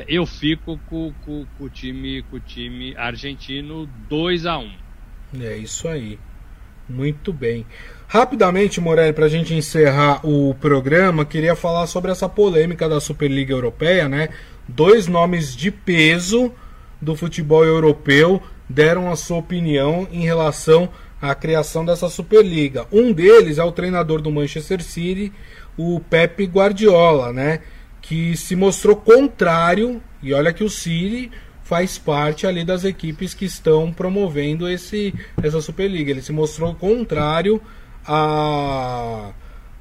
eu 0.07 0.23
fico 0.23 0.79
com, 0.87 1.11
com, 1.25 1.47
com, 1.57 1.63
o 1.63 1.69
time, 1.69 2.21
com 2.29 2.35
o 2.35 2.39
time 2.39 2.95
argentino 2.95 3.89
2 4.07 4.45
a 4.45 4.59
1 4.59 4.71
É 5.41 5.57
isso 5.57 5.87
aí. 5.87 6.19
Muito 6.87 7.31
bem. 7.31 7.65
Rapidamente, 8.07 8.81
Morelli, 8.81 9.13
para 9.13 9.25
a 9.25 9.29
gente 9.29 9.53
encerrar 9.53 10.25
o 10.25 10.55
programa, 10.55 11.23
queria 11.23 11.55
falar 11.55 11.85
sobre 11.85 12.11
essa 12.11 12.27
polêmica 12.27 12.89
da 12.89 12.99
Superliga 12.99 13.53
Europeia, 13.53 14.09
né? 14.09 14.29
Dois 14.67 15.07
nomes 15.07 15.55
de 15.55 15.69
peso 15.69 16.51
do 16.99 17.15
futebol 17.15 17.63
europeu 17.63 18.41
deram 18.67 19.11
a 19.11 19.15
sua 19.15 19.37
opinião 19.37 20.07
em 20.11 20.21
relação 20.21 20.89
à 21.21 21.33
criação 21.35 21.85
dessa 21.85 22.09
Superliga. 22.09 22.87
Um 22.91 23.11
deles 23.11 23.57
é 23.57 23.63
o 23.63 23.71
treinador 23.71 24.21
do 24.21 24.31
Manchester 24.31 24.81
City, 24.81 25.31
o 25.77 25.99
Pepe 25.99 26.45
Guardiola, 26.45 27.33
né? 27.33 27.61
Que 28.01 28.35
se 28.37 28.55
mostrou 28.55 28.95
contrário, 28.95 30.01
e 30.21 30.33
olha 30.33 30.53
que 30.53 30.63
o 30.63 30.69
City 30.69 31.31
faz 31.63 31.97
parte 31.97 32.47
ali 32.47 32.65
das 32.65 32.83
equipes 32.83 33.33
que 33.33 33.45
estão 33.45 33.93
promovendo 33.93 34.67
esse, 34.67 35.13
essa 35.41 35.61
Superliga. 35.61 36.11
Ele 36.11 36.21
se 36.21 36.31
mostrou 36.31 36.73
contrário 36.73 37.61
a, 38.05 39.31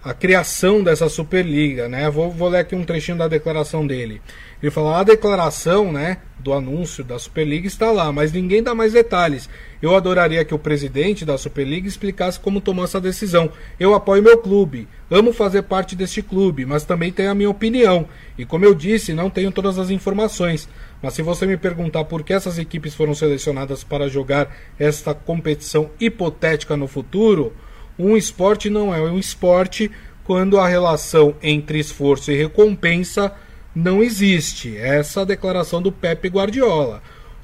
a 0.03 0.15
criação 0.15 0.83
dessa 0.83 1.09
Superliga, 1.09 1.89
né? 1.89 2.09
Vou, 2.09 2.31
vou 2.31 2.49
ler 2.49 2.61
aqui 2.61 2.75
um 2.75 2.85
trechinho 2.85 3.19
da 3.19 3.27
declaração 3.27 3.87
dele. 3.87 4.23
Ele 4.63 4.71
falou: 4.71 4.95
a 4.95 5.03
declaração, 5.03 5.93
né, 5.93 6.19
do 6.39 6.53
anúncio 6.53 7.03
da 7.03 7.19
Superliga 7.19 7.67
está 7.67 7.91
lá, 7.91 8.13
mas 8.13 8.33
ninguém 8.33 8.63
dá 8.63 8.75
mais 8.75 8.93
detalhes. 8.93 9.49
Eu 9.83 9.95
adoraria 9.95 10.45
que 10.45 10.55
o 10.55 10.59
presidente 10.59 11.25
da 11.25 11.37
Superliga 11.37 11.89
explicasse 11.89 12.39
como 12.39 12.61
tomou 12.61 12.85
essa 12.85 13.01
decisão. 13.01 13.51
Eu 13.79 13.95
apoio 13.95 14.23
meu 14.23 14.39
clube, 14.39 14.89
amo 15.11 15.33
fazer 15.33 15.63
parte 15.63 15.97
deste 15.97 16.23
clube, 16.23 16.65
mas 16.65 16.85
também 16.85 17.13
tenho 17.13 17.31
a 17.31 17.35
minha 17.35 17.51
opinião. 17.51 18.09
E 18.37 18.45
como 18.45 18.65
eu 18.65 18.75
disse, 18.75 19.13
não 19.13 19.31
tenho 19.31 19.53
todas 19.53 19.79
as 19.79 19.91
informações. 19.91 20.69
Mas 21.03 21.15
se 21.15 21.23
você 21.23 21.47
me 21.47 21.57
perguntar 21.57 22.05
por 22.05 22.23
que 22.23 22.33
essas 22.33 22.59
equipes 22.59 22.95
foram 22.95 23.15
selecionadas 23.15 23.85
para 23.85 24.09
jogar 24.09 24.57
esta 24.79 25.15
competição 25.15 25.91
hipotética 26.01 26.77
no 26.77 26.89
futuro, 26.89 27.53
um 27.99 28.17
esporte 28.17 28.71
não 28.71 28.95
é 28.95 29.01
um 29.01 29.19
esporte 29.19 29.91
quando 30.25 30.59
a 30.59 30.69
relação 30.69 31.35
entre 31.43 31.79
esforço 31.79 32.31
e 32.31 32.37
recompensa 32.37 33.33
não 33.75 34.03
existe. 34.03 34.77
Essa 34.77 35.21
é 35.21 35.23
a 35.23 35.27
declaração 35.27 35.81
do 35.81 35.91
Pepe 35.91 36.29
Guardiola. 36.29 37.03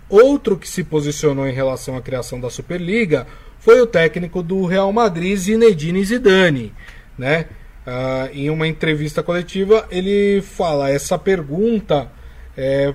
Outro 0.09 0.57
que 0.57 0.69
se 0.69 0.85
posicionou 0.85 1.49
em 1.49 1.53
relação 1.53 1.97
à 1.97 2.03
criação 2.03 2.41
da 2.41 2.51
Superliga 2.51 3.27
foi 3.59 3.81
o 3.81 3.87
técnico 3.87 4.43
do 4.43 4.67
Real 4.67 4.93
Madrid, 4.93 5.37
Zinedine 5.37 6.05
Zidane. 6.05 6.75
Né? 7.17 7.47
Ah, 7.87 8.29
em 8.33 8.51
uma 8.51 8.69
entrevista 8.69 9.23
coletiva, 9.23 9.87
ele 9.91 10.43
fala: 10.43 10.91
essa 10.91 11.19
pergunta 11.19 12.11
é, 12.57 12.95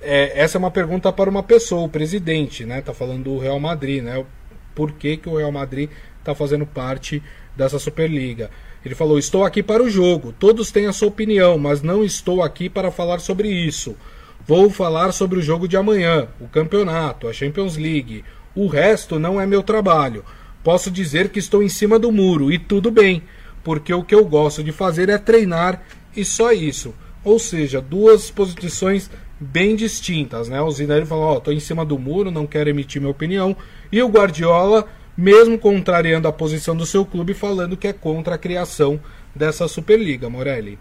é, 0.00 0.40
essa 0.40 0.56
é 0.56 0.60
uma 0.60 0.70
pergunta 0.70 1.12
para 1.12 1.30
uma 1.30 1.42
pessoa, 1.42 1.82
o 1.82 1.88
presidente, 1.88 2.64
né? 2.64 2.80
Tá 2.80 2.94
falando 2.94 3.24
do 3.24 3.38
Real 3.38 3.58
Madrid, 3.58 4.02
né? 4.02 4.24
Por 4.74 4.92
que, 4.92 5.16
que 5.16 5.28
o 5.28 5.36
Real 5.36 5.52
Madrid 5.52 5.90
está 6.28 6.34
fazendo 6.34 6.66
parte 6.66 7.22
dessa 7.56 7.78
Superliga. 7.78 8.50
Ele 8.84 8.94
falou: 8.94 9.18
Estou 9.18 9.44
aqui 9.44 9.62
para 9.62 9.82
o 9.82 9.90
jogo, 9.90 10.34
todos 10.38 10.70
têm 10.70 10.86
a 10.86 10.92
sua 10.92 11.08
opinião, 11.08 11.58
mas 11.58 11.82
não 11.82 12.04
estou 12.04 12.42
aqui 12.42 12.68
para 12.68 12.90
falar 12.90 13.18
sobre 13.18 13.48
isso. 13.48 13.96
Vou 14.46 14.70
falar 14.70 15.12
sobre 15.12 15.38
o 15.38 15.42
jogo 15.42 15.66
de 15.66 15.76
amanhã, 15.76 16.28
o 16.40 16.48
campeonato, 16.48 17.28
a 17.28 17.32
Champions 17.32 17.76
League. 17.76 18.24
O 18.54 18.66
resto 18.66 19.18
não 19.18 19.40
é 19.40 19.46
meu 19.46 19.62
trabalho. 19.62 20.24
Posso 20.62 20.90
dizer 20.90 21.28
que 21.30 21.38
estou 21.38 21.62
em 21.62 21.68
cima 21.68 21.98
do 21.98 22.12
muro 22.12 22.52
e 22.52 22.58
tudo 22.58 22.90
bem, 22.90 23.22
porque 23.62 23.92
o 23.92 24.02
que 24.02 24.14
eu 24.14 24.24
gosto 24.24 24.62
de 24.62 24.72
fazer 24.72 25.08
é 25.08 25.18
treinar 25.18 25.82
e 26.16 26.24
só 26.24 26.52
isso. 26.52 26.94
Ou 27.24 27.38
seja, 27.38 27.80
duas 27.80 28.30
posições 28.30 29.10
bem 29.40 29.76
distintas, 29.76 30.48
né? 30.48 30.60
O 30.60 30.70
Zidane 30.70 31.06
falou: 31.06 31.24
"Ó, 31.24 31.36
oh, 31.36 31.40
tô 31.40 31.52
em 31.52 31.60
cima 31.60 31.84
do 31.84 31.98
muro, 31.98 32.30
não 32.30 32.46
quero 32.46 32.70
emitir 32.70 33.00
minha 33.00 33.10
opinião", 33.10 33.56
e 33.92 34.02
o 34.02 34.08
Guardiola 34.08 34.88
mesmo 35.18 35.58
contrariando 35.58 36.28
a 36.28 36.32
posição 36.32 36.76
do 36.76 36.86
seu 36.86 37.04
clube, 37.04 37.34
falando 37.34 37.76
que 37.76 37.88
é 37.88 37.92
contra 37.92 38.36
a 38.36 38.38
criação 38.38 39.00
dessa 39.34 39.66
Superliga, 39.66 40.30
Morelli. 40.30 40.78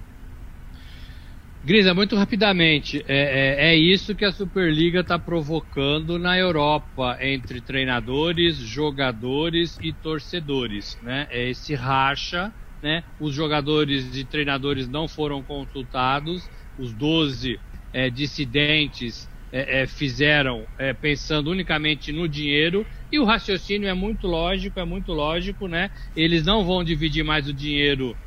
Grisa, 1.65 1.91
muito 1.91 2.15
rapidamente, 2.15 3.03
é, 3.07 3.65
é, 3.67 3.71
é 3.71 3.75
isso 3.75 4.13
que 4.13 4.23
a 4.23 4.31
Superliga 4.31 4.99
está 4.99 5.17
provocando 5.17 6.19
na 6.19 6.38
Europa 6.38 7.17
entre 7.19 7.59
treinadores, 7.59 8.55
jogadores 8.57 9.77
e 9.81 9.91
torcedores, 9.91 10.97
né? 11.01 11.27
É 11.31 11.49
esse 11.49 11.73
racha, 11.73 12.53
né? 12.81 13.03
Os 13.19 13.33
jogadores 13.33 14.15
e 14.15 14.23
treinadores 14.23 14.88
não 14.88 15.07
foram 15.07 15.41
consultados, 15.41 16.47
os 16.77 16.93
12 16.93 17.59
é, 17.91 18.09
dissidentes 18.09 19.27
é, 19.51 19.81
é, 19.81 19.87
fizeram 19.87 20.67
é, 20.77 20.93
pensando 20.93 21.49
unicamente 21.49 22.11
no 22.11 22.27
dinheiro 22.27 22.85
e 23.11 23.19
o 23.19 23.25
raciocínio 23.25 23.87
é 23.87 23.93
muito 23.93 24.27
lógico, 24.27 24.79
é 24.79 24.85
muito 24.85 25.13
lógico, 25.13 25.67
né? 25.67 25.89
Eles 26.15 26.45
não 26.45 26.65
vão 26.65 26.83
dividir 26.83 27.23
mais 27.23 27.47
o 27.47 27.53
dinheiro 27.53 28.17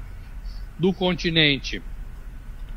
do 0.78 0.94
continente 0.94 1.82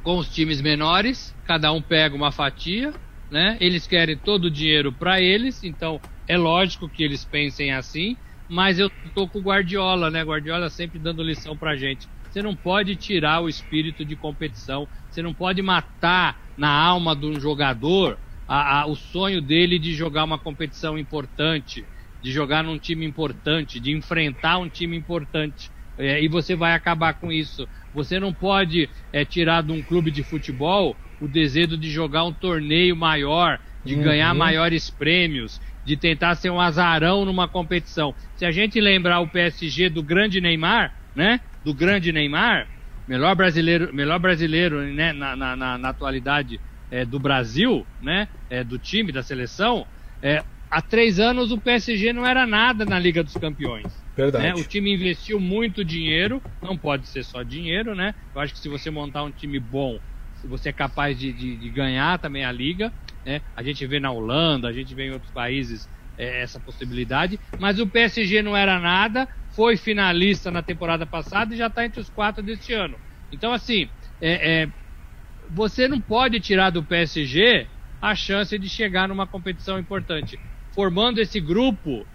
com 0.01 0.17
os 0.17 0.29
times 0.29 0.59
menores, 0.59 1.33
cada 1.45 1.71
um 1.71 1.81
pega 1.81 2.13
uma 2.13 2.31
fatia, 2.31 2.93
né? 3.31 3.57
Eles 3.61 3.87
querem 3.87 4.17
todo 4.17 4.45
o 4.45 4.51
dinheiro 4.51 4.91
para 4.91 5.21
eles, 5.21 5.63
então 5.63 6.01
é 6.27 6.37
lógico 6.37 6.89
que 6.89 7.03
eles 7.03 7.23
pensem 7.23 7.71
assim, 7.71 8.17
mas 8.47 8.77
eu 8.77 8.89
tô 9.15 9.27
com 9.29 9.39
o 9.39 9.43
Guardiola, 9.43 10.11
né? 10.11 10.21
Guardiola 10.21 10.69
sempre 10.69 10.99
dando 10.99 11.23
lição 11.23 11.57
pra 11.57 11.77
gente. 11.77 12.09
Você 12.29 12.41
não 12.41 12.55
pode 12.55 12.97
tirar 12.97 13.41
o 13.41 13.47
espírito 13.47 14.03
de 14.03 14.17
competição, 14.17 14.87
você 15.09 15.21
não 15.21 15.33
pode 15.33 15.61
matar 15.61 16.37
na 16.57 16.69
alma 16.69 17.15
de 17.15 17.25
um 17.25 17.39
jogador 17.39 18.19
a, 18.47 18.81
a, 18.81 18.85
o 18.85 18.95
sonho 18.95 19.41
dele 19.41 19.79
de 19.79 19.93
jogar 19.93 20.23
uma 20.23 20.37
competição 20.37 20.97
importante, 20.97 21.85
de 22.21 22.31
jogar 22.31 22.63
num 22.63 22.77
time 22.77 23.05
importante, 23.05 23.79
de 23.79 23.91
enfrentar 23.91 24.57
um 24.57 24.69
time 24.69 24.95
importante. 24.95 25.71
É, 25.97 26.21
e 26.23 26.27
você 26.27 26.55
vai 26.55 26.73
acabar 26.73 27.13
com 27.13 27.31
isso. 27.31 27.67
Você 27.93 28.19
não 28.19 28.33
pode 28.33 28.89
é, 29.11 29.23
tirar 29.23 29.61
de 29.61 29.71
um 29.71 29.81
clube 29.81 30.09
de 30.09 30.23
futebol 30.23 30.95
o 31.21 31.27
desejo 31.27 31.77
de 31.77 31.89
jogar 31.89 32.23
um 32.25 32.33
torneio 32.33 32.95
maior, 32.95 33.59
de 33.85 33.95
uhum. 33.95 34.03
ganhar 34.03 34.33
maiores 34.33 34.89
prêmios, 34.89 35.61
de 35.85 35.95
tentar 35.95 36.35
ser 36.35 36.49
um 36.49 36.59
azarão 36.59 37.25
numa 37.25 37.47
competição. 37.47 38.15
Se 38.35 38.45
a 38.45 38.51
gente 38.51 38.79
lembrar 38.79 39.19
o 39.19 39.27
PSG 39.27 39.89
do 39.89 40.01
grande 40.01 40.41
Neymar, 40.41 40.93
né? 41.15 41.39
Do 41.63 41.73
grande 41.73 42.11
Neymar, 42.11 42.67
melhor 43.07 43.35
brasileiro, 43.35 43.93
melhor 43.93 44.19
brasileiro 44.19 44.81
né? 44.81 45.13
na, 45.13 45.35
na, 45.35 45.55
na, 45.55 45.77
na 45.77 45.89
atualidade 45.89 46.59
é, 46.93 47.03
do 47.03 47.19
Brasil, 47.19 47.87
né, 47.99 48.27
é, 48.47 48.63
do 48.63 48.77
time, 48.77 49.11
da 49.11 49.23
seleção, 49.23 49.87
é, 50.21 50.43
há 50.69 50.79
três 50.79 51.19
anos 51.19 51.51
o 51.51 51.59
PSG 51.59 52.13
não 52.13 52.23
era 52.23 52.45
nada 52.45 52.85
na 52.85 52.99
Liga 52.99 53.23
dos 53.23 53.33
Campeões. 53.33 54.03
Verdade. 54.15 54.45
Né? 54.45 54.53
O 54.53 54.63
time 54.63 54.93
investiu 54.93 55.39
muito 55.39 55.83
dinheiro, 55.83 56.39
não 56.61 56.77
pode 56.77 57.07
ser 57.07 57.23
só 57.23 57.41
dinheiro, 57.41 57.95
né? 57.95 58.13
Eu 58.35 58.41
acho 58.41 58.53
que 58.53 58.59
se 58.59 58.69
você 58.69 58.91
montar 58.91 59.23
um 59.23 59.31
time 59.31 59.59
bom, 59.59 59.99
você 60.43 60.69
é 60.69 60.73
capaz 60.73 61.17
de, 61.17 61.33
de, 61.33 61.57
de 61.57 61.69
ganhar 61.71 62.19
também 62.19 62.45
a 62.45 62.51
liga. 62.51 62.93
Né? 63.25 63.41
A 63.55 63.63
gente 63.63 63.87
vê 63.87 63.99
na 63.99 64.11
Holanda, 64.11 64.67
a 64.67 64.73
gente 64.73 64.93
vê 64.93 65.07
em 65.07 65.11
outros 65.11 65.31
países 65.31 65.89
é, 66.15 66.43
essa 66.43 66.59
possibilidade. 66.59 67.39
Mas 67.57 67.79
o 67.79 67.87
PSG 67.87 68.43
não 68.43 68.55
era 68.55 68.79
nada, 68.79 69.27
foi 69.55 69.77
finalista 69.77 70.51
na 70.51 70.61
temporada 70.61 71.07
passada 71.07 71.55
e 71.55 71.57
já 71.57 71.67
está 71.67 71.83
entre 71.83 71.99
os 71.99 72.09
quatro 72.09 72.43
deste 72.43 72.71
ano. 72.71 72.99
Então, 73.31 73.51
assim, 73.51 73.89
é, 74.21 74.61
é, 74.61 74.67
você 75.49 75.87
não 75.87 75.99
pode 75.99 76.39
tirar 76.39 76.69
do 76.69 76.83
PSG 76.83 77.67
a 78.01 78.15
chance 78.15 78.57
de 78.57 78.67
chegar 78.67 79.07
numa 79.07 79.25
competição 79.25 79.79
importante. 79.79 80.39
Formando 80.71 81.19
esse 81.19 81.39
grupo, 81.39 82.05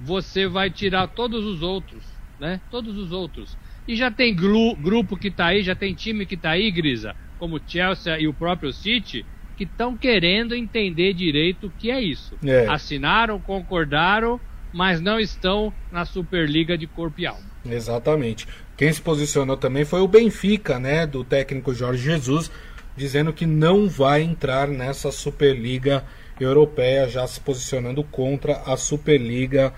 você 0.00 0.46
vai 0.46 0.70
tirar 0.70 1.08
todos 1.08 1.44
os 1.44 1.62
outros, 1.62 2.02
né? 2.40 2.60
Todos 2.70 2.96
os 2.96 3.12
outros. 3.12 3.56
E 3.86 3.96
já 3.96 4.10
tem 4.10 4.34
grupo 4.34 5.16
que 5.16 5.28
está 5.28 5.46
aí, 5.46 5.62
já 5.62 5.74
tem 5.74 5.94
time 5.94 6.26
que 6.26 6.34
está 6.34 6.50
aí, 6.50 6.70
Grisa, 6.70 7.14
como 7.38 7.60
Chelsea 7.66 8.18
e 8.18 8.28
o 8.28 8.34
próprio 8.34 8.72
City, 8.72 9.24
que 9.56 9.64
estão 9.64 9.96
querendo 9.96 10.54
entender 10.54 11.14
direito 11.14 11.66
o 11.66 11.70
que 11.70 11.90
é 11.90 12.00
isso. 12.00 12.36
É. 12.44 12.66
Assinaram, 12.68 13.40
concordaram, 13.40 14.40
mas 14.72 15.00
não 15.00 15.18
estão 15.18 15.72
na 15.90 16.04
Superliga 16.04 16.76
de 16.76 16.86
corpo 16.86 17.20
e 17.20 17.26
alma. 17.26 17.48
Exatamente. 17.64 18.46
Quem 18.76 18.92
se 18.92 19.00
posicionou 19.00 19.56
também 19.56 19.84
foi 19.84 20.00
o 20.00 20.06
Benfica, 20.06 20.78
né, 20.78 21.06
do 21.06 21.24
técnico 21.24 21.74
Jorge 21.74 22.02
Jesus, 22.02 22.50
dizendo 22.98 23.32
que 23.32 23.46
não 23.46 23.88
vai 23.88 24.22
entrar 24.22 24.68
nessa 24.68 25.10
Superliga 25.10 26.04
Europeia, 26.38 27.08
já 27.08 27.26
se 27.26 27.40
posicionando 27.40 28.04
contra 28.04 28.62
a 28.66 28.76
Superliga 28.76 29.72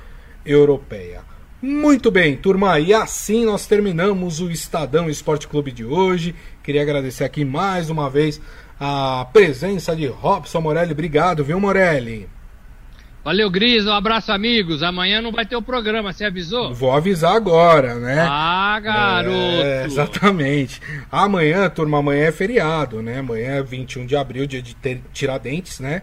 Europeia. 0.45 1.21
Muito 1.63 2.11
bem, 2.11 2.37
turma, 2.37 2.81
e 2.81 2.95
assim 2.95 3.45
nós 3.45 3.67
terminamos 3.67 4.41
o 4.41 4.51
Estadão 4.51 5.11
Esporte 5.11 5.47
Clube 5.47 5.71
de 5.71 5.85
hoje. 5.85 6.35
Queria 6.63 6.81
agradecer 6.81 7.23
aqui 7.23 7.45
mais 7.45 7.91
uma 7.91 8.09
vez 8.09 8.41
a 8.81 9.27
presença 9.31 9.95
de 9.95 10.07
Robson 10.07 10.63
Morelli. 10.63 10.93
Obrigado, 10.93 11.45
viu, 11.45 11.61
Morelli? 11.61 12.27
Valeu, 13.23 13.51
Gris. 13.51 13.85
Um 13.85 13.93
abraço, 13.93 14.33
amigos. 14.33 14.83
Amanhã 14.83 15.21
não 15.21 15.31
vai 15.31 15.45
ter 15.45 15.55
o 15.55 15.61
programa, 15.61 16.11
você 16.11 16.25
avisou? 16.25 16.73
Vou 16.73 16.91
avisar 16.91 17.37
agora, 17.37 17.97
né? 17.97 18.27
Ah, 18.27 18.81
garoto! 18.83 19.37
É, 19.37 19.85
exatamente. 19.85 20.81
Amanhã, 21.13 21.69
turma, 21.69 21.99
amanhã 21.99 22.25
é 22.25 22.33
feriado, 22.33 23.03
né? 23.03 23.19
Amanhã 23.19 23.57
é 23.57 23.63
21 23.63 24.07
de 24.07 24.17
abril, 24.17 24.47
dia 24.47 24.63
de 24.63 24.75
Tiradentes, 25.13 25.81
né? 25.81 26.01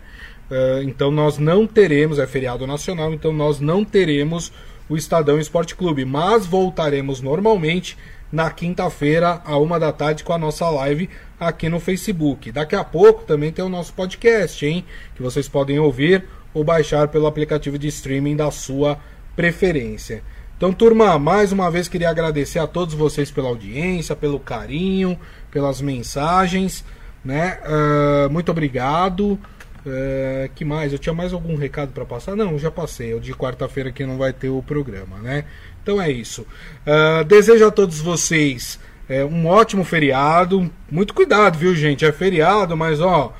Uh, 0.49 0.84
então 0.84 1.09
nós 1.09 1.39
não 1.39 1.65
teremos, 1.65 2.20
é 2.20 2.28
feriado 2.28 2.68
nacional, 2.68 3.11
então 3.11 3.34
nós 3.34 3.59
não 3.59 3.84
teremos 3.84 4.53
o 4.88 4.95
Estadão 4.95 5.39
Esporte 5.39 5.76
Clube. 5.76 6.05
Mas 6.05 6.45
voltaremos 6.45 7.20
normalmente 7.20 7.97
na 8.32 8.51
quinta-feira, 8.51 9.41
à 9.43 9.57
uma 9.57 9.80
da 9.80 9.91
tarde, 9.91 10.24
com 10.24 10.34
a 10.34 10.38
nossa 10.38 10.70
live 10.70 11.09
aqui 11.39 11.68
no 11.68 11.80
Facebook. 11.80 12.51
Daqui 12.51 12.76
a 12.76 12.84
pouco 12.84 13.24
também 13.24 13.51
tem 13.51 13.65
o 13.65 13.70
nosso 13.70 13.91
podcast, 13.93 14.63
hein? 14.65 14.86
Que 15.15 15.22
vocês 15.22 15.47
podem 15.47 15.80
ouvir 15.80 16.26
ou 16.58 16.64
baixar 16.64 17.08
pelo 17.08 17.28
aplicativo 17.28 17.78
de 17.78 17.88
streaming 17.88 18.36
da 18.36 18.49
sua 18.49 18.97
preferência. 19.36 20.24
Então, 20.58 20.74
turma, 20.74 21.20
mais 21.20 21.51
uma 21.51 21.70
vez 21.70 21.88
queria 21.88 22.10
agradecer 22.10 22.58
a 22.58 22.66
todos 22.66 22.95
vocês 22.95 23.30
pela 23.30 23.47
audiência, 23.47 24.16
pelo 24.16 24.39
carinho, 24.39 25.18
pelas 25.51 25.82
mensagens, 25.82 26.84
né? 27.24 27.60
Uh, 27.64 28.32
muito 28.32 28.49
obrigado. 28.49 29.39
Uh, 29.86 30.49
que 30.55 30.66
mais? 30.66 30.91
Eu 30.91 30.99
tinha 30.99 31.14
mais 31.14 31.32
algum 31.32 31.55
recado 31.55 31.91
para 31.91 32.03
passar? 32.05 32.36
Não, 32.36 32.58
já 32.58 32.72
passei. 32.72 33.14
O 33.14 33.20
de 33.20 33.34
quarta-feira 33.34 33.91
que 33.91 34.03
não 34.03 34.18
vai 34.18 34.34
ter 34.34 34.49
o 34.49 34.64
programa, 34.64 35.18
né? 35.18 35.45
Então 35.84 36.01
é 36.01 36.10
isso. 36.10 36.41
Uh, 36.41 37.24
desejo 37.24 37.68
a 37.68 37.72
todos 37.72 37.99
vocês 37.99 38.80
é, 39.08 39.24
um 39.24 39.45
ótimo 39.45 39.84
feriado. 39.84 40.70
Muito 40.89 41.14
cuidado, 41.14 41.58
viu, 41.58 41.76
gente? 41.76 42.03
É 42.03 42.12
feriado, 42.12 42.76
mas 42.76 42.99
ó. 42.99 43.34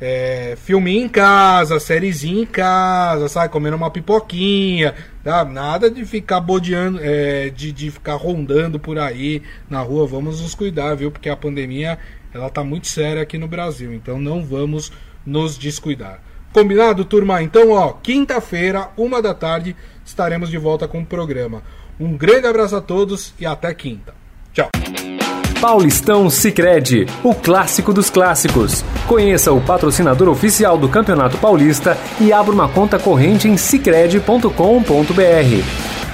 É, 0.00 0.56
filminho 0.56 1.04
em 1.04 1.08
casa, 1.08 1.78
sériezinha 1.78 2.42
em 2.42 2.46
casa, 2.46 3.28
sabe? 3.28 3.52
Comendo 3.52 3.76
uma 3.76 3.90
pipoquinha. 3.90 4.94
Tá? 5.22 5.44
Nada 5.44 5.90
de 5.90 6.04
ficar 6.04 6.40
bodeando, 6.40 6.98
é, 7.02 7.50
de, 7.50 7.70
de 7.70 7.90
ficar 7.90 8.14
rondando 8.14 8.78
por 8.80 8.98
aí 8.98 9.42
na 9.68 9.80
rua. 9.80 10.06
Vamos 10.06 10.40
nos 10.40 10.54
cuidar, 10.54 10.94
viu? 10.94 11.10
Porque 11.10 11.28
a 11.28 11.36
pandemia 11.36 11.98
ela 12.32 12.48
tá 12.48 12.64
muito 12.64 12.86
séria 12.86 13.22
aqui 13.22 13.36
no 13.36 13.46
Brasil. 13.48 13.92
Então 13.92 14.18
não 14.18 14.42
vamos 14.42 14.90
nos 15.26 15.58
descuidar. 15.58 16.22
Combinado, 16.52 17.04
turma? 17.04 17.42
Então, 17.42 17.70
ó, 17.70 17.92
quinta-feira, 17.92 18.88
uma 18.96 19.22
da 19.22 19.32
tarde, 19.34 19.76
estaremos 20.04 20.50
de 20.50 20.58
volta 20.58 20.88
com 20.88 21.00
o 21.00 21.06
programa. 21.06 21.62
Um 21.98 22.16
grande 22.16 22.46
abraço 22.46 22.74
a 22.74 22.80
todos 22.80 23.34
e 23.38 23.46
até 23.46 23.72
quinta. 23.74 24.14
Tchau. 24.52 24.70
Paulistão 25.60 26.30
Sicredi, 26.30 27.06
o 27.22 27.34
clássico 27.34 27.92
dos 27.92 28.08
clássicos. 28.08 28.82
Conheça 29.06 29.52
o 29.52 29.60
patrocinador 29.60 30.30
oficial 30.30 30.78
do 30.78 30.88
Campeonato 30.88 31.36
Paulista 31.36 31.98
e 32.18 32.32
abra 32.32 32.54
uma 32.54 32.66
conta 32.66 32.98
corrente 32.98 33.46
em 33.46 33.58
sicredi.com.br. 33.58 36.09